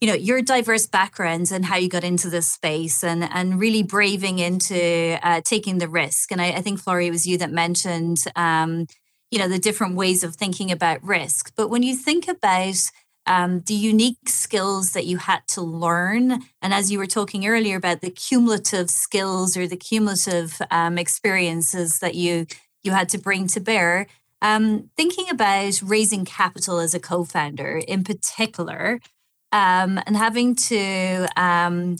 you 0.00 0.08
know 0.08 0.14
your 0.14 0.42
diverse 0.42 0.86
backgrounds 0.86 1.50
and 1.50 1.64
how 1.64 1.76
you 1.76 1.88
got 1.88 2.04
into 2.04 2.28
this 2.28 2.48
space 2.48 3.02
and 3.02 3.24
and 3.24 3.58
really 3.58 3.82
braving 3.82 4.38
into 4.38 5.18
uh, 5.22 5.40
taking 5.44 5.78
the 5.78 5.88
risk. 5.88 6.30
And 6.32 6.40
I, 6.40 6.48
I, 6.52 6.60
think 6.60 6.80
Flori 6.80 7.10
was 7.10 7.26
you 7.26 7.38
that 7.38 7.50
mentioned 7.50 8.18
um, 8.36 8.86
you 9.30 9.38
know 9.38 9.48
the 9.48 9.58
different 9.58 9.96
ways 9.96 10.22
of 10.22 10.36
thinking 10.36 10.70
about 10.70 11.02
risk. 11.02 11.52
But 11.56 11.68
when 11.68 11.82
you 11.82 11.96
think 11.96 12.28
about 12.28 12.90
um, 13.26 13.62
the 13.66 13.74
unique 13.74 14.28
skills 14.28 14.92
that 14.92 15.06
you 15.06 15.16
had 15.16 15.46
to 15.48 15.60
learn 15.60 16.42
and 16.62 16.72
as 16.72 16.92
you 16.92 16.98
were 16.98 17.06
talking 17.06 17.46
earlier 17.46 17.76
about 17.76 18.00
the 18.00 18.10
cumulative 18.10 18.88
skills 18.88 19.56
or 19.56 19.66
the 19.66 19.76
cumulative 19.76 20.60
um, 20.70 20.96
experiences 20.96 21.98
that 21.98 22.14
you 22.14 22.46
you 22.84 22.92
had 22.92 23.08
to 23.08 23.18
bring 23.18 23.48
to 23.48 23.60
bear 23.60 24.06
um, 24.42 24.90
thinking 24.96 25.28
about 25.28 25.82
raising 25.82 26.24
capital 26.24 26.78
as 26.78 26.94
a 26.94 27.00
co-founder 27.00 27.78
in 27.88 28.04
particular 28.04 29.00
um, 29.52 30.00
and 30.06 30.16
having 30.16 30.54
to 30.54 31.26
um, 31.36 31.96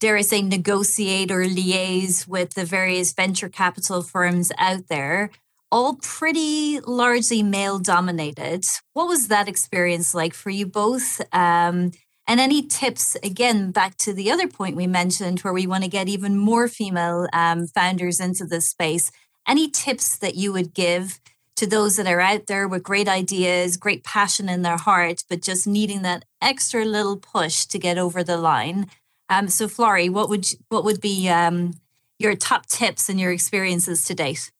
dare 0.00 0.16
I 0.16 0.22
say, 0.22 0.42
negotiate 0.42 1.30
or 1.30 1.44
liaise 1.44 2.26
with 2.26 2.54
the 2.54 2.64
various 2.64 3.12
venture 3.12 3.48
capital 3.48 4.02
firms 4.02 4.50
out 4.58 4.88
there 4.88 5.30
all 5.72 5.94
pretty 6.02 6.80
largely 6.80 7.42
male 7.42 7.78
dominated. 7.78 8.64
What 8.92 9.08
was 9.08 9.28
that 9.28 9.48
experience 9.48 10.14
like 10.14 10.34
for 10.34 10.50
you 10.50 10.66
both? 10.66 11.20
Um, 11.32 11.92
and 12.28 12.38
any 12.40 12.62
tips, 12.62 13.16
again, 13.22 13.70
back 13.72 13.96
to 13.98 14.12
the 14.12 14.30
other 14.30 14.46
point 14.46 14.76
we 14.76 14.86
mentioned, 14.86 15.40
where 15.40 15.52
we 15.52 15.66
want 15.66 15.82
to 15.82 15.90
get 15.90 16.08
even 16.08 16.36
more 16.36 16.68
female 16.68 17.26
um, 17.32 17.66
founders 17.68 18.20
into 18.20 18.44
this 18.44 18.68
space. 18.68 19.10
Any 19.48 19.70
tips 19.70 20.18
that 20.18 20.34
you 20.34 20.52
would 20.52 20.74
give 20.74 21.20
to 21.62 21.66
those 21.68 21.94
that 21.94 22.08
are 22.08 22.20
out 22.20 22.48
there 22.48 22.66
with 22.66 22.82
great 22.82 23.06
ideas, 23.06 23.76
great 23.76 24.02
passion 24.02 24.48
in 24.48 24.62
their 24.62 24.76
heart, 24.76 25.22
but 25.28 25.40
just 25.40 25.64
needing 25.64 26.02
that 26.02 26.24
extra 26.40 26.84
little 26.84 27.16
push 27.16 27.66
to 27.66 27.78
get 27.78 27.98
over 27.98 28.24
the 28.24 28.36
line? 28.36 28.88
Um, 29.28 29.46
so, 29.46 29.68
Flori, 29.68 30.10
what 30.10 30.28
would 30.28 30.44
what 30.70 30.82
would 30.82 31.00
be 31.00 31.28
um, 31.28 31.74
your 32.18 32.34
top 32.34 32.66
tips 32.66 33.08
and 33.08 33.20
your 33.20 33.30
experiences 33.30 34.04
to 34.06 34.14
date? 34.14 34.50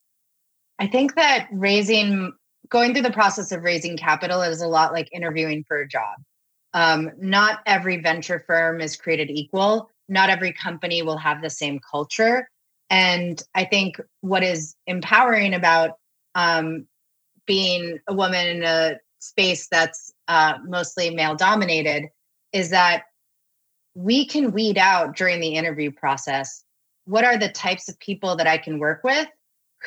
I 0.79 0.87
think 0.87 1.17
that 1.17 1.49
raising, 1.51 2.33
going 2.69 2.93
through 2.93 3.03
the 3.03 3.11
process 3.11 3.51
of 3.51 3.65
raising 3.65 3.97
capital 3.97 4.41
is 4.43 4.63
a 4.63 4.69
lot 4.69 4.93
like 4.93 5.09
interviewing 5.13 5.65
for 5.67 5.81
a 5.81 5.89
job. 5.89 6.19
Um, 6.73 7.11
not 7.19 7.63
every 7.67 8.01
venture 8.01 8.45
firm 8.47 8.81
is 8.81 8.97
created 8.97 9.29
equal. 9.29 9.91
Not 10.09 10.31
every 10.31 10.53
company 10.53 11.03
will 11.03 11.19
have 11.19 11.43
the 11.43 11.51
same 11.51 11.81
culture. 11.91 12.49
And 12.91 13.43
I 13.57 13.65
think 13.65 14.01
what 14.21 14.45
is 14.45 14.77
empowering 14.87 15.53
about 15.53 15.97
um, 16.35 16.87
being 17.47 17.99
a 18.09 18.15
woman 18.15 18.47
in 18.47 18.63
a 18.63 18.97
space 19.19 19.69
that's 19.69 20.13
uh, 20.29 20.55
mostly 20.65 21.11
male 21.11 21.35
dominated 21.35 22.05
is 22.53 22.71
that 22.71 23.05
we 23.95 24.25
can 24.25 24.53
weed 24.53 24.79
out 24.79 25.17
during 25.17 25.41
the 25.41 25.55
interview 25.55 25.91
process 25.91 26.65
what 27.05 27.25
are 27.25 27.37
the 27.37 27.49
types 27.49 27.89
of 27.89 27.99
people 27.99 28.37
that 28.37 28.47
I 28.47 28.59
can 28.59 28.79
work 28.79 29.03
with 29.03 29.27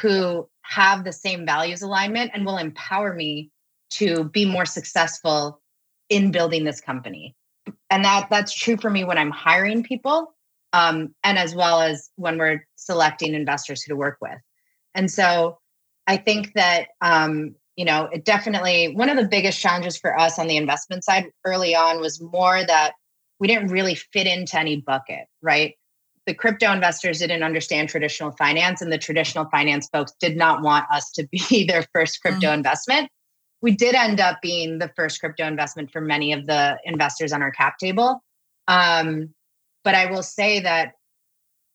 who 0.02 0.48
have 0.62 1.04
the 1.04 1.14
same 1.14 1.46
values 1.46 1.82
alignment 1.82 2.32
and 2.34 2.46
will 2.46 2.58
empower 2.58 3.14
me 3.14 3.52
to 3.92 4.26
be 4.26 4.46
more 4.46 4.66
successful 4.66 5.62
in 6.10 6.32
building 6.32 6.64
this 6.64 6.82
company. 6.82 7.36
And 7.90 8.04
that 8.04 8.28
that's 8.30 8.54
true 8.54 8.78
for 8.78 8.90
me 8.90 9.04
when 9.04 9.18
i'm 9.18 9.32
hiring 9.32 9.84
people 9.84 10.36
um, 10.74 11.16
and 11.24 11.38
as 11.38 11.56
well 11.56 11.82
as 11.82 12.10
when 12.16 12.38
we're 12.38 12.68
selecting 12.76 13.34
investors 13.34 13.82
who 13.82 13.94
to 13.94 13.96
work 13.96 14.18
with. 14.22 14.38
And 14.94 15.10
so 15.10 15.58
i 16.08 16.18
think 16.18 16.54
that 16.54 16.88
um, 17.02 17.56
you 17.76 17.86
know 17.86 18.10
it 18.12 18.26
definitely 18.26 18.94
one 18.96 19.10
of 19.10 19.18
the 19.18 19.28
biggest 19.28 19.60
challenges 19.60 19.98
for 19.98 20.18
us 20.18 20.40
on 20.40 20.48
the 20.48 20.58
investment 20.58 21.04
side 21.04 21.26
early 21.46 21.76
on 21.76 22.00
was 22.00 22.22
more 22.22 22.64
that 22.66 22.94
we 23.40 23.48
didn't 23.48 23.68
really 23.68 23.96
fit 23.96 24.28
into 24.28 24.60
any 24.60 24.82
bucket 24.82 25.28
right? 25.46 25.76
The 26.26 26.34
crypto 26.34 26.72
investors 26.74 27.20
didn't 27.20 27.44
understand 27.44 27.88
traditional 27.88 28.32
finance 28.32 28.82
and 28.82 28.92
the 28.92 28.98
traditional 28.98 29.46
finance 29.52 29.88
folks 29.94 30.12
did 30.20 30.36
not 30.36 30.64
want 30.64 30.86
us 30.92 31.12
to 31.12 31.28
be 31.50 31.66
their 31.66 31.86
first 31.94 32.20
crypto 32.22 32.48
mm-hmm. 32.48 32.56
investment. 32.56 33.10
We 33.62 33.72
did 33.72 33.96
end 33.96 34.20
up 34.20 34.42
being 34.42 34.80
the 34.80 34.92
first 34.96 35.20
crypto 35.20 35.46
investment 35.46 35.92
for 35.92 36.02
many 36.02 36.34
of 36.34 36.46
the 36.46 36.78
investors 36.84 37.32
on 37.32 37.42
our 37.42 37.52
cap 37.52 37.78
table. 37.78 38.24
Um, 38.68 39.34
but 39.84 39.94
i 39.94 40.08
will 40.12 40.24
say 40.24 40.60
that 40.62 40.94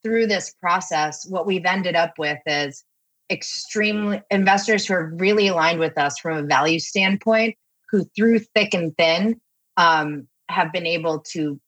through 0.03 0.27
this 0.27 0.53
process 0.61 1.25
what 1.29 1.47
we've 1.47 1.65
ended 1.65 1.95
up 1.95 2.15
with 2.19 2.41
is 2.45 2.85
extremely 3.31 4.23
investors 4.31 4.87
who 4.87 4.95
are 4.95 5.13
really 5.17 5.49
aligned 5.49 5.79
with 5.79 5.97
us 5.97 6.19
from 6.19 6.37
a 6.37 6.43
value 6.43 6.79
standpoint 6.79 7.57
who 7.91 8.05
through 8.17 8.39
thick 8.39 8.75
and 8.75 8.97
thin 8.97 9.41
um, 9.77 10.27
have 10.49 10.73
been 10.73 10.87
able 10.87 11.21
to 11.21 11.61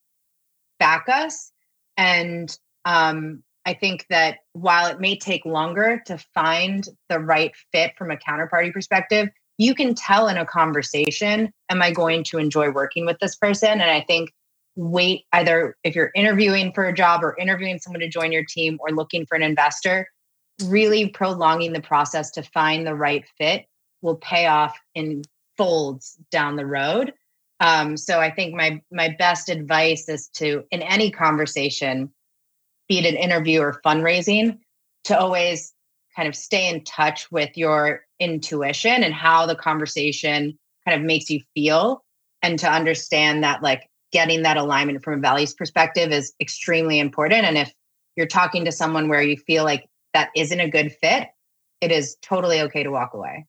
back 0.79 1.09
us 1.09 1.53
and 1.97 2.59
um, 2.85 3.43
I 3.65 3.75
think 3.75 4.07
that 4.11 4.39
while 4.53 4.87
it 4.89 5.01
may 5.01 5.17
take 5.17 5.45
longer 5.45 6.03
to 6.07 6.19
find 6.35 6.89
the 7.09 7.21
right 7.21 7.53
fit 7.71 7.93
from 7.97 8.11
a 8.11 8.17
counterparty 8.17 8.73
perspective, 8.73 9.29
you 9.59 9.75
can 9.75 9.95
tell 9.95 10.29
in 10.29 10.37
a 10.37 10.47
conversation, 10.47 11.53
am 11.69 11.83
I 11.83 11.93
going 11.93 12.25
to 12.25 12.39
enjoy 12.39 12.71
working 12.71 13.07
with 13.07 13.19
this 13.21 13.37
person? 13.37 13.71
And 13.71 13.83
I 13.83 14.01
think 14.01 14.33
wait 14.75 15.27
either 15.33 15.77
if 15.85 15.95
you're 15.95 16.11
interviewing 16.15 16.73
for 16.73 16.85
a 16.85 16.95
job 16.95 17.23
or 17.23 17.37
interviewing 17.39 17.79
someone 17.79 18.01
to 18.01 18.09
join 18.09 18.33
your 18.33 18.45
team 18.45 18.79
or 18.81 18.91
looking 18.91 19.27
for 19.27 19.37
an 19.37 19.43
investor, 19.43 20.09
really 20.65 21.09
prolonging 21.09 21.73
the 21.73 21.81
process 21.81 22.31
to 22.33 22.43
find 22.43 22.87
the 22.87 22.95
right 22.95 23.25
fit 23.39 23.67
will 24.01 24.17
pay 24.17 24.47
off 24.47 24.79
in 24.95 25.23
folds 25.57 26.19
down 26.31 26.57
the 26.57 26.67
road. 26.67 27.13
Um, 27.61 27.97
so 27.97 28.19
I 28.21 28.31
think 28.31 28.55
my 28.55 28.83
my 28.91 29.15
best 29.19 29.49
advice 29.49 30.09
is 30.09 30.29
to 30.35 30.65
in 30.71 30.83
any 30.83 31.11
conversation 31.11 32.13
be 32.89 32.99
it 32.99 33.07
an 33.07 33.17
interview 33.17 33.61
or 33.61 33.81
fundraising, 33.85 34.59
to 35.05 35.19
always 35.19 35.73
kind 36.15 36.29
of 36.29 36.37
stay 36.37 36.69
in 36.69 36.85
touch 36.85 37.31
with 37.31 37.57
your 37.57 38.05
intuition 38.21 39.03
and 39.03 39.15
how 39.15 39.47
the 39.47 39.57
conversation 39.57 40.59
kind 40.87 41.01
of 41.01 41.07
makes 41.07 41.31
you 41.31 41.41
feel 41.55 42.05
and 42.43 42.59
to 42.59 42.71
understand 42.71 43.45
that 43.45 43.63
like 43.63 43.89
getting 44.13 44.43
that 44.43 44.57
alignment 44.59 45.03
from 45.03 45.15
a 45.15 45.23
values 45.23 45.55
perspective 45.55 46.13
is 46.13 46.35
extremely 46.41 46.99
important 46.99 47.45
and 47.45 47.57
if 47.57 47.73
you're 48.15 48.27
talking 48.27 48.67
to 48.67 48.73
someone 48.73 49.09
where 49.09 49.23
you 49.23 49.37
feel 49.39 49.65
like 49.65 49.89
that 50.15 50.31
isn't 50.37 50.61
a 50.61 50.69
good 50.69 50.93
fit 50.93 51.29
it 51.81 51.91
is 51.91 52.17
totally 52.23 52.61
okay 52.61 52.83
to 52.83 52.91
walk 52.91 53.15
away 53.15 53.47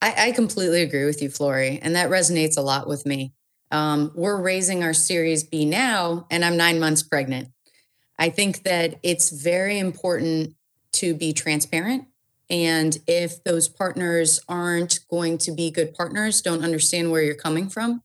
i, 0.00 0.28
I 0.28 0.32
completely 0.32 0.82
agree 0.82 1.04
with 1.04 1.22
you 1.22 1.28
flori 1.28 1.78
and 1.82 1.94
that 1.96 2.10
resonates 2.10 2.56
a 2.56 2.62
lot 2.62 2.86
with 2.86 3.06
me 3.06 3.32
um, 3.70 4.12
we're 4.14 4.40
raising 4.40 4.82
our 4.82 4.92
series 4.92 5.44
b 5.44 5.64
now 5.64 6.26
and 6.30 6.44
i'm 6.44 6.56
nine 6.56 6.78
months 6.78 7.02
pregnant 7.02 7.48
I 8.18 8.30
think 8.30 8.62
that 8.62 9.00
it's 9.02 9.30
very 9.30 9.80
important 9.80 10.54
to 10.92 11.12
be 11.12 11.32
transparent. 11.32 12.06
And 12.48 12.98
if 13.08 13.42
those 13.42 13.68
partners 13.68 14.38
aren't 14.48 15.00
going 15.10 15.38
to 15.38 15.50
be 15.50 15.72
good 15.72 15.92
partners, 15.92 16.42
don't 16.42 16.62
understand 16.62 17.10
where 17.10 17.22
you're 17.22 17.34
coming 17.34 17.68
from, 17.68 18.02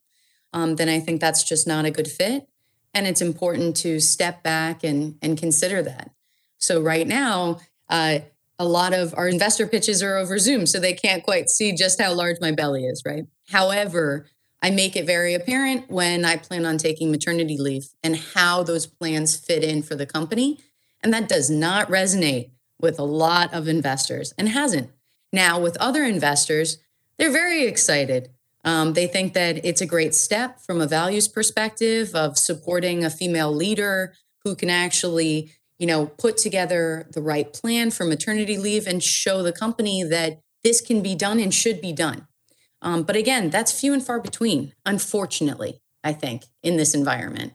um, 0.54 0.78
then 0.78 0.90
I 0.90 1.00
think 1.00 1.22
that's 1.22 1.44
just 1.44 1.68
not 1.68 1.86
a 1.86 1.92
good 1.92 2.08
fit. 2.08 2.48
and 2.94 3.06
it's 3.06 3.22
important 3.22 3.76
to 3.78 4.00
step 4.00 4.42
back 4.42 4.84
and 4.84 5.20
and 5.22 5.38
consider 5.38 5.84
that. 5.84 6.10
So 6.58 6.82
right 6.82 7.08
now, 7.08 7.60
uh, 7.90 8.20
a 8.60 8.66
lot 8.66 8.94
of 8.94 9.14
our 9.16 9.28
investor 9.28 9.68
pitches 9.68 10.02
are 10.02 10.18
over 10.18 10.40
Zoom, 10.40 10.66
so 10.66 10.80
they 10.80 10.94
can't 10.94 11.24
quite 11.24 11.50
see 11.50 11.74
just 11.74 12.02
how 12.02 12.14
large 12.14 12.38
my 12.42 12.52
belly 12.52 12.86
is, 12.86 13.04
right? 13.06 13.26
However, 13.50 14.26
I 14.62 14.72
make 14.72 14.96
it 14.96 15.06
very 15.06 15.36
apparent 15.36 15.90
when 15.90 16.26
I 16.26 16.38
plan 16.38 16.66
on 16.66 16.78
taking 16.78 17.12
maternity 17.12 17.58
leave 17.58 17.90
and 18.04 18.16
how 18.16 18.64
those 18.64 18.88
plans 18.88 19.38
fit 19.38 19.64
in 19.64 19.84
for 19.84 19.96
the 19.96 20.08
company. 20.08 20.60
And 21.04 21.14
that 21.14 21.30
does 21.30 21.50
not 21.50 21.90
resonate 21.90 22.50
with 22.80 22.98
a 22.98 23.04
lot 23.04 23.54
of 23.54 23.68
investors 23.68 24.34
and 24.38 24.50
hasn't. 24.50 24.90
Now, 25.32 25.60
with 25.60 25.78
other 25.78 26.04
investors, 26.04 26.80
they're 27.18 27.32
very 27.32 27.66
excited. 27.66 28.30
Um, 28.64 28.94
they 28.94 29.08
think 29.08 29.34
that 29.34 29.64
it's 29.64 29.82
a 29.82 29.86
great 29.86 30.16
step 30.16 30.60
from 30.60 30.82
a 30.82 30.88
values 30.88 31.28
perspective 31.28 32.16
of 32.16 32.38
supporting 32.38 33.06
a 33.06 33.10
female 33.10 33.52
leader 33.54 34.14
who 34.44 34.56
can 34.56 34.70
actually, 34.70 35.52
you 35.80 35.88
know, 35.88 36.08
put 36.08 36.38
together 36.38 37.08
the 37.12 37.22
right 37.22 37.54
plan 37.54 37.92
for 37.92 38.04
maternity 38.04 38.58
leave 38.58 38.88
and 38.88 39.04
show 39.04 39.44
the 39.44 39.52
company 39.54 40.04
that 40.04 40.42
this 40.64 40.82
can 40.82 41.02
be 41.02 41.16
done 41.16 41.40
and 41.40 41.54
should 41.54 41.82
be 41.82 41.94
done. 41.94 42.28
Um, 42.82 43.04
but 43.04 43.16
again, 43.16 43.50
that's 43.50 43.80
few 43.80 43.94
and 43.94 44.06
far 44.06 44.20
between, 44.20 44.74
unfortunately, 44.86 45.82
I 46.04 46.14
think, 46.14 46.46
in 46.64 46.78
this 46.78 46.94
environment. 46.94 47.54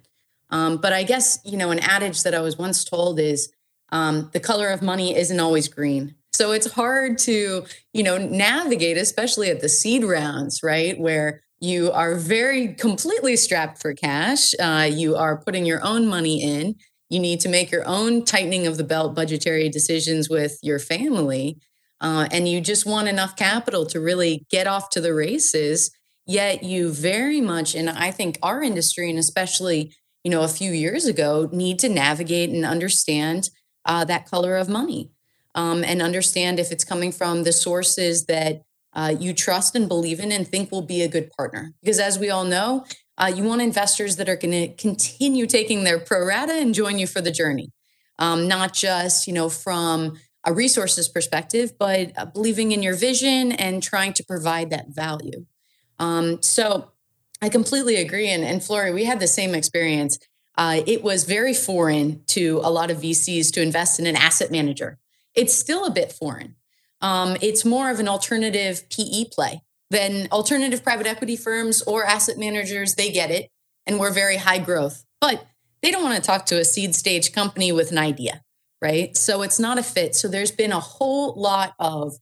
Um, 0.51 0.77
but 0.77 0.93
I 0.93 1.03
guess, 1.03 1.39
you 1.45 1.57
know, 1.57 1.70
an 1.70 1.79
adage 1.79 2.23
that 2.23 2.35
I 2.35 2.41
was 2.41 2.59
once 2.59 2.85
told 2.85 3.18
is 3.18 3.53
um, 3.91 4.31
the 4.33 4.41
color 4.41 4.68
of 4.68 4.83
money 4.83 5.16
isn't 5.16 5.41
always 5.41 5.68
green. 5.68 6.14
So 6.33 6.53
it's 6.53 6.73
hard 6.73 7.18
to, 7.18 7.64
you 7.93 8.03
know, 8.03 8.18
navigate, 8.18 8.97
especially 8.97 9.51
at 9.51 9.61
the 9.61 9.68
seed 9.68 10.05
rounds, 10.05 10.62
right? 10.62 10.99
Where 10.99 11.43
you 11.61 11.93
are 11.93 12.16
very 12.16 12.75
completely 12.75 13.37
strapped 13.37 13.81
for 13.81 13.95
cash. 13.95 14.53
Uh, 14.59 14.89
you 14.91 15.14
are 15.14 15.37
putting 15.37 15.64
your 15.64 15.85
own 15.85 16.07
money 16.07 16.43
in. 16.43 16.75
You 17.12 17.20
need 17.20 17.40
to 17.40 17.48
make 17.50 17.70
your 17.70 17.86
own 17.86 18.24
tightening 18.24 18.66
of 18.66 18.78
the 18.78 18.84
belt 18.84 19.14
budgetary 19.14 19.68
decisions 19.68 20.30
with 20.30 20.58
your 20.62 20.78
family. 20.78 21.58
Uh, 22.00 22.26
and 22.32 22.48
you 22.48 22.58
just 22.60 22.86
want 22.86 23.06
enough 23.06 23.36
capital 23.36 23.84
to 23.86 24.00
really 24.00 24.46
get 24.50 24.66
off 24.66 24.88
to 24.90 25.00
the 25.00 25.12
races. 25.12 25.90
Yet 26.26 26.62
you 26.62 26.90
very 26.90 27.40
much, 27.40 27.74
and 27.74 27.90
I 27.90 28.12
think 28.12 28.38
our 28.42 28.62
industry, 28.62 29.10
and 29.10 29.18
especially, 29.18 29.92
you 30.24 30.30
know, 30.30 30.42
a 30.42 30.48
few 30.48 30.72
years 30.72 31.04
ago, 31.04 31.50
need 31.52 31.78
to 31.80 31.88
navigate 31.90 32.48
and 32.48 32.64
understand 32.64 33.50
uh, 33.84 34.04
that 34.06 34.24
color 34.24 34.56
of 34.56 34.70
money 34.70 35.10
um, 35.54 35.84
and 35.84 36.00
understand 36.00 36.58
if 36.58 36.72
it's 36.72 36.84
coming 36.84 37.12
from 37.12 37.42
the 37.42 37.52
sources 37.52 38.24
that 38.24 38.62
uh, 38.94 39.14
you 39.18 39.34
trust 39.34 39.74
and 39.74 39.86
believe 39.86 40.18
in 40.18 40.32
and 40.32 40.48
think 40.48 40.70
will 40.70 40.82
be 40.82 41.02
a 41.02 41.08
good 41.08 41.30
partner. 41.36 41.74
Because 41.82 41.98
as 41.98 42.18
we 42.18 42.30
all 42.30 42.44
know, 42.44 42.86
uh, 43.18 43.32
you 43.34 43.44
want 43.44 43.62
investors 43.62 44.16
that 44.16 44.28
are 44.28 44.36
going 44.36 44.52
to 44.52 44.74
continue 44.74 45.46
taking 45.46 45.84
their 45.84 45.98
pro 45.98 46.24
rata 46.24 46.52
and 46.54 46.74
join 46.74 46.98
you 46.98 47.06
for 47.06 47.20
the 47.20 47.30
journey, 47.30 47.70
um, 48.18 48.48
not 48.48 48.72
just 48.72 49.26
you 49.26 49.32
know 49.32 49.48
from 49.48 50.18
a 50.44 50.52
resources 50.52 51.08
perspective, 51.08 51.72
but 51.78 52.12
uh, 52.16 52.24
believing 52.26 52.72
in 52.72 52.82
your 52.82 52.94
vision 52.94 53.52
and 53.52 53.82
trying 53.82 54.12
to 54.12 54.24
provide 54.24 54.70
that 54.70 54.88
value. 54.88 55.46
Um, 55.98 56.42
so 56.42 56.90
I 57.40 57.48
completely 57.48 57.96
agree. 57.96 58.28
And, 58.28 58.42
and 58.42 58.60
Flori, 58.60 58.92
we 58.92 59.04
had 59.04 59.20
the 59.20 59.28
same 59.28 59.54
experience. 59.54 60.18
Uh, 60.58 60.80
it 60.84 61.04
was 61.04 61.24
very 61.24 61.54
foreign 61.54 62.24
to 62.26 62.60
a 62.64 62.70
lot 62.70 62.90
of 62.90 62.98
VCs 62.98 63.52
to 63.52 63.62
invest 63.62 64.00
in 64.00 64.06
an 64.06 64.16
asset 64.16 64.50
manager 64.50 64.98
it's 65.34 65.54
still 65.54 65.84
a 65.84 65.90
bit 65.90 66.12
foreign. 66.12 66.56
Um, 67.00 67.36
it's 67.40 67.64
more 67.64 67.90
of 67.90 67.98
an 68.00 68.08
alternative 68.08 68.88
PE 68.90 69.26
play 69.32 69.62
than 69.93 70.26
alternative 70.32 70.82
private 70.82 71.07
equity 71.07 71.36
firms 71.36 71.82
or 71.82 72.05
asset 72.05 72.38
managers. 72.38 72.95
They 72.95 73.12
get 73.12 73.30
it, 73.30 73.51
and 73.86 74.01
we're 74.01 74.12
very 74.12 74.38
high 74.38 74.59
growth, 74.59 75.05
but 75.20 75.47
they 75.82 75.90
don't 75.90 76.03
want 76.03 76.16
to 76.16 76.26
talk 76.26 76.47
to 76.47 76.59
a 76.59 76.64
seed 76.64 76.95
stage 76.95 77.32
company 77.32 77.70
with 77.72 77.93
an 77.93 77.99
idea, 77.99 78.43
right? 78.80 79.16
So 79.16 79.43
it's 79.43 79.59
not 79.59 79.78
a 79.78 79.82
fit. 79.82 80.16
So 80.16 80.28
there's 80.28 80.51
been 80.51 80.72
a 80.72 80.80
whole 80.80 81.34
lot 81.34 81.74
of 81.78 82.14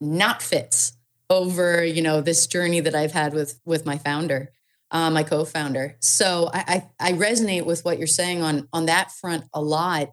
not 0.00 0.40
fits 0.40 0.96
over 1.28 1.84
you 1.84 2.02
know 2.02 2.20
this 2.20 2.46
journey 2.46 2.80
that 2.80 2.94
I've 2.94 3.12
had 3.12 3.34
with 3.34 3.60
with 3.64 3.84
my 3.86 3.98
founder, 3.98 4.50
uh, 4.90 5.10
my 5.10 5.22
co-founder. 5.22 5.96
So 6.00 6.50
I, 6.52 6.88
I 6.98 7.10
I 7.10 7.12
resonate 7.12 7.66
with 7.66 7.84
what 7.84 7.98
you're 7.98 8.06
saying 8.06 8.42
on 8.42 8.66
on 8.72 8.86
that 8.86 9.12
front 9.12 9.44
a 9.52 9.60
lot. 9.60 10.08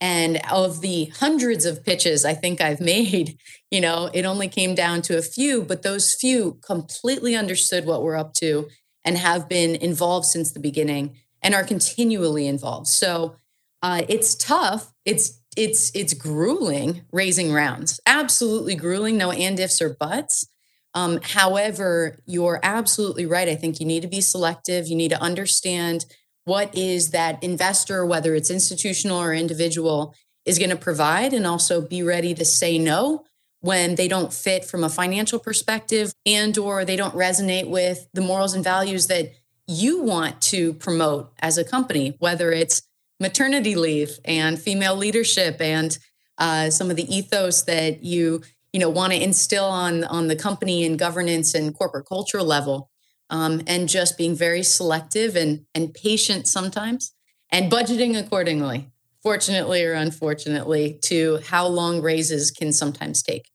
And 0.00 0.40
of 0.50 0.80
the 0.80 1.06
hundreds 1.06 1.66
of 1.66 1.84
pitches 1.84 2.24
I 2.24 2.34
think 2.34 2.60
I've 2.60 2.80
made, 2.96 3.36
you 3.70 3.80
know, 3.80 4.10
it 4.12 4.24
only 4.24 4.48
came 4.48 4.74
down 4.74 5.02
to 5.02 5.18
a 5.18 5.22
few, 5.22 5.62
but 5.62 5.82
those 5.82 6.14
few 6.14 6.58
completely 6.64 7.34
understood 7.34 7.84
what 7.84 8.02
we're 8.02 8.16
up 8.16 8.34
to 8.34 8.68
and 9.04 9.16
have 9.16 9.48
been 9.48 9.76
involved 9.76 10.26
since 10.26 10.52
the 10.52 10.60
beginning 10.60 11.16
and 11.42 11.54
are 11.54 11.64
continually 11.64 12.46
involved. 12.46 12.86
So 12.86 13.36
uh, 13.82 14.02
it's 14.08 14.34
tough. 14.34 14.92
It's 15.04 15.40
it's 15.56 15.90
it's 15.94 16.14
grueling 16.14 17.02
raising 17.12 17.52
rounds. 17.52 18.00
Absolutely 18.06 18.74
grueling. 18.74 19.16
No 19.16 19.32
and 19.32 19.58
ifs 19.58 19.82
or 19.82 19.96
buts. 19.98 20.46
Um, 20.94 21.20
however, 21.22 22.18
you're 22.26 22.60
absolutely 22.62 23.26
right. 23.26 23.48
I 23.48 23.54
think 23.54 23.80
you 23.80 23.86
need 23.86 24.02
to 24.02 24.08
be 24.08 24.20
selective. 24.20 24.86
You 24.86 24.96
need 24.96 25.10
to 25.10 25.20
understand 25.20 26.04
what 26.44 26.76
is 26.76 27.10
that 27.10 27.42
investor, 27.42 28.04
whether 28.04 28.34
it's 28.34 28.50
institutional 28.50 29.18
or 29.18 29.34
individual, 29.34 30.14
is 30.44 30.58
going 30.58 30.70
to 30.70 30.76
provide 30.76 31.32
and 31.32 31.46
also 31.46 31.80
be 31.80 32.02
ready 32.02 32.34
to 32.34 32.44
say 32.44 32.78
no 32.78 33.24
when 33.60 33.94
they 33.94 34.08
don't 34.08 34.32
fit 34.32 34.64
from 34.64 34.82
a 34.82 34.88
financial 34.88 35.38
perspective 35.38 36.12
and 36.24 36.56
or 36.56 36.84
they 36.84 36.96
don't 36.96 37.14
resonate 37.14 37.68
with 37.68 38.08
the 38.14 38.20
morals 38.20 38.54
and 38.54 38.64
values 38.64 39.06
that 39.08 39.32
you 39.66 40.02
want 40.02 40.40
to 40.40 40.72
promote 40.74 41.32
as 41.40 41.58
a 41.58 41.64
company 41.64 42.16
whether 42.18 42.50
it's 42.50 42.82
maternity 43.20 43.74
leave 43.74 44.18
and 44.24 44.58
female 44.58 44.96
leadership 44.96 45.60
and 45.60 45.98
uh, 46.38 46.70
some 46.70 46.90
of 46.90 46.96
the 46.96 47.14
ethos 47.14 47.62
that 47.62 48.02
you 48.02 48.42
you 48.72 48.80
know 48.80 48.88
want 48.88 49.12
to 49.12 49.22
instill 49.22 49.66
on 49.66 50.04
on 50.04 50.28
the 50.28 50.36
company 50.36 50.84
and 50.84 50.98
governance 50.98 51.54
and 51.54 51.74
corporate 51.76 52.06
culture 52.06 52.42
level 52.42 52.89
um, 53.30 53.62
and 53.66 53.88
just 53.88 54.18
being 54.18 54.34
very 54.34 54.62
selective 54.62 55.36
and 55.36 55.64
and 55.74 55.94
patient 55.94 56.46
sometimes 56.46 57.14
and 57.50 57.72
budgeting 57.72 58.18
accordingly 58.18 58.90
fortunately 59.22 59.84
or 59.84 59.92
unfortunately 59.92 60.98
to 61.02 61.38
how 61.46 61.66
long 61.66 62.00
raises 62.00 62.50
can 62.50 62.72
sometimes 62.72 63.22
take. 63.22 63.50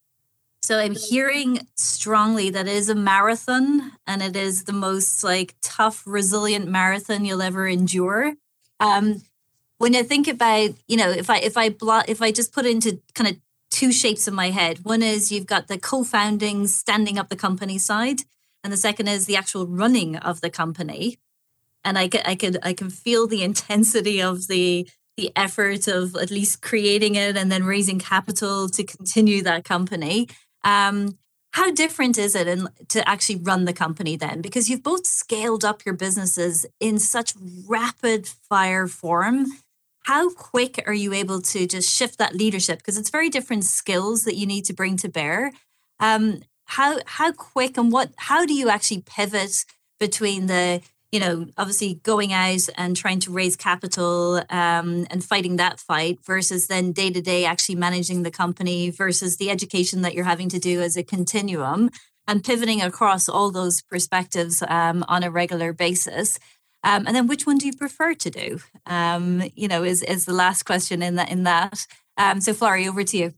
So 0.61 0.79
i'm 0.79 0.95
hearing 0.95 1.67
strongly 1.75 2.49
that 2.49 2.67
it 2.67 2.73
is 2.73 2.89
a 2.89 2.95
marathon 2.95 3.91
and 4.07 4.23
it 4.23 4.35
is 4.35 4.63
the 4.63 4.73
most 4.73 5.23
like 5.23 5.55
tough 5.61 6.03
resilient 6.07 6.67
marathon 6.67 7.25
you'll 7.25 7.43
ever 7.43 7.67
endure. 7.67 8.33
Um, 8.79 9.21
when 9.77 9.95
i 9.95 10.03
think 10.03 10.27
about 10.27 10.71
you 10.87 10.97
know 10.97 11.09
if 11.09 11.29
i 11.29 11.37
if 11.37 11.57
i 11.57 11.69
blot 11.69 12.07
if 12.07 12.21
i 12.21 12.31
just 12.31 12.53
put 12.53 12.65
into 12.65 13.01
kind 13.13 13.29
of 13.29 13.35
two 13.69 13.91
shapes 13.91 14.25
in 14.27 14.33
my 14.33 14.51
head. 14.51 14.79
One 14.85 15.01
is 15.01 15.33
you've 15.33 15.47
got 15.47 15.67
the 15.67 15.77
co-founding 15.77 16.67
standing 16.67 17.19
up 17.19 17.27
the 17.27 17.35
company 17.35 17.77
side 17.77 18.21
and 18.65 18.73
the 18.73 18.77
second 18.77 19.07
is 19.07 19.27
the 19.27 19.35
actual 19.35 19.67
running 19.67 20.15
of 20.15 20.41
the 20.41 20.49
company. 20.49 21.19
And 21.83 21.99
i 21.99 22.09
i 22.25 22.33
can 22.33 22.57
i 22.63 22.73
can 22.73 22.89
feel 22.89 23.27
the 23.27 23.43
intensity 23.43 24.19
of 24.21 24.47
the 24.47 24.89
the 25.17 25.31
effort 25.35 25.87
of 25.87 26.15
at 26.15 26.31
least 26.31 26.63
creating 26.63 27.13
it 27.13 27.37
and 27.37 27.51
then 27.51 27.63
raising 27.63 27.99
capital 27.99 28.67
to 28.69 28.83
continue 28.83 29.43
that 29.43 29.63
company. 29.63 30.27
Um, 30.63 31.19
how 31.53 31.71
different 31.71 32.17
is 32.17 32.35
it 32.35 32.47
in, 32.47 32.67
to 32.89 33.07
actually 33.07 33.37
run 33.37 33.63
the 33.63 33.71
company 33.71 34.17
then? 34.17 34.41
Because 34.41 34.67
you've 34.67 34.83
both 34.83 35.05
scaled 35.05 35.63
up 35.63 35.85
your 35.85 35.95
businesses 35.95 36.65
in 36.81 36.99
such 36.99 37.33
rapid 37.65 38.27
fire 38.27 38.87
form. 38.87 39.45
How 40.03 40.33
quick 40.33 40.83
are 40.85 40.93
you 40.93 41.13
able 41.13 41.41
to 41.53 41.65
just 41.65 41.95
shift 41.95 42.17
that 42.17 42.35
leadership? 42.35 42.79
Because 42.79 42.97
it's 42.97 43.09
very 43.09 43.29
different 43.29 43.63
skills 43.63 44.25
that 44.25 44.35
you 44.35 44.45
need 44.45 44.65
to 44.65 44.73
bring 44.73 44.97
to 44.97 45.07
bear. 45.07 45.53
Um, 46.01 46.41
how 46.65 46.99
how 47.05 47.31
quick 47.31 47.77
and 47.77 47.91
what 47.91 48.11
how 48.17 48.45
do 48.45 48.53
you 48.53 48.69
actually 48.69 49.01
pivot 49.01 49.65
between 49.99 50.47
the 50.47 50.81
you 51.11 51.19
know 51.19 51.47
obviously 51.57 51.95
going 52.03 52.33
out 52.33 52.67
and 52.75 52.95
trying 52.95 53.19
to 53.19 53.31
raise 53.31 53.55
capital 53.55 54.41
um, 54.49 55.07
and 55.09 55.23
fighting 55.23 55.55
that 55.55 55.79
fight 55.79 56.19
versus 56.25 56.67
then 56.67 56.91
day 56.91 57.09
to 57.09 57.21
day 57.21 57.45
actually 57.45 57.75
managing 57.75 58.23
the 58.23 58.31
company 58.31 58.89
versus 58.89 59.37
the 59.37 59.49
education 59.49 60.01
that 60.01 60.13
you're 60.13 60.25
having 60.25 60.49
to 60.49 60.59
do 60.59 60.81
as 60.81 60.97
a 60.97 61.03
continuum 61.03 61.89
and 62.27 62.43
pivoting 62.43 62.81
across 62.81 63.29
all 63.29 63.51
those 63.51 63.81
perspectives 63.81 64.63
um, 64.67 65.05
on 65.07 65.23
a 65.23 65.29
regular 65.29 65.73
basis. 65.73 66.39
Um, 66.83 67.05
and 67.07 67.15
then 67.15 67.27
which 67.27 67.45
one 67.45 67.57
do 67.57 67.67
you 67.67 67.73
prefer 67.73 68.13
to 68.15 68.29
do? 68.29 68.59
Um, 68.85 69.43
you 69.55 69.67
know 69.67 69.83
is 69.83 70.03
is 70.03 70.25
the 70.25 70.33
last 70.33 70.63
question 70.63 71.01
in 71.01 71.15
that 71.15 71.31
in 71.31 71.43
that. 71.43 71.85
Um, 72.17 72.41
so 72.41 72.53
Flori 72.53 72.87
over 72.87 73.03
to 73.03 73.17
you. 73.17 73.33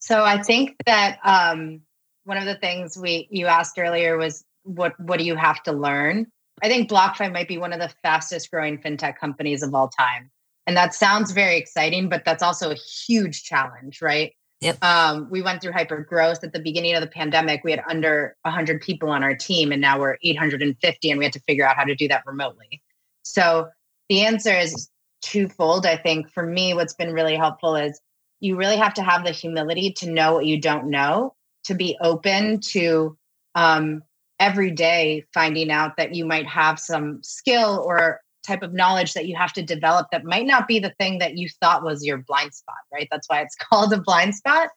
So 0.00 0.22
I 0.22 0.42
think 0.42 0.76
that 0.84 1.18
um, 1.24 1.80
one 2.24 2.36
of 2.36 2.44
the 2.44 2.56
things 2.56 2.96
we 2.96 3.28
you 3.30 3.46
asked 3.46 3.78
earlier 3.78 4.16
was 4.16 4.44
what 4.64 4.98
what 5.00 5.18
do 5.18 5.24
you 5.24 5.36
have 5.36 5.62
to 5.64 5.72
learn? 5.72 6.26
I 6.62 6.68
think 6.68 6.88
BlockFi 6.88 7.32
might 7.32 7.48
be 7.48 7.58
one 7.58 7.72
of 7.72 7.80
the 7.80 7.92
fastest 8.02 8.50
growing 8.50 8.78
fintech 8.78 9.18
companies 9.18 9.62
of 9.62 9.74
all 9.74 9.88
time. 9.88 10.30
And 10.66 10.76
that 10.76 10.94
sounds 10.94 11.32
very 11.32 11.56
exciting, 11.56 12.08
but 12.08 12.24
that's 12.24 12.42
also 12.42 12.70
a 12.70 12.74
huge 12.74 13.42
challenge, 13.42 14.00
right? 14.00 14.32
Yep. 14.60 14.82
Um, 14.82 15.28
we 15.30 15.42
went 15.42 15.60
through 15.60 15.72
hyper 15.72 16.00
growth 16.00 16.42
at 16.42 16.54
the 16.54 16.60
beginning 16.60 16.94
of 16.94 17.02
the 17.02 17.06
pandemic. 17.06 17.62
We 17.64 17.70
had 17.70 17.82
under 17.86 18.36
100 18.42 18.80
people 18.80 19.10
on 19.10 19.22
our 19.22 19.34
team, 19.34 19.72
and 19.72 19.80
now 19.80 19.98
we're 19.98 20.16
850, 20.22 21.10
and 21.10 21.18
we 21.18 21.24
had 21.24 21.34
to 21.34 21.40
figure 21.40 21.66
out 21.66 21.76
how 21.76 21.84
to 21.84 21.94
do 21.94 22.08
that 22.08 22.22
remotely. 22.24 22.82
So 23.24 23.68
the 24.08 24.22
answer 24.24 24.54
is 24.54 24.88
twofold. 25.20 25.84
I 25.84 25.96
think 25.96 26.30
for 26.30 26.46
me, 26.46 26.72
what's 26.72 26.94
been 26.94 27.12
really 27.12 27.36
helpful 27.36 27.76
is 27.76 28.00
you 28.40 28.56
really 28.56 28.76
have 28.76 28.94
to 28.94 29.02
have 29.02 29.24
the 29.24 29.32
humility 29.32 29.92
to 29.92 30.10
know 30.10 30.34
what 30.34 30.46
you 30.46 30.60
don't 30.60 30.88
know, 30.88 31.34
to 31.64 31.74
be 31.74 31.96
open 32.00 32.60
to 32.60 33.16
um, 33.54 34.02
every 34.40 34.70
day 34.70 35.24
finding 35.32 35.70
out 35.70 35.96
that 35.96 36.14
you 36.14 36.24
might 36.24 36.46
have 36.46 36.78
some 36.78 37.22
skill 37.22 37.82
or 37.86 38.20
type 38.46 38.62
of 38.62 38.74
knowledge 38.74 39.14
that 39.14 39.26
you 39.26 39.34
have 39.36 39.52
to 39.54 39.62
develop 39.62 40.06
that 40.12 40.24
might 40.24 40.46
not 40.46 40.68
be 40.68 40.78
the 40.78 40.94
thing 40.98 41.18
that 41.18 41.38
you 41.38 41.48
thought 41.60 41.82
was 41.82 42.04
your 42.04 42.18
blind 42.18 42.52
spot, 42.52 42.76
right? 42.92 43.08
That's 43.10 43.28
why 43.28 43.40
it's 43.40 43.56
called 43.70 43.92
a 43.92 44.00
blind 44.00 44.34
spot. 44.34 44.68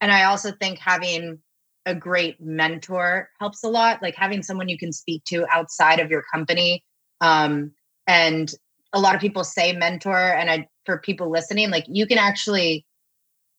And 0.00 0.12
I 0.12 0.24
also 0.24 0.52
think 0.52 0.78
having 0.78 1.40
a 1.86 1.94
great 1.94 2.40
mentor 2.40 3.30
helps 3.40 3.64
a 3.64 3.68
lot, 3.68 4.02
like 4.02 4.14
having 4.14 4.42
someone 4.42 4.68
you 4.68 4.78
can 4.78 4.92
speak 4.92 5.24
to 5.24 5.46
outside 5.50 6.00
of 6.00 6.10
your 6.10 6.22
company. 6.32 6.84
Um, 7.20 7.72
and 8.06 8.52
a 8.92 9.00
lot 9.00 9.14
of 9.14 9.20
people 9.20 9.42
say 9.42 9.72
mentor, 9.72 10.16
and 10.16 10.50
I, 10.50 10.68
for 10.86 10.98
people 10.98 11.30
listening, 11.30 11.70
like 11.70 11.84
you 11.88 12.06
can 12.06 12.18
actually 12.18 12.86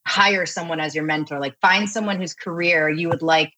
hire 0.06 0.46
someone 0.46 0.80
as 0.80 0.94
your 0.94 1.04
mentor, 1.04 1.38
like 1.38 1.58
find 1.60 1.88
someone 1.88 2.18
whose 2.18 2.34
career 2.34 2.88
you 2.88 3.08
would 3.08 3.22
like 3.22 3.52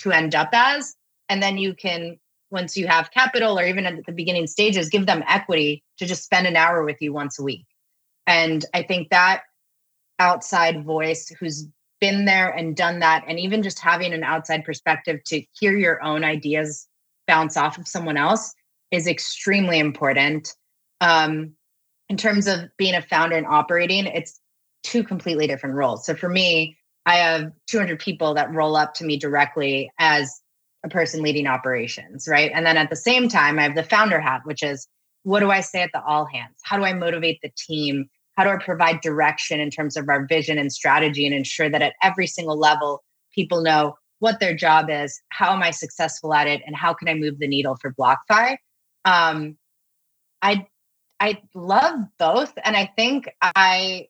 to 0.00 0.12
end 0.12 0.34
up 0.34 0.50
as. 0.52 0.94
And 1.28 1.42
then 1.42 1.58
you 1.58 1.74
can 1.74 2.18
once 2.50 2.76
you 2.76 2.86
have 2.86 3.10
capital 3.10 3.58
or 3.58 3.66
even 3.66 3.86
at 3.86 4.06
the 4.06 4.12
beginning 4.12 4.46
stages, 4.46 4.88
give 4.88 5.06
them 5.06 5.22
equity 5.28 5.84
to 5.98 6.06
just 6.06 6.24
spend 6.24 6.46
an 6.46 6.56
hour 6.56 6.84
with 6.84 6.96
you 7.00 7.12
once 7.12 7.38
a 7.38 7.42
week. 7.42 7.66
And 8.26 8.64
I 8.74 8.82
think 8.82 9.10
that 9.10 9.42
outside 10.18 10.84
voice 10.84 11.28
who's 11.38 11.66
been 12.00 12.24
there 12.24 12.48
and 12.50 12.76
done 12.76 13.00
that, 13.00 13.24
and 13.28 13.38
even 13.38 13.62
just 13.62 13.78
having 13.78 14.12
an 14.12 14.24
outside 14.24 14.64
perspective 14.64 15.22
to 15.24 15.42
hear 15.58 15.76
your 15.76 16.02
own 16.02 16.24
ideas 16.24 16.86
bounce 17.26 17.56
off 17.56 17.76
of 17.76 17.88
someone 17.88 18.16
else 18.16 18.54
is 18.90 19.06
extremely 19.06 19.78
important. 19.78 20.54
Um, 21.00 21.52
in 22.08 22.16
terms 22.16 22.46
of 22.46 22.70
being 22.78 22.94
a 22.94 23.02
founder 23.02 23.36
and 23.36 23.46
operating, 23.46 24.06
it's 24.06 24.40
two 24.82 25.02
completely 25.04 25.46
different 25.46 25.74
roles. 25.74 26.04
So 26.06 26.14
for 26.14 26.28
me, 26.28 26.76
I 27.06 27.16
have 27.16 27.52
200 27.68 27.98
people 27.98 28.34
that 28.34 28.52
roll 28.52 28.76
up 28.76 28.94
to 28.94 29.04
me 29.04 29.16
directly 29.16 29.90
as 29.98 30.40
a 30.84 30.88
person 30.88 31.22
leading 31.22 31.46
operations, 31.46 32.28
right? 32.28 32.50
And 32.54 32.64
then 32.66 32.76
at 32.76 32.90
the 32.90 32.96
same 32.96 33.28
time, 33.28 33.58
I 33.58 33.62
have 33.62 33.74
the 33.74 33.82
founder 33.82 34.20
hat, 34.20 34.42
which 34.44 34.62
is 34.62 34.86
what 35.22 35.40
do 35.40 35.50
I 35.50 35.60
say 35.60 35.82
at 35.82 35.90
the 35.92 36.02
all 36.04 36.24
hands? 36.26 36.56
How 36.62 36.76
do 36.76 36.84
I 36.84 36.92
motivate 36.92 37.40
the 37.42 37.50
team? 37.56 38.08
How 38.36 38.44
do 38.44 38.50
I 38.50 38.56
provide 38.56 39.00
direction 39.00 39.58
in 39.58 39.70
terms 39.70 39.96
of 39.96 40.08
our 40.08 40.26
vision 40.26 40.58
and 40.58 40.72
strategy 40.72 41.26
and 41.26 41.34
ensure 41.34 41.68
that 41.68 41.82
at 41.82 41.94
every 42.02 42.26
single 42.26 42.58
level, 42.58 43.02
people 43.34 43.62
know 43.62 43.94
what 44.20 44.40
their 44.40 44.54
job 44.54 44.88
is, 44.90 45.20
how 45.30 45.52
am 45.52 45.62
I 45.62 45.70
successful 45.70 46.34
at 46.34 46.46
it, 46.46 46.62
and 46.66 46.74
how 46.74 46.92
can 46.92 47.08
I 47.08 47.14
move 47.14 47.38
the 47.38 47.48
needle 47.48 47.76
for 47.76 47.92
BlockFi? 47.94 48.56
Um, 49.04 49.56
I 50.42 50.66
I 51.20 51.42
love 51.54 52.00
both, 52.18 52.52
and 52.64 52.76
I 52.76 52.90
think 52.96 53.28
I 53.42 54.06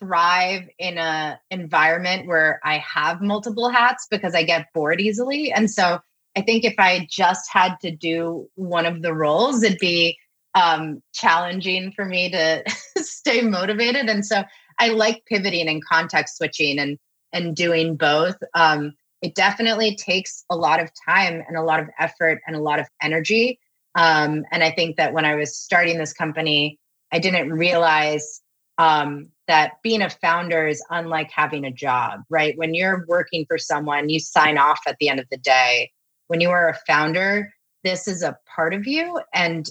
thrive 0.00 0.68
in 0.78 0.98
a 0.98 1.40
environment 1.50 2.26
where 2.26 2.60
I 2.64 2.78
have 2.78 3.20
multiple 3.20 3.68
hats 3.68 4.06
because 4.10 4.34
I 4.34 4.42
get 4.42 4.72
bored 4.74 5.00
easily. 5.00 5.52
And 5.52 5.70
so 5.70 6.00
I 6.36 6.42
think 6.42 6.64
if 6.64 6.74
I 6.78 7.06
just 7.10 7.50
had 7.50 7.76
to 7.80 7.90
do 7.90 8.48
one 8.54 8.86
of 8.86 9.02
the 9.02 9.14
roles, 9.14 9.62
it'd 9.62 9.78
be 9.78 10.18
um, 10.54 11.02
challenging 11.14 11.92
for 11.92 12.04
me 12.04 12.30
to 12.30 12.62
stay 12.98 13.42
motivated. 13.42 14.08
And 14.08 14.24
so 14.24 14.44
I 14.78 14.88
like 14.88 15.24
pivoting 15.26 15.68
and 15.68 15.84
context 15.84 16.36
switching 16.36 16.78
and 16.78 16.98
and 17.32 17.54
doing 17.54 17.96
both. 17.96 18.36
Um, 18.54 18.92
it 19.20 19.34
definitely 19.34 19.96
takes 19.96 20.44
a 20.50 20.56
lot 20.56 20.80
of 20.80 20.90
time 21.08 21.42
and 21.46 21.56
a 21.56 21.62
lot 21.62 21.80
of 21.80 21.88
effort 21.98 22.40
and 22.46 22.54
a 22.54 22.60
lot 22.60 22.78
of 22.78 22.86
energy. 23.02 23.58
Um, 23.94 24.44
and 24.50 24.62
I 24.62 24.70
think 24.70 24.96
that 24.96 25.12
when 25.12 25.24
I 25.24 25.34
was 25.34 25.56
starting 25.56 25.98
this 25.98 26.12
company, 26.12 26.78
I 27.12 27.18
didn't 27.18 27.52
realize 27.52 28.42
um, 28.78 29.30
that 29.48 29.74
being 29.82 30.02
a 30.02 30.10
founder 30.10 30.66
is 30.66 30.82
unlike 30.90 31.30
having 31.30 31.64
a 31.64 31.70
job, 31.70 32.22
right? 32.28 32.56
When 32.58 32.74
you're 32.74 33.04
working 33.08 33.44
for 33.46 33.58
someone, 33.58 34.08
you 34.08 34.18
sign 34.18 34.58
off 34.58 34.80
at 34.86 34.96
the 34.98 35.08
end 35.08 35.20
of 35.20 35.26
the 35.30 35.36
day. 35.36 35.92
When 36.26 36.40
you 36.40 36.50
are 36.50 36.68
a 36.68 36.78
founder, 36.86 37.52
this 37.84 38.08
is 38.08 38.22
a 38.22 38.36
part 38.54 38.74
of 38.74 38.86
you 38.86 39.20
and 39.32 39.70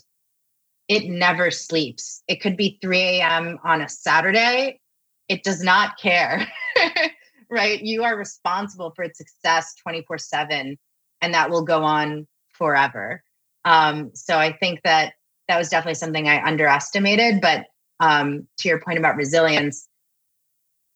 it 0.88 1.10
never 1.10 1.52
sleeps. 1.52 2.24
It 2.28 2.42
could 2.42 2.56
be 2.56 2.78
3 2.82 3.00
a.m. 3.00 3.60
on 3.64 3.82
a 3.82 3.90
Saturday. 3.90 4.80
It 5.28 5.44
does 5.44 5.64
not 5.64 5.98
care, 5.98 6.48
right? 7.50 7.82
You 7.82 8.04
are 8.04 8.16
responsible 8.16 8.94
for 8.96 9.04
its 9.04 9.18
success 9.18 9.74
24 9.82 10.20
7, 10.20 10.78
and 11.22 11.34
that 11.34 11.50
will 11.50 11.64
go 11.64 11.84
on 11.84 12.28
forever. 12.50 13.24
Um, 13.66 14.12
so 14.14 14.38
I 14.38 14.54
think 14.54 14.82
that 14.84 15.14
that 15.48 15.58
was 15.58 15.70
definitely 15.70 15.96
something 15.96 16.28
I 16.28 16.46
underestimated, 16.46 17.42
but 17.42 17.66
um, 18.00 18.48
to 18.58 18.68
your 18.68 18.82
point 18.82 18.98
about 18.98 19.16
resilience, 19.16 19.88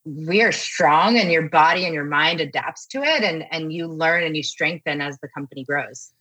we 0.06 0.42
are 0.42 0.52
strong 0.52 1.18
and 1.18 1.32
your 1.32 1.50
body 1.50 1.86
and 1.86 1.94
your 1.94 2.06
mind 2.06 2.42
adapts 2.42 2.88
to 2.88 3.04
it 3.04 3.24
and 3.24 3.46
and 3.52 3.72
you 3.72 3.88
learn 3.88 4.24
and 4.24 4.36
you 4.36 4.44
strengthen 4.44 5.02
as 5.02 5.18
the 5.22 5.28
company 5.30 5.64
grows. 5.64 6.12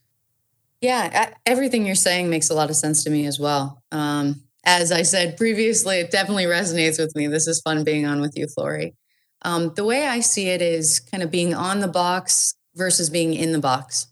Yeah 0.81 1.31
everything 1.45 1.85
you're 1.85 1.95
saying 1.95 2.29
makes 2.29 2.49
a 2.49 2.53
lot 2.53 2.69
of 2.69 2.75
sense 2.75 3.03
to 3.03 3.09
me 3.09 3.25
as 3.25 3.39
well. 3.39 3.81
Um, 3.91 4.43
as 4.65 4.91
i 4.91 5.01
said 5.01 5.37
previously 5.37 5.99
it 5.99 6.11
definitely 6.11 6.43
resonates 6.43 6.99
with 6.99 7.15
me. 7.15 7.27
This 7.27 7.47
is 7.47 7.61
fun 7.61 7.83
being 7.83 8.05
on 8.05 8.21
with 8.21 8.37
you 8.37 8.45
Flori 8.47 8.93
um, 9.43 9.73
the 9.75 9.85
way 9.85 10.05
i 10.05 10.19
see 10.19 10.49
it 10.49 10.61
is 10.61 10.99
kind 10.99 11.23
of 11.23 11.31
being 11.31 11.53
on 11.53 11.79
the 11.79 11.87
box 11.87 12.55
versus 12.75 13.09
being 13.09 13.33
in 13.33 13.51
the 13.51 13.59
box. 13.59 14.07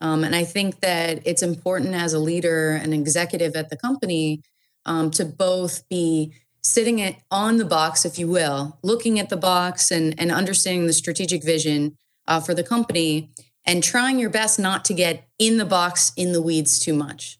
Um, 0.00 0.24
and 0.24 0.36
i 0.36 0.44
think 0.44 0.80
that 0.80 1.26
it's 1.26 1.42
important 1.42 1.94
as 1.94 2.12
a 2.12 2.18
leader 2.18 2.72
an 2.72 2.92
executive 2.92 3.56
at 3.56 3.70
the 3.70 3.76
company 3.76 4.42
um, 4.88 5.10
to 5.12 5.24
both 5.24 5.88
be 5.88 6.32
sitting 6.62 6.98
it 6.98 7.16
on 7.30 7.58
the 7.58 7.64
box, 7.64 8.04
if 8.04 8.18
you 8.18 8.26
will, 8.26 8.78
looking 8.82 9.20
at 9.20 9.28
the 9.28 9.36
box 9.36 9.90
and, 9.90 10.14
and 10.18 10.32
understanding 10.32 10.86
the 10.86 10.92
strategic 10.92 11.44
vision 11.44 11.96
uh, 12.26 12.40
for 12.40 12.54
the 12.54 12.64
company 12.64 13.30
and 13.64 13.82
trying 13.82 14.18
your 14.18 14.30
best 14.30 14.58
not 14.58 14.84
to 14.86 14.94
get 14.94 15.28
in 15.38 15.58
the 15.58 15.64
box, 15.64 16.12
in 16.16 16.32
the 16.32 16.42
weeds 16.42 16.78
too 16.78 16.94
much. 16.94 17.38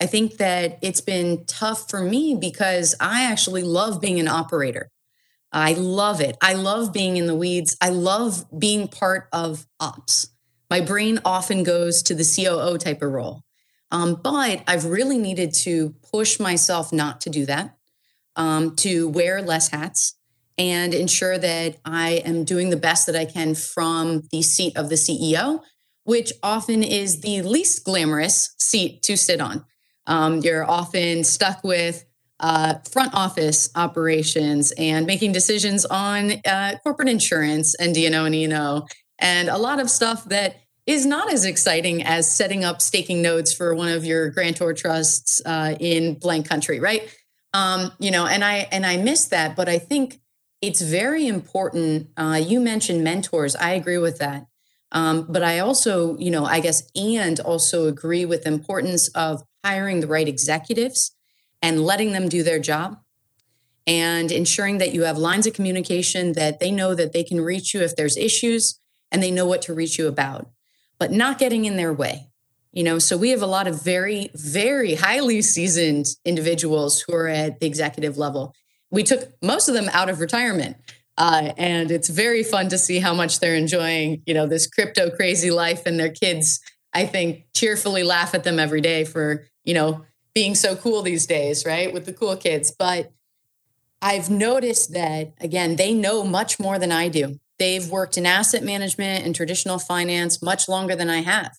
I 0.00 0.06
think 0.06 0.36
that 0.36 0.78
it's 0.82 1.00
been 1.00 1.44
tough 1.46 1.90
for 1.90 2.02
me 2.02 2.36
because 2.38 2.94
I 3.00 3.24
actually 3.24 3.62
love 3.62 4.00
being 4.00 4.20
an 4.20 4.28
operator. 4.28 4.90
I 5.52 5.72
love 5.72 6.20
it. 6.20 6.36
I 6.40 6.54
love 6.54 6.92
being 6.92 7.16
in 7.16 7.26
the 7.26 7.34
weeds. 7.34 7.76
I 7.80 7.88
love 7.88 8.46
being 8.56 8.88
part 8.88 9.28
of 9.32 9.66
ops. 9.80 10.28
My 10.70 10.80
brain 10.80 11.18
often 11.24 11.64
goes 11.64 12.02
to 12.04 12.14
the 12.14 12.24
COO 12.24 12.78
type 12.78 13.02
of 13.02 13.10
role. 13.10 13.42
Um, 13.90 14.20
but 14.22 14.62
I've 14.66 14.84
really 14.84 15.18
needed 15.18 15.52
to 15.54 15.94
push 16.12 16.38
myself 16.38 16.92
not 16.92 17.20
to 17.22 17.30
do 17.30 17.46
that, 17.46 17.76
um, 18.36 18.76
to 18.76 19.08
wear 19.08 19.42
less 19.42 19.68
hats 19.68 20.14
and 20.56 20.94
ensure 20.94 21.38
that 21.38 21.78
I 21.84 22.22
am 22.24 22.44
doing 22.44 22.70
the 22.70 22.76
best 22.76 23.06
that 23.06 23.16
I 23.16 23.24
can 23.24 23.54
from 23.54 24.22
the 24.30 24.42
seat 24.42 24.76
of 24.76 24.88
the 24.88 24.94
CEO, 24.94 25.62
which 26.04 26.32
often 26.42 26.82
is 26.82 27.20
the 27.22 27.42
least 27.42 27.84
glamorous 27.84 28.54
seat 28.58 29.02
to 29.04 29.16
sit 29.16 29.40
on. 29.40 29.64
Um, 30.06 30.40
you're 30.40 30.68
often 30.68 31.24
stuck 31.24 31.64
with 31.64 32.04
uh, 32.40 32.74
front 32.90 33.14
office 33.14 33.70
operations 33.74 34.72
and 34.72 35.06
making 35.06 35.32
decisions 35.32 35.84
on 35.86 36.32
uh, 36.46 36.76
corporate 36.82 37.08
insurance 37.08 37.74
and 37.74 37.94
D&O 37.94 38.24
and 38.24 38.34
E&O 38.34 38.86
and 39.18 39.48
a 39.48 39.58
lot 39.58 39.78
of 39.80 39.90
stuff 39.90 40.24
that 40.26 40.56
is 40.90 41.06
not 41.06 41.32
as 41.32 41.44
exciting 41.44 42.02
as 42.02 42.30
setting 42.30 42.64
up 42.64 42.80
staking 42.80 43.22
nodes 43.22 43.52
for 43.52 43.74
one 43.74 43.88
of 43.88 44.04
your 44.04 44.30
grantor 44.30 44.72
trusts 44.72 45.40
uh, 45.44 45.76
in 45.78 46.14
blank 46.14 46.48
country, 46.48 46.80
right? 46.80 47.02
Um, 47.52 47.92
you 47.98 48.10
know, 48.10 48.26
and 48.26 48.44
I 48.44 48.68
and 48.72 48.86
I 48.86 48.96
miss 48.96 49.26
that, 49.26 49.56
but 49.56 49.68
I 49.68 49.78
think 49.78 50.20
it's 50.60 50.80
very 50.80 51.26
important. 51.26 52.08
Uh, 52.16 52.40
you 52.44 52.60
mentioned 52.60 53.04
mentors. 53.04 53.56
I 53.56 53.72
agree 53.72 53.98
with 53.98 54.18
that. 54.18 54.46
Um, 54.92 55.26
but 55.28 55.42
I 55.42 55.60
also, 55.60 56.16
you 56.18 56.30
know, 56.30 56.44
I 56.44 56.60
guess, 56.60 56.82
and 56.96 57.38
also 57.40 57.86
agree 57.86 58.24
with 58.24 58.44
the 58.44 58.50
importance 58.50 59.08
of 59.08 59.42
hiring 59.64 60.00
the 60.00 60.06
right 60.06 60.26
executives 60.26 61.12
and 61.62 61.84
letting 61.84 62.12
them 62.12 62.28
do 62.28 62.42
their 62.42 62.58
job 62.58 62.98
and 63.86 64.32
ensuring 64.32 64.78
that 64.78 64.92
you 64.92 65.04
have 65.04 65.16
lines 65.16 65.46
of 65.46 65.54
communication 65.54 66.32
that 66.32 66.58
they 66.58 66.70
know 66.70 66.94
that 66.94 67.12
they 67.12 67.22
can 67.22 67.40
reach 67.40 67.74
you 67.74 67.80
if 67.80 67.94
there's 67.96 68.16
issues 68.16 68.78
and 69.12 69.22
they 69.22 69.30
know 69.30 69.46
what 69.46 69.62
to 69.62 69.74
reach 69.74 69.98
you 69.98 70.08
about 70.08 70.50
but 71.00 71.10
not 71.10 71.38
getting 71.38 71.64
in 71.64 71.76
their 71.76 71.92
way. 71.92 72.28
You 72.72 72.84
know, 72.84 73.00
so 73.00 73.16
we 73.16 73.30
have 73.30 73.42
a 73.42 73.46
lot 73.46 73.66
of 73.66 73.82
very, 73.82 74.30
very 74.34 74.94
highly 74.94 75.42
seasoned 75.42 76.06
individuals 76.24 77.00
who 77.00 77.14
are 77.14 77.26
at 77.26 77.58
the 77.58 77.66
executive 77.66 78.16
level. 78.16 78.54
We 78.92 79.02
took 79.02 79.32
most 79.42 79.66
of 79.66 79.74
them 79.74 79.88
out 79.92 80.08
of 80.08 80.20
retirement. 80.20 80.76
Uh, 81.18 81.52
and 81.58 81.90
it's 81.90 82.08
very 82.08 82.44
fun 82.44 82.68
to 82.68 82.78
see 82.78 83.00
how 83.00 83.12
much 83.12 83.40
they're 83.40 83.56
enjoying, 83.56 84.22
you 84.24 84.34
know, 84.34 84.46
this 84.46 84.68
crypto 84.68 85.10
crazy 85.10 85.50
life 85.50 85.84
and 85.84 85.98
their 85.98 86.12
kids, 86.12 86.60
I 86.94 87.06
think, 87.06 87.46
cheerfully 87.54 88.04
laugh 88.04 88.34
at 88.34 88.44
them 88.44 88.60
every 88.60 88.80
day 88.80 89.04
for, 89.04 89.46
you 89.64 89.74
know, 89.74 90.04
being 90.32 90.54
so 90.54 90.76
cool 90.76 91.02
these 91.02 91.26
days, 91.26 91.66
right? 91.66 91.92
With 91.92 92.06
the 92.06 92.12
cool 92.12 92.36
kids. 92.36 92.70
But 92.70 93.12
I've 94.00 94.30
noticed 94.30 94.92
that, 94.92 95.32
again, 95.40 95.76
they 95.76 95.92
know 95.92 96.22
much 96.22 96.60
more 96.60 96.78
than 96.78 96.92
I 96.92 97.08
do. 97.08 97.40
They've 97.60 97.86
worked 97.88 98.16
in 98.16 98.24
asset 98.24 98.64
management 98.64 99.26
and 99.26 99.34
traditional 99.34 99.78
finance 99.78 100.42
much 100.42 100.66
longer 100.66 100.96
than 100.96 101.10
I 101.10 101.20
have. 101.20 101.58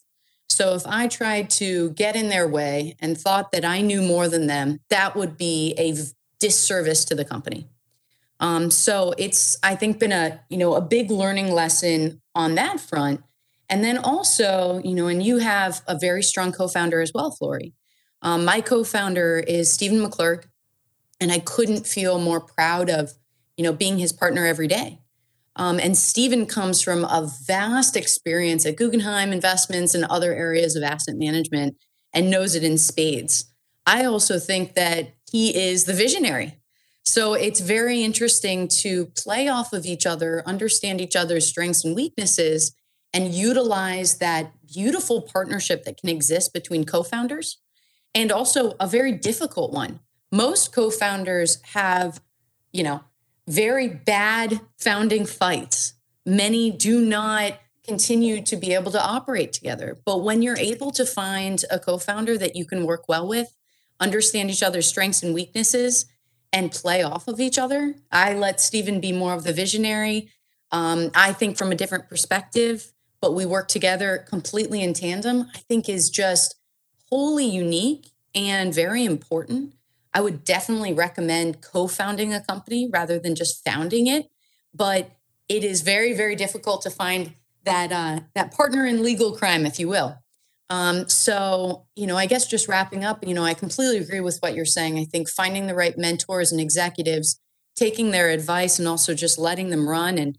So 0.50 0.74
if 0.74 0.86
I 0.88 1.08
tried 1.08 1.52
to 1.52 1.92
get 1.92 2.16
in 2.16 2.30
their 2.30 2.48
way 2.48 2.96
and 3.00 3.16
thought 3.18 3.52
that 3.52 3.64
I 3.64 3.82
knew 3.82 4.02
more 4.02 4.28
than 4.28 4.48
them, 4.48 4.80
that 4.90 5.16
would 5.16 5.38
be 5.38 5.76
a 5.78 5.96
disservice 6.40 7.06
to 7.06 7.16
the 7.16 7.24
company. 7.24 7.68
Um, 8.40 8.72
so 8.72 9.14
it's 9.20 9.58
I 9.62 9.76
think 9.76 10.00
been 10.00 10.12
a 10.12 10.42
you 10.50 10.58
know 10.58 10.74
a 10.74 10.82
big 10.82 11.12
learning 11.12 11.54
lesson 11.54 12.20
on 12.34 12.56
that 12.56 12.80
front. 12.80 13.22
And 13.70 13.84
then 13.84 14.00
also, 14.00 14.82
you 14.84 14.96
know, 14.96 15.08
and 15.08 15.24
you 15.24 15.38
have 15.38 15.82
a 15.88 15.98
very 15.98 16.24
strong 16.24 16.52
co-founder 16.52 17.00
as 17.00 17.12
well, 17.14 17.38
Flori. 17.40 17.74
Um, 18.24 18.44
my 18.44 18.60
co-founder 18.60 19.40
is 19.40 19.72
Steven 19.72 20.00
McClurg, 20.00 20.46
and 21.22 21.32
I 21.32 21.40
couldn't 21.40 21.88
feel 21.88 22.20
more 22.20 22.42
proud 22.42 22.90
of, 22.90 23.14
you 23.56 23.64
know, 23.64 23.72
being 23.72 24.00
his 24.00 24.12
partner 24.12 24.46
every 24.46 24.68
day. 24.68 25.01
Um, 25.56 25.80
and 25.80 25.98
Steven 25.98 26.46
comes 26.46 26.82
from 26.82 27.04
a 27.04 27.30
vast 27.46 27.96
experience 27.98 28.66
at 28.66 28.78
Guggenheim 28.78 29.34
Investments 29.34 29.94
and 29.94 30.06
other 30.06 30.34
areas 30.34 30.76
of 30.76 30.84
asset 30.84 31.16
management 31.18 31.78
and 32.14 32.30
knows 32.30 32.56
it 32.56 32.64
in 32.64 32.78
spades. 32.78 33.46
I 33.86 34.06
also 34.06 34.40
think 34.40 34.76
that 34.76 35.14
he 35.30 35.56
is 35.56 35.86
the 35.86 35.94
visionary. 35.94 36.58
So 37.04 37.34
it's 37.34 37.60
very 37.60 38.04
interesting 38.04 38.68
to 38.82 39.08
play 39.08 39.48
off 39.48 39.74
of 39.74 39.86
each 39.86 40.06
other, 40.06 40.44
understand 40.46 41.02
each 41.02 41.16
other's 41.16 41.48
strengths 41.48 41.84
and 41.84 41.96
weaknesses, 41.96 42.74
and 43.14 43.34
utilize 43.34 44.20
that 44.20 44.54
beautiful 44.66 45.22
partnership 45.22 45.84
that 45.84 45.98
can 45.98 46.10
exist 46.10 46.54
between 46.54 46.86
co 46.86 47.04
founders 47.04 47.58
and 48.14 48.32
also 48.32 48.74
a 48.80 48.88
very 48.88 49.12
difficult 49.12 49.74
one. 49.74 50.00
Most 50.32 50.74
co 50.74 50.90
founders 50.90 51.62
have, 51.74 52.22
you 52.72 52.84
know, 52.84 53.02
very 53.52 53.88
bad 53.88 54.62
founding 54.80 55.26
fights. 55.26 55.94
Many 56.26 56.72
do 56.72 57.02
not 57.02 57.60
continue 57.84 58.42
to 58.44 58.56
be 58.56 58.74
able 58.74 58.92
to 58.92 59.04
operate 59.04 59.52
together. 59.52 60.00
But 60.06 60.24
when 60.24 60.42
you're 60.42 60.58
able 60.58 60.92
to 60.92 61.06
find 61.06 61.64
a 61.70 61.80
co 61.80 61.98
founder 61.98 62.38
that 62.38 62.56
you 62.56 62.66
can 62.66 62.86
work 62.86 63.10
well 63.10 63.28
with, 63.28 63.56
understand 64.00 64.50
each 64.50 64.64
other's 64.64 64.88
strengths 64.88 65.24
and 65.24 65.34
weaknesses, 65.34 66.06
and 66.54 66.72
play 66.72 67.02
off 67.02 67.28
of 67.28 67.40
each 67.40 67.58
other, 67.58 67.96
I 68.12 68.34
let 68.34 68.60
Steven 68.60 69.00
be 69.00 69.12
more 69.12 69.34
of 69.34 69.44
the 69.44 69.54
visionary. 69.54 70.30
Um, 70.72 71.12
I 71.16 71.34
think 71.34 71.58
from 71.58 71.72
a 71.72 71.76
different 71.76 72.10
perspective, 72.10 72.92
but 73.22 73.34
we 73.34 73.46
work 73.46 73.68
together 73.68 74.26
completely 74.28 74.82
in 74.82 74.94
tandem, 74.94 75.50
I 75.56 75.60
think 75.60 75.88
is 75.88 76.10
just 76.10 76.56
wholly 77.10 77.46
unique 77.46 78.12
and 78.36 78.74
very 78.74 79.06
important. 79.06 79.74
I 80.14 80.22
would 80.22 80.44
definitely 80.44 80.94
recommend 80.94 81.62
co 81.62 81.88
founding 81.88 82.34
a 82.34 82.44
company 82.44 82.90
rather 82.92 83.20
than 83.20 83.36
just 83.36 83.64
founding 83.64 84.08
it. 84.08 84.28
But 84.74 85.12
it 85.48 85.64
is 85.64 85.82
very, 85.82 86.14
very 86.14 86.36
difficult 86.36 86.82
to 86.84 86.90
find 86.90 87.36
that, 87.66 87.92
uh, 87.92 88.22
that 88.36 88.54
partner 88.54 88.86
in 88.86 89.04
legal 89.04 89.36
crime, 89.36 89.66
if 89.66 89.80
you 89.80 89.88
will. 89.88 90.18
Um, 90.70 91.10
so, 91.10 91.86
you 91.98 92.08
know, 92.08 92.16
I 92.16 92.28
guess 92.28 92.48
just 92.48 92.70
wrapping 92.70 93.04
up, 93.04 93.28
you 93.28 93.34
know, 93.34 93.44
I 93.44 93.54
completely 93.54 93.98
agree 93.98 94.22
with 94.22 94.38
what 94.40 94.56
you're 94.56 94.64
saying. 94.64 94.98
I 94.98 95.04
think 95.04 95.30
finding 95.30 95.68
the 95.68 95.76
right 95.76 95.98
mentors 95.98 96.54
and 96.54 96.62
executives, 96.62 97.38
taking 97.76 98.12
their 98.12 98.30
advice 98.30 98.80
and 98.80 98.88
also 98.88 99.14
just 99.14 99.38
letting 99.38 99.70
them 99.70 99.88
run 99.88 100.18
and, 100.18 100.38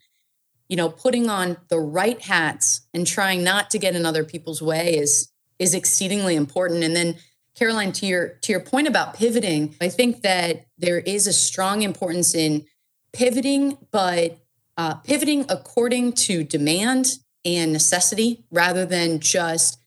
you 0.68 0.76
know, 0.76 0.88
putting 0.88 1.28
on 1.28 1.58
the 1.68 1.78
right 1.78 2.18
hats 2.18 2.80
and 2.94 3.06
trying 3.06 3.44
not 3.44 3.68
to 3.70 3.78
get 3.78 3.94
in 3.94 4.06
other 4.06 4.24
people's 4.24 4.62
way 4.62 4.96
is 4.96 5.28
is 5.58 5.74
exceedingly 5.74 6.34
important. 6.34 6.82
And 6.82 6.96
then 6.96 7.16
Caroline, 7.62 7.92
to 7.92 8.06
your 8.06 8.28
to 8.40 8.50
your 8.50 8.60
point 8.60 8.88
about 8.88 9.14
pivoting, 9.14 9.76
I 9.80 9.88
think 9.88 10.22
that 10.22 10.66
there 10.78 10.98
is 10.98 11.28
a 11.28 11.32
strong 11.32 11.82
importance 11.82 12.34
in 12.34 12.66
pivoting, 13.12 13.78
but 13.92 14.36
uh, 14.76 14.94
pivoting 14.94 15.44
according 15.48 16.14
to 16.14 16.42
demand 16.42 17.18
and 17.44 17.72
necessity 17.72 18.42
rather 18.50 18.84
than 18.84 19.20
just 19.20 19.78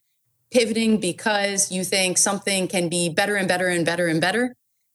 pivoting 0.50 1.00
because 1.00 1.70
you 1.70 1.84
think 1.84 2.16
something 2.16 2.66
can 2.66 2.88
be 2.88 3.10
better 3.10 3.36
and 3.36 3.46
better 3.46 3.68
and 3.68 3.84
better 3.84 4.06
and 4.06 4.22
better. 4.22 4.54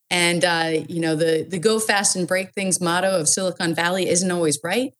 And 0.09 0.43
uh, 0.43 0.71
you 0.89 1.01
know 1.01 1.15
the 1.15 1.45
the 1.47 1.59
go 1.59 1.77
fast 1.77 2.15
and 2.15 2.27
break 2.27 2.51
things 2.53 2.81
motto 2.81 3.11
of 3.11 3.29
Silicon 3.29 3.75
Valley 3.75 4.09
isn't 4.09 4.31
always 4.31 4.57
right. 4.63 4.91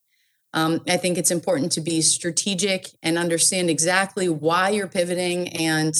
Um, 0.54 0.82
I 0.88 0.98
think 0.98 1.18
it's 1.18 1.32
important 1.32 1.72
to 1.72 1.82
be 1.82 2.04
strategic 2.04 2.90
and 3.02 3.18
understand 3.18 3.72
exactly 3.72 4.30
why 4.30 4.70
you're 4.70 4.88
pivoting, 4.88 5.48
and 5.48 5.96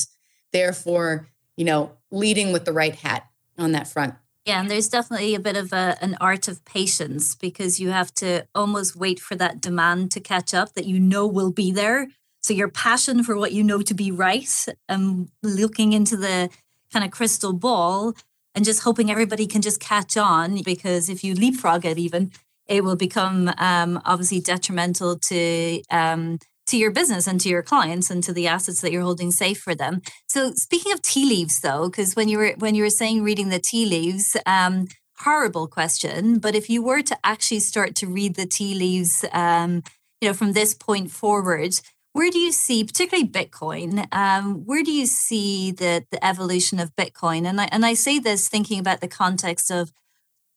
therefore 0.54 1.31
you 1.62 1.66
know, 1.66 1.92
leading 2.10 2.52
with 2.52 2.66
the 2.66 2.74
right 2.74 2.96
hat 2.96 3.28
on 3.56 3.72
that 3.72 3.88
front. 3.88 4.16
Yeah, 4.48 4.62
and 4.62 4.72
there's 4.72 4.90
definitely 4.90 5.36
a 5.36 5.40
bit 5.40 5.56
of 5.56 5.72
a, 5.72 5.96
an 6.02 6.18
art 6.20 6.48
of 6.48 6.66
patience 6.66 7.36
because 7.36 7.80
you 7.80 7.92
have 7.92 8.12
to 8.16 8.48
almost 8.56 8.96
wait 8.96 9.20
for 9.20 9.36
that 9.36 9.62
demand 9.62 10.10
to 10.14 10.20
catch 10.20 10.56
up 10.56 10.74
that 10.74 10.88
you 10.88 11.00
know 11.00 11.28
will 11.28 11.52
be 11.52 11.72
there. 11.72 12.08
So 12.42 12.56
your 12.56 12.68
passion 12.68 13.24
for 13.24 13.38
what 13.38 13.52
you 13.52 13.64
know 13.64 13.84
to 13.84 13.94
be 13.94 14.12
right, 14.12 14.50
and 14.90 15.04
um, 15.04 15.30
looking 15.44 15.94
into 15.94 16.18
the 16.18 16.50
kind 16.92 17.06
of 17.06 17.12
crystal 17.12 17.54
ball 17.54 18.16
and 18.56 18.66
just 18.66 18.82
hoping 18.82 19.12
everybody 19.12 19.46
can 19.46 19.62
just 19.62 19.80
catch 19.80 20.18
on 20.18 20.64
because 20.64 21.10
if 21.10 21.24
you 21.24 21.36
leapfrog 21.36 21.86
it 21.86 22.00
even, 22.00 22.32
it 22.66 22.84
will 22.84 22.96
become 22.96 23.54
um, 23.60 24.02
obviously 24.04 24.40
detrimental 24.40 25.20
to 25.20 25.84
um, 25.92 26.40
to 26.68 26.78
your 26.78 26.92
business 26.92 27.28
and 27.28 27.40
to 27.42 27.50
your 27.50 27.64
clients 27.64 28.10
and 28.10 28.24
to 28.24 28.34
the 28.34 28.48
assets 28.48 28.82
that 28.82 28.92
you're 28.92 29.02
holding 29.02 29.32
safe 29.32 29.60
for 29.60 29.76
them. 29.76 30.02
So 30.28 30.54
speaking 30.54 30.92
of 30.92 31.02
tea 31.02 31.26
leaves 31.26 31.60
though, 31.60 31.90
because 31.90 32.16
when 32.16 32.30
you 32.30 32.38
were 32.38 32.54
when 32.58 32.76
you 32.76 32.84
were 32.84 32.90
saying 32.90 33.24
reading 33.24 33.50
the 33.50 33.60
tea 33.60 33.86
leaves, 33.86 34.38
um, 34.46 34.88
horrible 35.20 35.68
question, 35.68 36.40
but 36.40 36.56
if 36.56 36.70
you 36.70 36.82
were 36.82 37.02
to 37.02 37.18
actually 37.24 37.60
start 37.60 37.96
to 37.96 38.08
read 38.08 38.36
the 38.36 38.46
tea 38.46 38.74
leaves, 38.74 39.26
um, 39.34 39.84
you 40.20 40.30
know, 40.30 40.34
from 40.34 40.54
this 40.54 40.74
point 40.74 41.12
forward, 41.12 41.80
where 42.14 42.30
do 42.30 42.40
you 42.40 42.52
see, 42.52 42.84
particularly 42.84 43.28
Bitcoin, 43.28 44.06
um, 44.14 44.66
where 44.66 44.84
do 44.84 44.92
you 44.92 45.06
see 45.06 45.72
the 45.72 46.06
the 46.12 46.24
evolution 46.26 46.80
of 46.80 46.96
Bitcoin? 46.96 47.46
And 47.46 47.60
I 47.60 47.66
and 47.72 47.86
I 47.86 47.96
say 47.96 48.20
this 48.20 48.48
thinking 48.48 48.80
about 48.80 49.02
the 49.02 49.08
context 49.08 49.72
of 49.72 49.92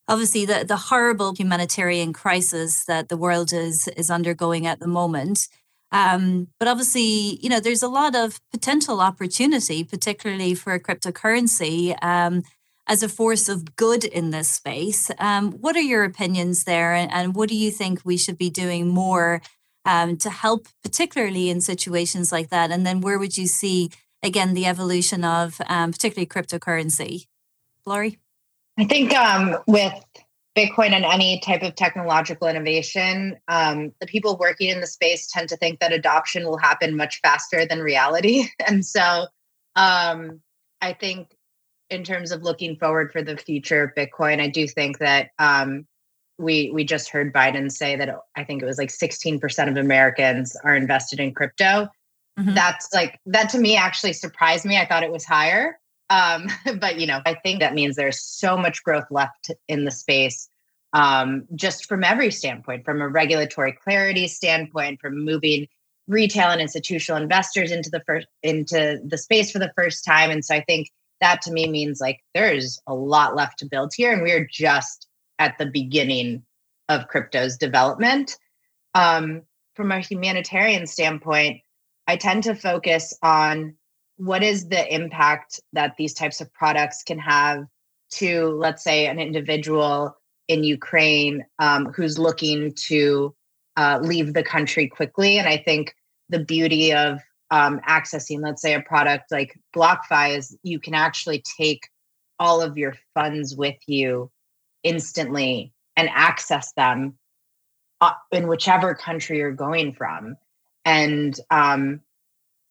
obviously 0.08 0.44
the 0.44 0.64
the 0.66 0.76
horrible 0.76 1.34
humanitarian 1.34 2.12
crisis 2.12 2.84
that 2.84 3.08
the 3.08 3.16
world 3.16 3.52
is 3.52 3.88
is 3.88 4.10
undergoing 4.10 4.66
at 4.66 4.80
the 4.80 4.88
moment. 4.88 5.48
Um, 5.94 6.48
but 6.58 6.66
obviously, 6.66 7.38
you 7.40 7.48
know, 7.48 7.60
there's 7.60 7.84
a 7.84 7.88
lot 7.88 8.16
of 8.16 8.40
potential 8.50 9.00
opportunity, 9.00 9.84
particularly 9.84 10.56
for 10.56 10.76
cryptocurrency 10.80 11.94
um, 12.02 12.42
as 12.88 13.04
a 13.04 13.08
force 13.08 13.48
of 13.48 13.76
good 13.76 14.02
in 14.02 14.30
this 14.30 14.48
space. 14.48 15.12
Um, 15.20 15.52
what 15.52 15.76
are 15.76 15.80
your 15.80 16.02
opinions 16.02 16.64
there, 16.64 16.94
and, 16.94 17.12
and, 17.12 17.36
what 17.36 17.48
do 17.48 17.56
you 17.56 17.70
think 17.70 18.00
we 18.04 18.16
should 18.16 18.36
be 18.36 18.50
doing 18.50 18.88
more 18.88 19.40
um, 19.84 20.16
to 20.16 20.30
help, 20.30 20.66
particularly 20.82 21.48
in 21.48 21.60
situations 21.60 22.32
like 22.32 22.48
that? 22.48 22.72
And 22.72 22.84
then 22.84 23.00
where 23.00 23.18
would 23.18 23.38
you 23.38 23.46
see 23.46 23.90
again 24.20 24.54
the 24.54 24.66
evolution 24.66 25.24
of 25.24 25.60
um, 25.68 25.92
particularly 25.92 26.26
cryptocurrency, 26.26 27.26
Flori? 27.86 28.18
I 28.76 28.84
think 28.84 29.14
um, 29.14 29.58
with 29.68 29.94
Bitcoin 30.56 30.92
and 30.92 31.04
any 31.04 31.40
type 31.40 31.62
of 31.62 31.74
technological 31.74 32.46
innovation, 32.46 33.36
um, 33.48 33.92
the 34.00 34.06
people 34.06 34.36
working 34.36 34.70
in 34.70 34.80
the 34.80 34.86
space 34.86 35.26
tend 35.26 35.48
to 35.48 35.56
think 35.56 35.80
that 35.80 35.92
adoption 35.92 36.44
will 36.44 36.58
happen 36.58 36.96
much 36.96 37.20
faster 37.22 37.66
than 37.66 37.80
reality. 37.80 38.44
And 38.66 38.84
so 38.84 39.26
um, 39.76 40.40
I 40.80 40.92
think, 40.92 41.34
in 41.90 42.02
terms 42.02 42.32
of 42.32 42.42
looking 42.42 42.76
forward 42.76 43.12
for 43.12 43.22
the 43.22 43.36
future 43.36 43.82
of 43.82 43.94
Bitcoin, 43.94 44.40
I 44.40 44.48
do 44.48 44.66
think 44.66 44.98
that 44.98 45.30
um, 45.38 45.86
we 46.38 46.70
we 46.72 46.84
just 46.84 47.10
heard 47.10 47.32
Biden 47.32 47.70
say 47.70 47.96
that 47.96 48.16
I 48.36 48.44
think 48.44 48.62
it 48.62 48.66
was 48.66 48.78
like 48.78 48.88
16% 48.88 49.68
of 49.68 49.76
Americans 49.76 50.56
are 50.64 50.74
invested 50.74 51.20
in 51.20 51.34
crypto. 51.34 51.88
Mm-hmm. 52.38 52.54
That's 52.54 52.92
like 52.92 53.20
that 53.26 53.50
to 53.50 53.58
me 53.58 53.76
actually 53.76 54.12
surprised 54.12 54.64
me. 54.64 54.78
I 54.78 54.86
thought 54.86 55.02
it 55.02 55.12
was 55.12 55.24
higher. 55.24 55.78
Um, 56.10 56.48
but 56.78 56.98
you 56.98 57.06
know, 57.06 57.20
I 57.24 57.34
think 57.34 57.60
that 57.60 57.74
means 57.74 57.96
there's 57.96 58.22
so 58.22 58.56
much 58.56 58.82
growth 58.82 59.10
left 59.10 59.50
in 59.68 59.84
the 59.84 59.90
space, 59.90 60.48
um, 60.92 61.44
just 61.54 61.86
from 61.86 62.04
every 62.04 62.30
standpoint, 62.30 62.84
from 62.84 63.00
a 63.00 63.08
regulatory 63.08 63.72
clarity 63.72 64.28
standpoint, 64.28 65.00
from 65.00 65.24
moving 65.24 65.66
retail 66.06 66.50
and 66.50 66.60
institutional 66.60 67.20
investors 67.20 67.72
into 67.72 67.90
the 67.90 68.02
first 68.06 68.26
into 68.42 69.00
the 69.04 69.18
space 69.18 69.50
for 69.50 69.58
the 69.58 69.72
first 69.74 70.04
time. 70.04 70.30
And 70.30 70.44
so 70.44 70.54
I 70.54 70.60
think 70.62 70.90
that 71.20 71.40
to 71.42 71.52
me 71.52 71.68
means 71.68 72.00
like 72.00 72.20
there's 72.34 72.78
a 72.86 72.94
lot 72.94 73.34
left 73.34 73.58
to 73.60 73.66
build 73.66 73.92
here, 73.94 74.12
and 74.12 74.22
we 74.22 74.32
are 74.32 74.46
just 74.50 75.06
at 75.38 75.56
the 75.58 75.66
beginning 75.66 76.44
of 76.88 77.08
crypto's 77.08 77.56
development. 77.56 78.36
Um, 78.94 79.42
from 79.74 79.90
a 79.90 80.00
humanitarian 80.00 80.86
standpoint, 80.86 81.60
I 82.06 82.16
tend 82.16 82.44
to 82.44 82.54
focus 82.54 83.16
on 83.22 83.74
what 84.16 84.42
is 84.42 84.68
the 84.68 84.94
impact 84.94 85.60
that 85.72 85.96
these 85.96 86.14
types 86.14 86.40
of 86.40 86.52
products 86.52 87.02
can 87.02 87.18
have 87.18 87.66
to, 88.12 88.48
let's 88.50 88.84
say, 88.84 89.06
an 89.06 89.18
individual 89.18 90.16
in 90.48 90.62
Ukraine 90.62 91.44
um, 91.58 91.86
who's 91.86 92.18
looking 92.18 92.72
to 92.88 93.34
uh, 93.76 93.98
leave 94.02 94.34
the 94.34 94.44
country 94.44 94.88
quickly? 94.88 95.38
And 95.38 95.48
I 95.48 95.56
think 95.56 95.94
the 96.28 96.38
beauty 96.38 96.92
of 96.92 97.20
um, 97.50 97.80
accessing, 97.88 98.40
let's 98.40 98.62
say, 98.62 98.74
a 98.74 98.80
product 98.80 99.30
like 99.30 99.58
BlockFi 99.74 100.36
is 100.38 100.56
you 100.62 100.78
can 100.78 100.94
actually 100.94 101.42
take 101.58 101.88
all 102.38 102.60
of 102.60 102.78
your 102.78 102.94
funds 103.14 103.54
with 103.54 103.76
you 103.86 104.30
instantly 104.82 105.72
and 105.96 106.08
access 106.12 106.72
them 106.72 107.16
uh, 108.00 108.12
in 108.32 108.48
whichever 108.48 108.94
country 108.94 109.38
you're 109.38 109.52
going 109.52 109.92
from. 109.92 110.36
And 110.84 111.38
um, 111.50 112.00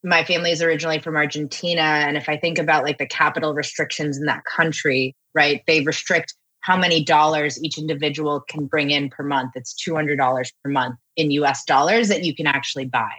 my 0.03 0.23
family 0.23 0.51
is 0.51 0.61
originally 0.61 0.99
from 0.99 1.15
Argentina. 1.15 1.81
And 1.81 2.17
if 2.17 2.27
I 2.27 2.37
think 2.37 2.59
about 2.59 2.83
like 2.83 2.97
the 2.97 3.05
capital 3.05 3.53
restrictions 3.53 4.17
in 4.17 4.25
that 4.25 4.43
country, 4.43 5.15
right, 5.33 5.63
they 5.65 5.81
restrict 5.81 6.35
how 6.59 6.77
many 6.77 7.03
dollars 7.03 7.61
each 7.63 7.77
individual 7.77 8.41
can 8.41 8.65
bring 8.65 8.89
in 8.91 9.09
per 9.09 9.23
month. 9.23 9.51
It's 9.55 9.75
$200 9.85 10.51
per 10.63 10.69
month 10.69 10.95
in 11.15 11.31
US 11.31 11.63
dollars 11.65 12.09
that 12.09 12.23
you 12.23 12.35
can 12.35 12.47
actually 12.47 12.85
buy. 12.85 13.11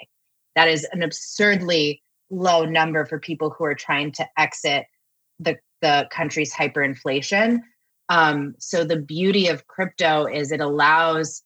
That 0.56 0.68
is 0.68 0.86
an 0.92 1.02
absurdly 1.02 2.02
low 2.30 2.64
number 2.64 3.04
for 3.06 3.18
people 3.18 3.50
who 3.50 3.64
are 3.64 3.74
trying 3.74 4.12
to 4.12 4.26
exit 4.38 4.86
the, 5.38 5.58
the 5.82 6.08
country's 6.10 6.54
hyperinflation. 6.54 7.60
Um, 8.08 8.54
so 8.58 8.84
the 8.84 9.00
beauty 9.00 9.48
of 9.48 9.66
crypto 9.66 10.26
is 10.26 10.52
it 10.52 10.60
allows 10.60 11.42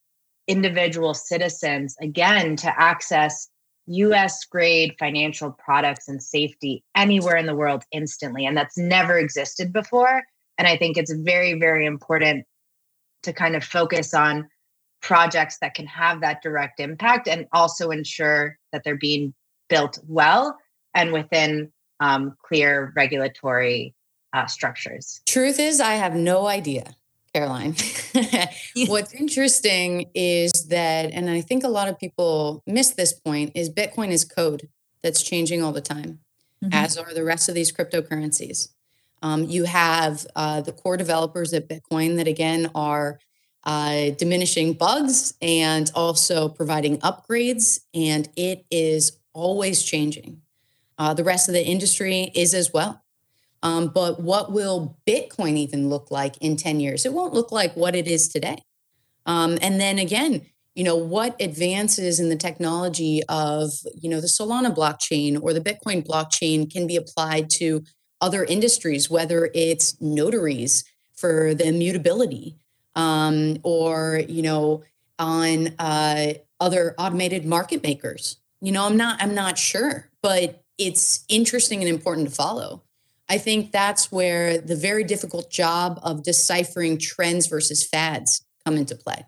individual 0.46 1.14
citizens, 1.14 1.96
again, 2.00 2.56
to 2.56 2.80
access 2.80 3.48
US 3.88 4.44
grade 4.44 4.94
financial 4.98 5.50
products 5.50 6.08
and 6.08 6.22
safety 6.22 6.84
anywhere 6.94 7.36
in 7.36 7.46
the 7.46 7.54
world 7.54 7.84
instantly. 7.92 8.46
And 8.46 8.56
that's 8.56 8.78
never 8.78 9.18
existed 9.18 9.72
before. 9.72 10.22
And 10.58 10.66
I 10.66 10.76
think 10.76 10.96
it's 10.96 11.12
very, 11.12 11.58
very 11.58 11.86
important 11.86 12.46
to 13.22 13.32
kind 13.32 13.56
of 13.56 13.64
focus 13.64 14.14
on 14.14 14.48
projects 15.00 15.58
that 15.60 15.74
can 15.74 15.86
have 15.86 16.20
that 16.20 16.42
direct 16.42 16.80
impact 16.80 17.28
and 17.28 17.46
also 17.52 17.90
ensure 17.90 18.58
that 18.72 18.82
they're 18.84 18.96
being 18.96 19.32
built 19.68 19.98
well 20.06 20.56
and 20.94 21.12
within 21.12 21.70
um, 22.00 22.34
clear 22.42 22.92
regulatory 22.96 23.94
uh, 24.32 24.46
structures. 24.46 25.20
Truth 25.26 25.58
is, 25.58 25.80
I 25.80 25.94
have 25.94 26.14
no 26.14 26.46
idea. 26.46 26.96
Caroline. 27.32 27.74
What's 28.86 29.14
interesting 29.14 30.10
is 30.14 30.52
that, 30.68 31.10
and 31.12 31.28
I 31.28 31.40
think 31.40 31.64
a 31.64 31.68
lot 31.68 31.88
of 31.88 31.98
people 31.98 32.62
miss 32.66 32.90
this 32.90 33.12
point, 33.12 33.52
is 33.54 33.70
Bitcoin 33.70 34.10
is 34.10 34.24
code 34.24 34.68
that's 35.02 35.22
changing 35.22 35.62
all 35.62 35.72
the 35.72 35.80
time, 35.80 36.20
mm-hmm. 36.62 36.72
as 36.72 36.96
are 36.96 37.12
the 37.14 37.24
rest 37.24 37.48
of 37.48 37.54
these 37.54 37.72
cryptocurrencies. 37.72 38.68
Um, 39.22 39.44
you 39.44 39.64
have 39.64 40.26
uh, 40.36 40.60
the 40.60 40.72
core 40.72 40.96
developers 40.96 41.52
at 41.52 41.68
Bitcoin 41.68 42.16
that, 42.16 42.28
again, 42.28 42.70
are 42.74 43.18
uh, 43.64 44.10
diminishing 44.10 44.72
bugs 44.72 45.34
and 45.42 45.90
also 45.94 46.48
providing 46.48 46.98
upgrades, 46.98 47.80
and 47.92 48.28
it 48.36 48.64
is 48.70 49.18
always 49.32 49.82
changing. 49.82 50.42
Uh, 50.96 51.14
the 51.14 51.24
rest 51.24 51.48
of 51.48 51.54
the 51.54 51.64
industry 51.64 52.30
is 52.34 52.54
as 52.54 52.72
well. 52.72 53.02
Um, 53.62 53.88
but 53.88 54.20
what 54.20 54.52
will 54.52 54.96
Bitcoin 55.06 55.56
even 55.56 55.88
look 55.88 56.10
like 56.10 56.36
in 56.38 56.56
10 56.56 56.80
years? 56.80 57.04
It 57.04 57.12
won't 57.12 57.34
look 57.34 57.50
like 57.50 57.74
what 57.74 57.96
it 57.96 58.06
is 58.06 58.28
today. 58.28 58.62
Um, 59.26 59.58
and 59.60 59.80
then 59.80 59.98
again, 59.98 60.46
you 60.74 60.84
know, 60.84 60.96
what 60.96 61.34
advances 61.40 62.20
in 62.20 62.28
the 62.28 62.36
technology 62.36 63.22
of, 63.28 63.72
you 63.94 64.08
know, 64.08 64.20
the 64.20 64.28
Solana 64.28 64.74
blockchain 64.74 65.42
or 65.42 65.52
the 65.52 65.60
Bitcoin 65.60 66.06
blockchain 66.06 66.72
can 66.72 66.86
be 66.86 66.94
applied 66.94 67.50
to 67.50 67.82
other 68.20 68.44
industries, 68.44 69.10
whether 69.10 69.50
it's 69.54 70.00
notaries 70.00 70.84
for 71.14 71.52
the 71.52 71.66
immutability 71.66 72.56
um, 72.94 73.58
or, 73.64 74.22
you 74.28 74.42
know, 74.42 74.82
on 75.18 75.74
uh, 75.80 76.34
other 76.60 76.94
automated 76.96 77.44
market 77.44 77.82
makers. 77.82 78.36
You 78.60 78.72
know, 78.72 78.86
I'm 78.86 78.96
not, 78.96 79.20
I'm 79.20 79.34
not 79.34 79.58
sure, 79.58 80.10
but 80.22 80.62
it's 80.78 81.24
interesting 81.28 81.80
and 81.80 81.88
important 81.88 82.28
to 82.28 82.34
follow. 82.34 82.82
I 83.28 83.38
think 83.38 83.72
that's 83.72 84.10
where 84.10 84.58
the 84.58 84.76
very 84.76 85.04
difficult 85.04 85.50
job 85.50 86.00
of 86.02 86.22
deciphering 86.22 86.98
trends 86.98 87.46
versus 87.46 87.86
fads 87.86 88.44
come 88.64 88.76
into 88.76 88.96
play. 88.96 89.26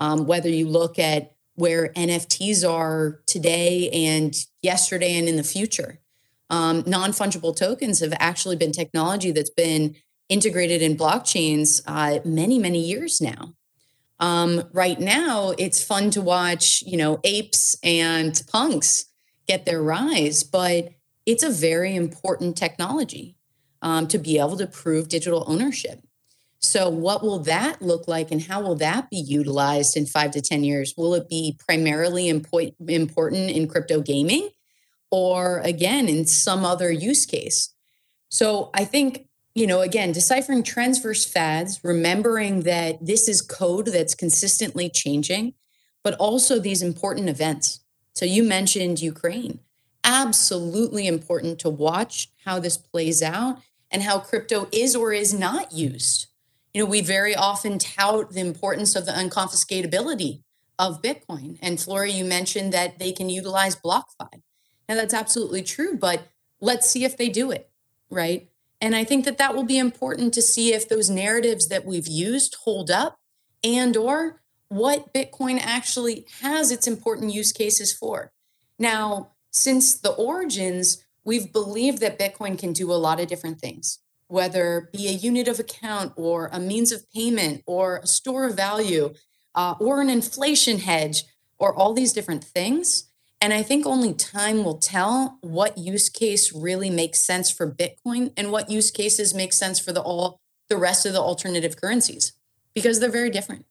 Um, 0.00 0.26
whether 0.26 0.48
you 0.48 0.68
look 0.68 0.98
at 0.98 1.32
where 1.56 1.88
NFTs 1.90 2.68
are 2.68 3.20
today 3.26 3.90
and 3.90 4.34
yesterday 4.62 5.16
and 5.18 5.28
in 5.28 5.36
the 5.36 5.44
future, 5.44 6.00
um, 6.50 6.84
non 6.86 7.10
fungible 7.10 7.56
tokens 7.56 8.00
have 8.00 8.14
actually 8.18 8.56
been 8.56 8.72
technology 8.72 9.32
that's 9.32 9.50
been 9.50 9.96
integrated 10.28 10.82
in 10.82 10.96
blockchains 10.96 11.82
uh, 11.86 12.20
many, 12.24 12.58
many 12.58 12.80
years 12.80 13.20
now. 13.20 13.54
Um, 14.20 14.64
right 14.72 14.98
now, 14.98 15.54
it's 15.58 15.82
fun 15.82 16.10
to 16.12 16.22
watch, 16.22 16.82
you 16.86 16.96
know, 16.96 17.20
apes 17.24 17.76
and 17.82 18.40
punks 18.50 19.06
get 19.46 19.66
their 19.66 19.82
rise, 19.82 20.44
but 20.44 20.90
it's 21.26 21.42
a 21.42 21.50
very 21.50 21.94
important 21.94 22.56
technology 22.56 23.36
um, 23.82 24.06
to 24.08 24.18
be 24.18 24.38
able 24.38 24.56
to 24.56 24.66
prove 24.66 25.08
digital 25.08 25.44
ownership. 25.46 26.00
So, 26.60 26.88
what 26.88 27.22
will 27.22 27.40
that 27.40 27.82
look 27.82 28.08
like 28.08 28.30
and 28.30 28.40
how 28.40 28.62
will 28.62 28.74
that 28.76 29.10
be 29.10 29.18
utilized 29.18 29.96
in 29.96 30.06
five 30.06 30.30
to 30.30 30.40
10 30.40 30.64
years? 30.64 30.94
Will 30.96 31.14
it 31.14 31.28
be 31.28 31.58
primarily 31.58 32.32
impo- 32.32 32.74
important 32.88 33.50
in 33.50 33.68
crypto 33.68 34.00
gaming 34.00 34.48
or 35.10 35.58
again 35.58 36.08
in 36.08 36.26
some 36.26 36.64
other 36.64 36.90
use 36.90 37.26
case? 37.26 37.74
So, 38.30 38.70
I 38.72 38.86
think, 38.86 39.28
you 39.54 39.66
know, 39.66 39.82
again, 39.82 40.12
deciphering 40.12 40.62
trends 40.62 40.98
versus 40.98 41.30
fads, 41.30 41.80
remembering 41.84 42.62
that 42.62 43.04
this 43.04 43.28
is 43.28 43.42
code 43.42 43.88
that's 43.88 44.14
consistently 44.14 44.88
changing, 44.88 45.52
but 46.02 46.14
also 46.14 46.58
these 46.58 46.80
important 46.82 47.28
events. 47.28 47.80
So, 48.14 48.24
you 48.24 48.42
mentioned 48.42 49.02
Ukraine 49.02 49.60
absolutely 50.04 51.06
important 51.06 51.58
to 51.60 51.70
watch 51.70 52.30
how 52.44 52.60
this 52.60 52.76
plays 52.76 53.22
out 53.22 53.58
and 53.90 54.02
how 54.02 54.18
crypto 54.18 54.68
is 54.72 54.94
or 54.94 55.12
is 55.12 55.32
not 55.32 55.72
used. 55.72 56.26
You 56.72 56.82
know, 56.82 56.90
we 56.90 57.00
very 57.00 57.34
often 57.34 57.78
tout 57.78 58.32
the 58.32 58.40
importance 58.40 58.94
of 58.94 59.06
the 59.06 59.12
unconfiscatability 59.12 60.42
of 60.78 61.02
Bitcoin. 61.02 61.58
And 61.62 61.78
Flori, 61.78 62.12
you 62.12 62.24
mentioned 62.24 62.72
that 62.72 62.98
they 62.98 63.12
can 63.12 63.28
utilize 63.28 63.76
BlockFi. 63.76 64.42
Now, 64.88 64.96
that's 64.96 65.14
absolutely 65.14 65.62
true, 65.62 65.96
but 65.96 66.28
let's 66.60 66.88
see 66.88 67.04
if 67.04 67.16
they 67.16 67.28
do 67.28 67.50
it, 67.50 67.70
right? 68.10 68.48
And 68.80 68.94
I 68.94 69.04
think 69.04 69.24
that 69.24 69.38
that 69.38 69.54
will 69.54 69.64
be 69.64 69.78
important 69.78 70.34
to 70.34 70.42
see 70.42 70.74
if 70.74 70.88
those 70.88 71.08
narratives 71.08 71.68
that 71.68 71.86
we've 71.86 72.08
used 72.08 72.56
hold 72.64 72.90
up 72.90 73.18
and 73.62 73.96
or 73.96 74.42
what 74.68 75.14
Bitcoin 75.14 75.60
actually 75.60 76.26
has 76.42 76.70
its 76.70 76.86
important 76.86 77.32
use 77.32 77.52
cases 77.52 77.92
for. 77.92 78.32
Now, 78.78 79.30
since 79.54 79.94
the 79.94 80.10
origins, 80.10 81.04
we've 81.24 81.52
believed 81.52 82.00
that 82.00 82.18
Bitcoin 82.18 82.58
can 82.58 82.72
do 82.72 82.92
a 82.92 82.94
lot 82.94 83.20
of 83.20 83.28
different 83.28 83.60
things, 83.60 84.00
whether 84.26 84.90
be 84.92 85.06
a 85.06 85.12
unit 85.12 85.46
of 85.46 85.60
account 85.60 86.12
or 86.16 86.50
a 86.52 86.58
means 86.58 86.90
of 86.90 87.08
payment 87.12 87.62
or 87.64 87.98
a 87.98 88.06
store 88.06 88.46
of 88.46 88.56
value 88.56 89.14
uh, 89.54 89.74
or 89.78 90.00
an 90.00 90.10
inflation 90.10 90.80
hedge 90.80 91.22
or 91.58 91.74
all 91.74 91.94
these 91.94 92.12
different 92.12 92.42
things. 92.42 93.04
And 93.40 93.52
I 93.52 93.62
think 93.62 93.86
only 93.86 94.12
time 94.12 94.64
will 94.64 94.78
tell 94.78 95.38
what 95.40 95.78
use 95.78 96.08
case 96.08 96.52
really 96.52 96.90
makes 96.90 97.20
sense 97.20 97.50
for 97.50 97.70
Bitcoin 97.70 98.32
and 98.36 98.50
what 98.50 98.70
use 98.70 98.90
cases 98.90 99.34
make 99.34 99.52
sense 99.52 99.78
for 99.78 99.92
the 99.92 100.00
all 100.00 100.40
the 100.68 100.76
rest 100.76 101.06
of 101.06 101.12
the 101.12 101.20
alternative 101.20 101.80
currencies 101.80 102.32
because 102.74 102.98
they're 102.98 103.10
very 103.10 103.30
different. 103.30 103.66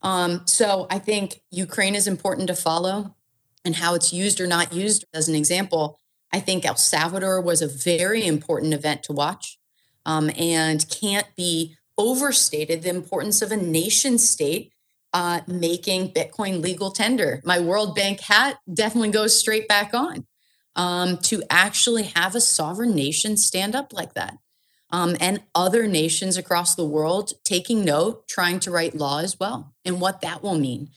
Um, 0.00 0.42
so 0.46 0.86
I 0.88 0.98
think 0.98 1.42
Ukraine 1.50 1.94
is 1.94 2.06
important 2.06 2.46
to 2.48 2.54
follow 2.54 3.16
and 3.64 3.76
how 3.76 3.94
it's 3.94 4.12
used 4.12 4.40
or 4.40 4.46
not 4.46 4.72
used. 4.72 5.04
As 5.14 5.28
an 5.28 5.34
example, 5.34 5.98
I 6.32 6.40
think 6.40 6.64
El 6.64 6.76
Salvador 6.76 7.40
was 7.40 7.62
a 7.62 7.68
very 7.68 8.26
important 8.26 8.74
event 8.74 9.02
to 9.04 9.12
watch 9.12 9.58
um, 10.06 10.30
and 10.38 10.88
can't 10.88 11.26
be 11.36 11.76
overstated 11.98 12.82
the 12.82 12.90
importance 12.90 13.42
of 13.42 13.52
a 13.52 13.56
nation 13.56 14.18
state 14.18 14.72
uh, 15.12 15.40
making 15.46 16.12
Bitcoin 16.12 16.62
legal 16.62 16.90
tender. 16.90 17.42
My 17.44 17.58
World 17.58 17.94
Bank 17.94 18.20
hat 18.20 18.58
definitely 18.72 19.10
goes 19.10 19.38
straight 19.38 19.68
back 19.68 19.92
on 19.92 20.26
um, 20.76 21.18
to 21.18 21.42
actually 21.50 22.04
have 22.14 22.34
a 22.34 22.40
sovereign 22.40 22.94
nation 22.94 23.36
stand 23.36 23.74
up 23.74 23.92
like 23.92 24.14
that. 24.14 24.38
Um, 24.92 25.16
and 25.20 25.42
other 25.54 25.86
nations 25.86 26.36
across 26.36 26.74
the 26.74 26.84
world 26.84 27.32
taking 27.44 27.84
note, 27.84 28.26
trying 28.26 28.58
to 28.60 28.72
write 28.72 28.96
law 28.96 29.20
as 29.20 29.38
well, 29.38 29.72
and 29.84 30.00
what 30.00 30.20
that 30.22 30.42
will 30.42 30.58
mean. 30.58 30.88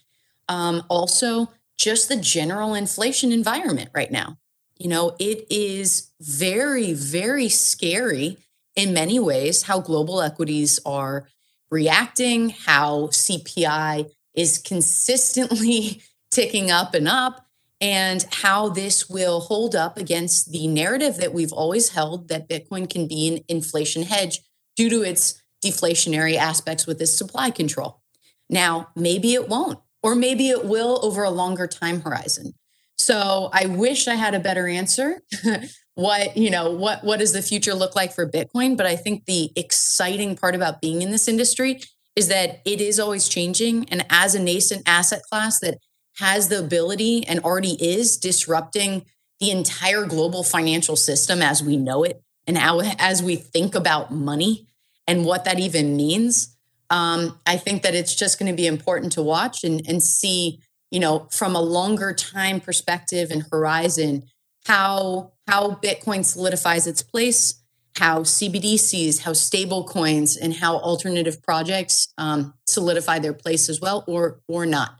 Um, 0.50 0.84
also, 0.90 1.52
just 1.84 2.08
the 2.08 2.16
general 2.16 2.74
inflation 2.74 3.34
environment 3.34 3.90
right 3.94 4.12
now. 4.12 4.38
You 4.80 4.88
know, 4.88 5.16
it 5.20 5.46
is 5.50 6.12
very, 6.22 6.94
very 6.94 7.50
scary 7.50 8.38
in 8.76 8.94
many 8.94 9.20
ways 9.20 9.64
how 9.64 9.82
global 9.82 10.22
equities 10.22 10.80
are 10.86 11.28
reacting, 11.70 12.50
how 12.52 13.08
CPI 13.08 14.10
is 14.34 14.60
consistently 14.60 16.02
ticking 16.32 16.72
up 16.72 16.94
and 16.94 17.08
up, 17.08 17.46
and 17.82 18.26
how 18.32 18.70
this 18.70 19.10
will 19.10 19.42
hold 19.42 19.76
up 19.76 19.98
against 19.98 20.54
the 20.54 20.68
narrative 20.68 21.18
that 21.18 21.34
we've 21.34 21.52
always 21.52 21.90
held 21.90 22.30
that 22.30 22.48
Bitcoin 22.48 22.90
can 22.90 23.10
be 23.10 23.28
an 23.28 23.44
inflation 23.50 24.04
hedge 24.04 24.40
due 24.78 24.90
to 24.90 25.02
its 25.02 25.44
deflationary 25.64 26.38
aspects 26.38 26.88
with 26.88 27.02
its 27.02 27.14
supply 27.14 27.50
control. 27.50 28.02
Now, 28.50 28.88
maybe 28.96 29.34
it 29.34 29.50
won't 29.50 29.80
or 30.04 30.16
maybe 30.16 30.50
it 30.50 30.66
will 30.66 31.00
over 31.02 31.24
a 31.24 31.30
longer 31.32 31.66
time 31.66 32.02
horizon. 32.02 32.54
So 32.98 33.50
I 33.52 33.66
wish 33.66 34.08
I 34.08 34.16
had 34.16 34.36
a 34.36 34.40
better 34.40 34.68
answer. 34.68 35.22
what, 35.96 36.38
you 36.38 36.52
know, 36.52 36.72
what 36.72 37.04
what 37.04 37.20
does 37.20 37.34
the 37.34 37.42
future 37.42 37.74
look 37.74 37.96
like 37.96 38.14
for 38.14 38.30
Bitcoin? 38.30 38.78
But 38.78 38.86
I 38.86 38.96
think 38.96 39.26
the 39.26 39.52
exciting 39.56 40.36
part 40.36 40.56
about 40.56 40.82
being 40.82 41.02
in 41.02 41.12
this 41.12 41.28
industry 41.28 41.82
is 42.16 42.28
that 42.28 42.62
it 42.66 42.80
is 42.80 43.00
always 43.00 43.28
changing. 43.28 43.90
And 43.90 44.06
as 44.10 44.36
a 44.36 44.40
nascent 44.40 44.84
asset 44.86 45.24
class 45.30 45.60
that 45.62 45.80
has 46.20 46.50
the 46.50 46.60
ability 46.60 47.26
and 47.28 47.40
already 47.40 47.74
is 47.84 48.18
disrupting 48.18 49.06
the 49.40 49.50
entire 49.52 50.06
global 50.06 50.44
financial 50.44 50.96
system 50.96 51.42
as 51.42 51.64
we 51.64 51.76
know 51.76 52.04
it 52.04 52.22
and 52.46 52.58
how 52.58 52.82
as 52.82 53.24
we 53.24 53.36
think 53.36 53.74
about 53.74 54.12
money 54.12 54.68
and 55.08 55.26
what 55.26 55.44
that 55.46 55.60
even 55.60 55.98
means 55.98 56.53
um, 56.94 57.40
i 57.46 57.58
think 57.58 57.82
that 57.84 57.96
it's 57.96 58.16
just 58.16 58.40
going 58.40 58.52
to 58.52 58.56
be 58.56 58.68
important 58.68 59.12
to 59.12 59.22
watch 59.22 59.64
and, 59.64 59.82
and 59.88 60.02
see 60.04 60.60
you 60.92 61.00
know 61.00 61.28
from 61.32 61.56
a 61.56 61.62
longer 61.62 62.14
time 62.14 62.60
perspective 62.60 63.32
and 63.32 63.46
horizon 63.52 64.24
how 64.66 65.32
how 65.48 65.72
bitcoin 65.72 66.24
solidifies 66.24 66.88
its 66.88 67.02
place 67.02 67.62
how 67.98 68.22
cbdc's 68.22 69.20
how 69.20 69.34
stable 69.34 69.84
coins 69.84 70.38
and 70.38 70.54
how 70.54 70.78
alternative 70.78 71.42
projects 71.42 72.14
um, 72.18 72.54
solidify 72.68 73.20
their 73.20 73.34
place 73.34 73.70
as 73.70 73.82
well 73.82 74.04
or 74.08 74.40
or 74.48 74.66
not 74.66 75.00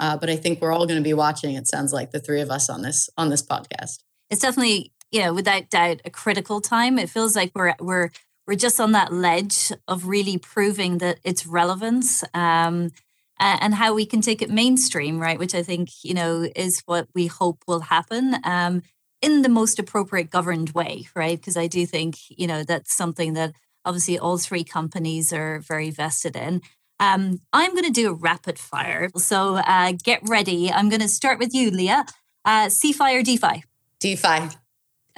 uh, 0.00 0.16
but 0.16 0.30
I 0.30 0.36
think 0.36 0.60
we're 0.60 0.72
all 0.72 0.86
going 0.86 0.98
to 0.98 1.04
be 1.04 1.12
watching. 1.12 1.54
It 1.54 1.68
sounds 1.68 1.92
like 1.92 2.10
the 2.10 2.18
three 2.18 2.40
of 2.40 2.50
us 2.50 2.70
on 2.70 2.80
this 2.82 3.08
on 3.18 3.28
this 3.28 3.42
podcast. 3.42 3.98
It's 4.30 4.40
definitely, 4.40 4.92
you 5.12 5.20
know, 5.20 5.34
without 5.34 5.68
doubt, 5.68 6.00
a 6.06 6.10
critical 6.10 6.60
time. 6.62 6.98
It 6.98 7.10
feels 7.10 7.36
like 7.36 7.52
we're 7.54 7.74
we're 7.78 8.10
we're 8.50 8.56
just 8.56 8.80
on 8.80 8.90
that 8.92 9.12
ledge 9.12 9.72
of 9.86 10.06
really 10.06 10.36
proving 10.36 10.98
that 10.98 11.20
its 11.22 11.46
relevance 11.46 12.24
um, 12.34 12.90
and 13.38 13.72
how 13.72 13.94
we 13.94 14.04
can 14.04 14.20
take 14.20 14.42
it 14.42 14.50
mainstream, 14.50 15.20
right? 15.20 15.38
Which 15.38 15.54
I 15.54 15.62
think 15.62 15.88
you 16.02 16.14
know 16.14 16.48
is 16.56 16.82
what 16.84 17.06
we 17.14 17.28
hope 17.28 17.62
will 17.68 17.80
happen. 17.80 18.34
Um, 18.42 18.82
in 19.22 19.42
the 19.42 19.48
most 19.48 19.78
appropriate 19.78 20.30
governed 20.30 20.70
way, 20.70 21.06
right? 21.14 21.38
Because 21.38 21.56
I 21.56 21.68
do 21.68 21.86
think, 21.86 22.16
you 22.28 22.46
know, 22.46 22.64
that's 22.64 22.92
something 22.92 23.34
that 23.34 23.52
obviously 23.84 24.18
all 24.18 24.38
three 24.38 24.64
companies 24.64 25.32
are 25.32 25.60
very 25.60 25.90
vested 25.90 26.36
in. 26.36 26.62
Um, 26.98 27.40
I'm 27.52 27.72
going 27.72 27.84
to 27.84 27.90
do 27.90 28.10
a 28.10 28.14
rapid 28.14 28.58
fire. 28.58 29.10
So 29.16 29.56
uh, 29.56 29.92
get 30.02 30.20
ready. 30.26 30.72
I'm 30.72 30.88
going 30.88 31.02
to 31.02 31.08
start 31.08 31.38
with 31.38 31.54
you, 31.54 31.70
Leah. 31.70 32.04
Uh, 32.44 32.66
CeFi 32.66 33.18
or 33.18 33.22
DeFi? 33.22 33.64
DeFi. 34.00 34.56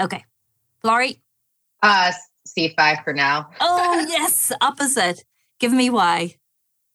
Okay. 0.01 0.25
Laurie? 0.83 1.21
Uh, 1.81 2.13
CeFi 2.47 3.03
for 3.05 3.13
now. 3.13 3.51
oh, 3.61 4.07
yes. 4.09 4.53
Opposite. 4.61 5.25
Give 5.61 5.73
me 5.73 5.91
why. 5.91 6.37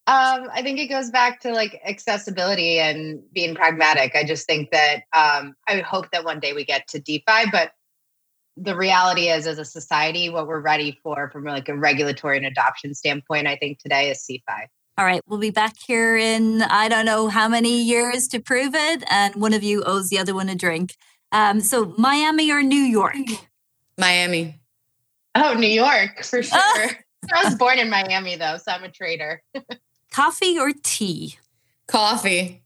Um, 0.08 0.48
I 0.54 0.62
think 0.62 0.80
it 0.80 0.88
goes 0.88 1.10
back 1.10 1.42
to 1.42 1.52
like 1.52 1.82
accessibility 1.86 2.80
and 2.80 3.22
being 3.34 3.56
pragmatic. 3.56 4.16
I 4.16 4.24
just 4.24 4.46
think 4.46 4.72
that 4.72 5.04
um, 5.16 5.54
I 5.68 5.80
hope 5.80 6.12
that 6.12 6.24
one 6.24 6.40
day 6.40 6.54
we 6.54 6.64
get 6.64 6.88
to 6.90 7.00
DeFi, 7.00 7.50
but 7.52 7.72
the 8.58 8.76
reality 8.76 9.30
is 9.30 9.46
as 9.48 9.60
a 9.60 9.66
society 9.66 10.30
what 10.30 10.48
we're 10.48 10.60
ready 10.60 10.98
for 11.04 11.30
from 11.32 11.44
like 11.46 11.70
a 11.70 11.76
regulatory 11.78 12.38
and 12.38 12.46
adoption 12.46 12.94
standpoint 12.94 13.48
i 13.48 13.56
think 13.56 13.78
today 13.78 14.10
is 14.10 14.26
CeFi. 14.28 14.66
all 14.98 15.06
right, 15.06 15.22
we'll 15.28 15.40
be 15.40 15.52
back 15.52 15.76
here 15.86 16.18
in 16.18 16.64
I 16.64 16.90
don't 16.90 17.06
know 17.06 17.28
how 17.28 17.48
many 17.48 17.82
years 17.84 18.28
to 18.30 18.40
prove 18.40 18.74
it, 18.74 19.04
and 19.12 19.36
one 19.36 19.54
of 19.54 19.64
you 19.64 19.84
owes 19.84 20.10
the 20.10 20.18
other 20.18 20.34
one 20.34 20.50
a 20.50 20.56
drink. 20.56 20.96
Um, 21.32 21.60
so 21.60 21.94
Miami 21.98 22.52
or 22.52 22.64
New 22.64 22.82
York? 22.82 23.16
Miami. 23.98 24.60
Oh, 25.40 25.54
New 25.54 25.68
York 25.68 26.24
for 26.24 26.42
sure. 26.42 26.58
I 27.34 27.44
was 27.44 27.56
born 27.56 27.78
in 27.78 27.90
Miami 27.90 28.36
though, 28.36 28.58
so 28.58 28.72
I'm 28.72 28.84
a 28.84 28.92
traitor. 28.92 29.42
coffee 30.12 30.58
or 30.58 30.72
tea? 30.84 31.38
Coffee. 31.88 32.64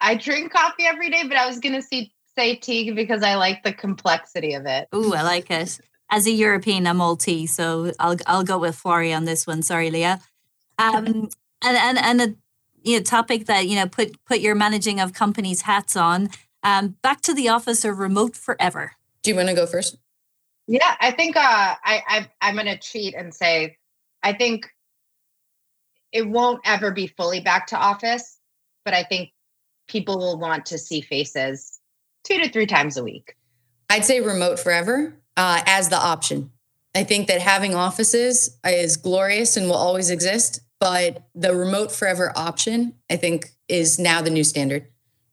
I 0.00 0.16
drink 0.16 0.52
coffee 0.52 0.84
every 0.86 1.10
day, 1.10 1.22
but 1.28 1.36
I 1.36 1.46
was 1.46 1.60
gonna 1.60 1.82
see, 1.82 2.12
say 2.36 2.56
tea 2.56 2.90
because 2.90 3.22
I 3.22 3.36
like 3.36 3.62
the 3.62 3.72
complexity 3.72 4.54
of 4.54 4.66
it. 4.66 4.88
Ooh, 4.94 5.14
I 5.14 5.22
like 5.22 5.50
it. 5.50 5.80
As 6.10 6.26
a 6.26 6.32
European, 6.32 6.88
I'm 6.88 7.00
all 7.00 7.16
tea, 7.16 7.46
so 7.46 7.92
I'll 8.00 8.16
I'll 8.26 8.44
go 8.44 8.58
with 8.58 8.80
Flori 8.80 9.16
on 9.16 9.24
this 9.24 9.46
one. 9.46 9.62
Sorry, 9.62 9.90
Leah. 9.90 10.20
Um, 10.78 11.28
and 11.62 11.76
and 11.76 11.98
and 11.98 12.20
a 12.20 12.34
you 12.82 12.98
know, 12.98 13.02
topic 13.04 13.46
that 13.46 13.68
you 13.68 13.76
know 13.76 13.86
put 13.86 14.22
put 14.24 14.40
your 14.40 14.56
managing 14.56 14.98
of 14.98 15.12
companies 15.12 15.62
hats 15.62 15.94
on. 15.94 16.30
Um, 16.62 16.96
back 17.02 17.20
to 17.22 17.34
the 17.34 17.48
office 17.48 17.84
or 17.84 17.94
remote 17.94 18.36
forever. 18.36 18.92
Do 19.22 19.30
you 19.30 19.36
want 19.36 19.48
to 19.48 19.54
go 19.54 19.66
first? 19.66 19.96
Yeah, 20.66 20.94
I 21.00 21.10
think 21.10 21.36
uh, 21.36 21.40
I, 21.40 22.02
I 22.08 22.30
I'm 22.40 22.54
going 22.54 22.66
to 22.66 22.78
cheat 22.78 23.14
and 23.14 23.34
say 23.34 23.76
I 24.22 24.32
think 24.32 24.68
it 26.12 26.28
won't 26.28 26.60
ever 26.64 26.90
be 26.90 27.06
fully 27.06 27.40
back 27.40 27.68
to 27.68 27.76
office, 27.76 28.38
but 28.84 28.94
I 28.94 29.02
think 29.02 29.30
people 29.88 30.18
will 30.18 30.38
want 30.38 30.66
to 30.66 30.78
see 30.78 31.00
faces 31.00 31.80
two 32.24 32.38
to 32.38 32.48
three 32.48 32.66
times 32.66 32.96
a 32.96 33.04
week. 33.04 33.36
I'd 33.88 34.04
say 34.04 34.20
remote 34.20 34.58
forever 34.58 35.16
uh, 35.36 35.62
as 35.66 35.88
the 35.88 35.96
option. 35.96 36.50
I 36.94 37.04
think 37.04 37.28
that 37.28 37.40
having 37.40 37.74
offices 37.74 38.56
is 38.64 38.96
glorious 38.96 39.56
and 39.56 39.66
will 39.66 39.76
always 39.76 40.10
exist 40.10 40.60
but 40.80 41.28
the 41.34 41.54
remote 41.54 41.92
forever 41.92 42.32
option, 42.34 42.94
I 43.10 43.16
think, 43.16 43.50
is 43.68 43.98
now 43.98 44.22
the 44.22 44.30
new 44.30 44.42
standard. 44.42 44.86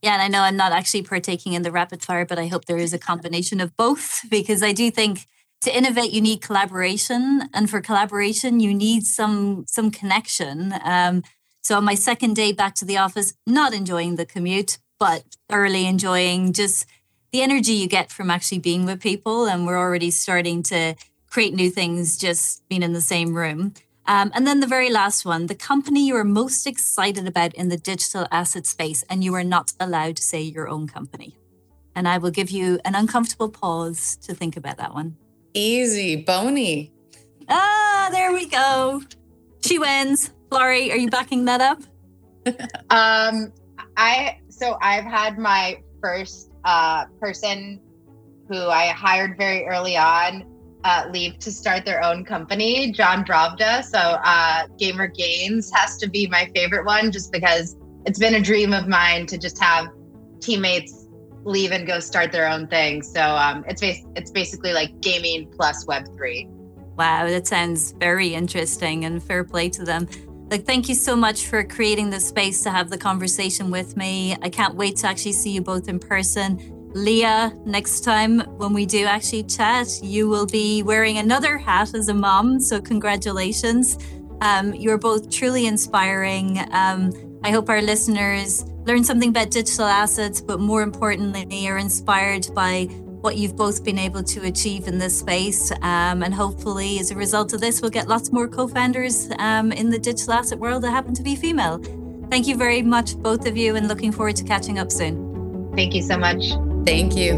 Yeah, 0.07 0.13
and 0.13 0.21
I 0.21 0.29
know 0.29 0.43
I'm 0.43 0.55
not 0.55 0.71
actually 0.71 1.01
partaking 1.01 1.51
in 1.51 1.63
the 1.63 1.71
rapid 1.71 2.01
fire, 2.01 2.25
but 2.25 2.39
I 2.39 2.47
hope 2.47 2.63
there 2.63 2.77
is 2.77 2.93
a 2.93 2.97
combination 2.97 3.59
of 3.59 3.75
both 3.75 4.21
because 4.29 4.63
I 4.63 4.71
do 4.71 4.89
think 4.89 5.27
to 5.63 5.77
innovate 5.77 6.13
you 6.13 6.21
need 6.21 6.41
collaboration, 6.41 7.49
and 7.53 7.69
for 7.69 7.81
collaboration 7.81 8.61
you 8.61 8.73
need 8.73 9.03
some 9.03 9.65
some 9.67 9.91
connection. 9.91 10.73
Um, 10.81 11.23
so 11.61 11.75
on 11.75 11.83
my 11.83 11.95
second 11.95 12.37
day 12.37 12.53
back 12.53 12.73
to 12.75 12.85
the 12.85 12.97
office, 12.97 13.33
not 13.45 13.73
enjoying 13.73 14.15
the 14.15 14.25
commute, 14.25 14.77
but 14.97 15.25
thoroughly 15.49 15.85
enjoying 15.85 16.53
just 16.53 16.85
the 17.33 17.41
energy 17.41 17.73
you 17.73 17.89
get 17.89 18.09
from 18.09 18.31
actually 18.31 18.59
being 18.59 18.85
with 18.85 19.01
people, 19.01 19.45
and 19.45 19.65
we're 19.65 19.77
already 19.77 20.09
starting 20.09 20.63
to 20.71 20.95
create 21.29 21.53
new 21.53 21.69
things 21.69 22.17
just 22.17 22.65
being 22.69 22.81
in 22.81 22.93
the 22.93 23.01
same 23.01 23.33
room. 23.35 23.73
Um, 24.07 24.31
and 24.33 24.47
then 24.47 24.61
the 24.61 24.67
very 24.67 24.89
last 24.89 25.25
one 25.25 25.47
the 25.47 25.55
company 25.55 26.07
you 26.07 26.15
are 26.15 26.23
most 26.23 26.65
excited 26.65 27.27
about 27.27 27.53
in 27.55 27.69
the 27.69 27.77
digital 27.77 28.25
asset 28.31 28.65
space, 28.65 29.03
and 29.09 29.23
you 29.23 29.33
are 29.35 29.43
not 29.43 29.73
allowed 29.79 30.15
to 30.17 30.23
say 30.23 30.41
your 30.41 30.69
own 30.69 30.87
company. 30.87 31.37
And 31.95 32.07
I 32.07 32.17
will 32.17 32.31
give 32.31 32.49
you 32.49 32.79
an 32.85 32.95
uncomfortable 32.95 33.49
pause 33.49 34.17
to 34.23 34.33
think 34.33 34.55
about 34.55 34.77
that 34.77 34.93
one. 34.93 35.17
Easy, 35.53 36.15
bony. 36.15 36.93
Ah, 37.49 38.09
there 38.11 38.31
we 38.31 38.47
go. 38.47 39.01
She 39.65 39.79
wins. 39.79 40.31
Laurie, 40.51 40.91
are 40.91 40.97
you 40.97 41.09
backing 41.09 41.45
that 41.45 41.59
up? 41.59 41.81
um, 42.89 43.51
I 43.97 44.39
so 44.49 44.77
I've 44.81 45.03
had 45.03 45.37
my 45.37 45.81
first 46.01 46.51
uh, 46.63 47.05
person 47.19 47.81
who 48.47 48.67
I 48.67 48.87
hired 48.87 49.37
very 49.37 49.65
early 49.65 49.97
on 49.97 50.45
uh, 50.83 51.07
leave 51.11 51.39
to 51.39 51.51
start 51.51 51.85
their 51.85 52.03
own 52.03 52.23
company, 52.23 52.91
John 52.91 53.25
Bravda. 53.25 53.83
So 53.83 53.97
uh, 53.99 54.67
Gamer 54.77 55.07
Gains 55.07 55.71
has 55.73 55.97
to 55.97 56.09
be 56.09 56.27
my 56.27 56.49
favorite 56.55 56.85
one 56.85 57.11
just 57.11 57.31
because 57.31 57.75
it's 58.05 58.19
been 58.19 58.35
a 58.35 58.41
dream 58.41 58.73
of 58.73 58.87
mine 58.87 59.25
to 59.27 59.37
just 59.37 59.61
have 59.61 59.87
teammates 60.39 61.07
leave 61.43 61.71
and 61.71 61.87
go 61.87 61.99
start 61.99 62.31
their 62.31 62.47
own 62.47 62.67
thing. 62.67 63.01
So 63.01 63.21
um, 63.21 63.65
it's 63.67 63.81
it's 64.15 64.31
basically 64.31 64.73
like 64.73 64.99
gaming 65.01 65.51
plus 65.55 65.85
Web 65.87 66.05
three. 66.15 66.47
Wow, 66.97 67.27
that 67.27 67.47
sounds 67.47 67.91
very 67.93 68.33
interesting 68.33 69.05
and 69.05 69.21
fair 69.21 69.43
play 69.43 69.69
to 69.69 69.83
them. 69.83 70.07
Like, 70.49 70.65
thank 70.65 70.87
you 70.87 70.95
so 70.95 71.15
much 71.15 71.45
for 71.45 71.63
creating 71.63 72.09
the 72.09 72.19
space 72.19 72.63
to 72.63 72.71
have 72.71 72.89
the 72.89 72.97
conversation 72.97 73.69
with 73.69 73.97
me. 73.97 74.35
I 74.41 74.49
can't 74.49 74.75
wait 74.75 74.95
to 74.97 75.07
actually 75.07 75.33
see 75.33 75.51
you 75.51 75.61
both 75.61 75.89
in 75.89 75.99
person. 75.99 76.76
Leah, 76.93 77.53
next 77.65 78.01
time 78.01 78.39
when 78.57 78.73
we 78.73 78.85
do 78.85 79.05
actually 79.05 79.43
chat, 79.43 79.87
you 80.01 80.27
will 80.27 80.45
be 80.45 80.83
wearing 80.83 81.17
another 81.17 81.57
hat 81.57 81.93
as 81.93 82.09
a 82.09 82.13
mom. 82.13 82.59
So, 82.59 82.81
congratulations. 82.81 83.97
Um, 84.41 84.73
you're 84.73 84.97
both 84.97 85.29
truly 85.29 85.65
inspiring. 85.65 86.59
Um, 86.71 87.11
I 87.43 87.51
hope 87.51 87.69
our 87.69 87.81
listeners 87.81 88.65
learn 88.85 89.03
something 89.03 89.29
about 89.29 89.51
digital 89.51 89.85
assets, 89.85 90.41
but 90.41 90.59
more 90.59 90.81
importantly, 90.81 91.67
are 91.67 91.77
inspired 91.77 92.47
by 92.53 92.85
what 93.21 93.35
you've 93.35 93.55
both 93.55 93.83
been 93.83 93.99
able 93.99 94.23
to 94.23 94.45
achieve 94.45 94.87
in 94.87 94.97
this 94.97 95.19
space. 95.19 95.71
Um, 95.81 96.23
and 96.23 96.33
hopefully, 96.33 96.99
as 96.99 97.11
a 97.11 97.15
result 97.15 97.53
of 97.53 97.61
this, 97.61 97.81
we'll 97.81 97.91
get 97.91 98.07
lots 98.07 98.31
more 98.31 98.47
co 98.47 98.67
founders 98.67 99.29
um, 99.39 99.71
in 99.71 99.89
the 99.89 99.99
digital 99.99 100.33
asset 100.33 100.59
world 100.59 100.83
that 100.83 100.91
happen 100.91 101.13
to 101.15 101.23
be 101.23 101.35
female. 101.35 101.79
Thank 102.29 102.47
you 102.47 102.55
very 102.55 102.81
much, 102.81 103.15
both 103.17 103.47
of 103.47 103.57
you, 103.57 103.75
and 103.75 103.87
looking 103.87 104.11
forward 104.11 104.35
to 104.37 104.43
catching 104.43 104.79
up 104.79 104.91
soon. 104.91 105.71
Thank 105.75 105.93
you 105.93 106.01
so 106.01 106.17
much. 106.17 106.66
Thank 106.87 107.17
you. 107.17 107.33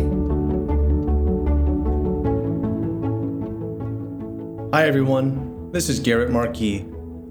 Hi, 4.71 4.85
everyone. 4.85 5.71
This 5.71 5.89
is 5.89 5.99
Garrett 5.99 6.29
Marquis, 6.29 6.85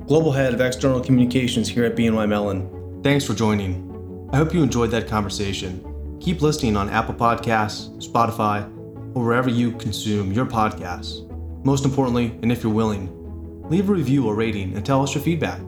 Global 0.08 0.32
Head 0.32 0.52
of 0.52 0.60
External 0.60 1.00
Communications 1.00 1.68
here 1.68 1.84
at 1.84 1.94
BNY 1.94 2.28
Mellon. 2.28 3.02
Thanks 3.04 3.24
for 3.24 3.34
joining. 3.34 4.28
I 4.32 4.36
hope 4.36 4.52
you 4.52 4.64
enjoyed 4.64 4.90
that 4.90 5.06
conversation. 5.06 6.18
Keep 6.20 6.42
listening 6.42 6.76
on 6.76 6.90
Apple 6.90 7.14
Podcasts, 7.14 8.04
Spotify, 8.04 8.64
or 9.14 9.24
wherever 9.24 9.48
you 9.48 9.70
consume 9.76 10.32
your 10.32 10.46
podcasts. 10.46 11.24
Most 11.64 11.84
importantly, 11.84 12.36
and 12.42 12.50
if 12.50 12.64
you're 12.64 12.72
willing, 12.72 13.12
leave 13.70 13.88
a 13.88 13.92
review 13.92 14.26
or 14.26 14.34
rating 14.34 14.74
and 14.74 14.84
tell 14.84 15.04
us 15.04 15.14
your 15.14 15.22
feedback. 15.22 15.60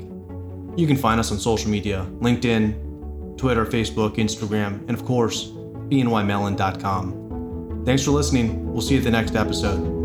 You 0.75 0.89
can 0.89 0.97
find 0.97 1.21
us 1.21 1.31
on 1.31 1.39
social 1.39 1.71
media 1.71 2.09
LinkedIn, 2.19 3.39
Twitter, 3.39 3.65
Facebook, 3.65 4.17
Instagram, 4.17 4.81
and 4.89 4.99
of 4.99 5.05
course, 5.05 5.53
bnymellon.com. 5.91 7.83
Thanks 7.85 8.05
for 8.05 8.11
listening. 8.13 8.73
We'll 8.73 8.83
see 8.83 8.95
you 8.95 9.01
at 9.01 9.05
the 9.05 9.11
next 9.11 9.35
episode. 9.35 10.01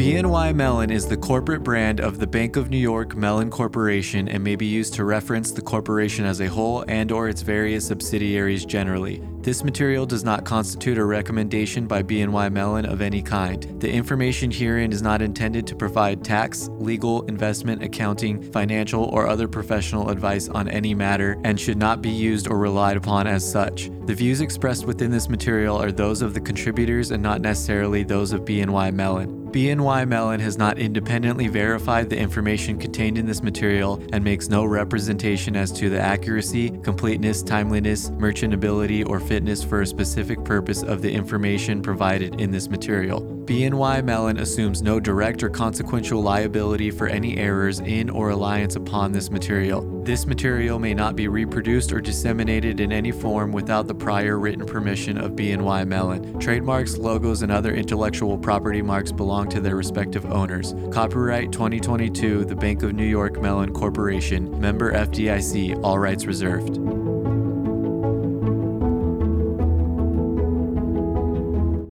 BNY 0.00 0.54
Mellon 0.54 0.90
is 0.90 1.06
the 1.06 1.16
corporate 1.16 1.62
brand 1.62 2.00
of 2.00 2.18
the 2.18 2.26
Bank 2.26 2.56
of 2.56 2.70
New 2.70 2.78
York 2.78 3.14
Mellon 3.14 3.50
Corporation 3.50 4.28
and 4.28 4.42
may 4.42 4.56
be 4.56 4.64
used 4.64 4.94
to 4.94 5.04
reference 5.04 5.52
the 5.52 5.60
corporation 5.60 6.24
as 6.24 6.40
a 6.40 6.46
whole 6.46 6.86
and 6.88 7.12
or 7.12 7.28
its 7.28 7.42
various 7.42 7.86
subsidiaries 7.86 8.64
generally. 8.64 9.22
This 9.42 9.64
material 9.64 10.04
does 10.04 10.22
not 10.22 10.44
constitute 10.44 10.98
a 10.98 11.04
recommendation 11.04 11.86
by 11.86 12.02
BNY 12.02 12.52
Mellon 12.52 12.84
of 12.84 13.00
any 13.00 13.22
kind. 13.22 13.80
The 13.80 13.90
information 13.90 14.50
herein 14.50 14.92
is 14.92 15.00
not 15.00 15.22
intended 15.22 15.66
to 15.68 15.74
provide 15.74 16.22
tax, 16.22 16.68
legal, 16.74 17.22
investment, 17.22 17.82
accounting, 17.82 18.42
financial, 18.52 19.04
or 19.04 19.26
other 19.26 19.48
professional 19.48 20.10
advice 20.10 20.50
on 20.50 20.68
any 20.68 20.94
matter 20.94 21.40
and 21.42 21.58
should 21.58 21.78
not 21.78 22.02
be 22.02 22.10
used 22.10 22.48
or 22.48 22.58
relied 22.58 22.98
upon 22.98 23.26
as 23.26 23.50
such. 23.50 23.90
The 24.04 24.14
views 24.14 24.42
expressed 24.42 24.84
within 24.84 25.10
this 25.10 25.30
material 25.30 25.80
are 25.80 25.90
those 25.90 26.20
of 26.20 26.34
the 26.34 26.40
contributors 26.40 27.10
and 27.10 27.22
not 27.22 27.40
necessarily 27.40 28.02
those 28.02 28.32
of 28.32 28.42
BNY 28.42 28.92
Mellon. 28.92 29.39
BNY 29.50 30.06
Mellon 30.06 30.38
has 30.38 30.56
not 30.56 30.78
independently 30.78 31.48
verified 31.48 32.08
the 32.08 32.16
information 32.16 32.78
contained 32.78 33.18
in 33.18 33.26
this 33.26 33.42
material 33.42 34.00
and 34.12 34.22
makes 34.22 34.48
no 34.48 34.64
representation 34.64 35.56
as 35.56 35.72
to 35.72 35.90
the 35.90 36.00
accuracy, 36.00 36.70
completeness, 36.84 37.42
timeliness, 37.42 38.10
merchantability, 38.10 39.04
or 39.08 39.18
fitness 39.18 39.64
for 39.64 39.82
a 39.82 39.86
specific 39.86 40.44
purpose 40.44 40.84
of 40.84 41.02
the 41.02 41.10
information 41.10 41.82
provided 41.82 42.40
in 42.40 42.52
this 42.52 42.68
material. 42.68 43.22
BNY 43.50 44.04
Mellon 44.04 44.38
assumes 44.38 44.80
no 44.80 45.00
direct 45.00 45.42
or 45.42 45.50
consequential 45.50 46.22
liability 46.22 46.92
for 46.92 47.08
any 47.08 47.36
errors 47.36 47.80
in 47.80 48.08
or 48.08 48.28
reliance 48.28 48.76
upon 48.76 49.10
this 49.10 49.28
material. 49.28 49.82
This 50.04 50.24
material 50.24 50.78
may 50.78 50.94
not 50.94 51.16
be 51.16 51.26
reproduced 51.26 51.92
or 51.92 52.00
disseminated 52.00 52.78
in 52.78 52.92
any 52.92 53.10
form 53.10 53.50
without 53.50 53.88
the 53.88 53.94
prior 53.94 54.38
written 54.38 54.64
permission 54.64 55.18
of 55.18 55.32
BNY 55.32 55.88
Mellon. 55.88 56.38
Trademarks, 56.38 56.96
logos, 56.96 57.42
and 57.42 57.50
other 57.50 57.74
intellectual 57.74 58.38
property 58.38 58.82
marks 58.82 59.10
belong 59.40 59.50
to 59.50 59.60
their 59.60 59.76
respective 59.76 60.26
owners. 60.26 60.74
Copyright 60.92 61.50
2022, 61.50 62.44
The 62.44 62.54
Bank 62.54 62.82
of 62.82 62.92
New 62.92 63.06
York 63.06 63.40
Mellon 63.40 63.72
Corporation, 63.72 64.60
member 64.60 64.92
FDIC, 64.92 65.82
all 65.82 65.98
rights 65.98 66.26
reserved. 66.26 66.78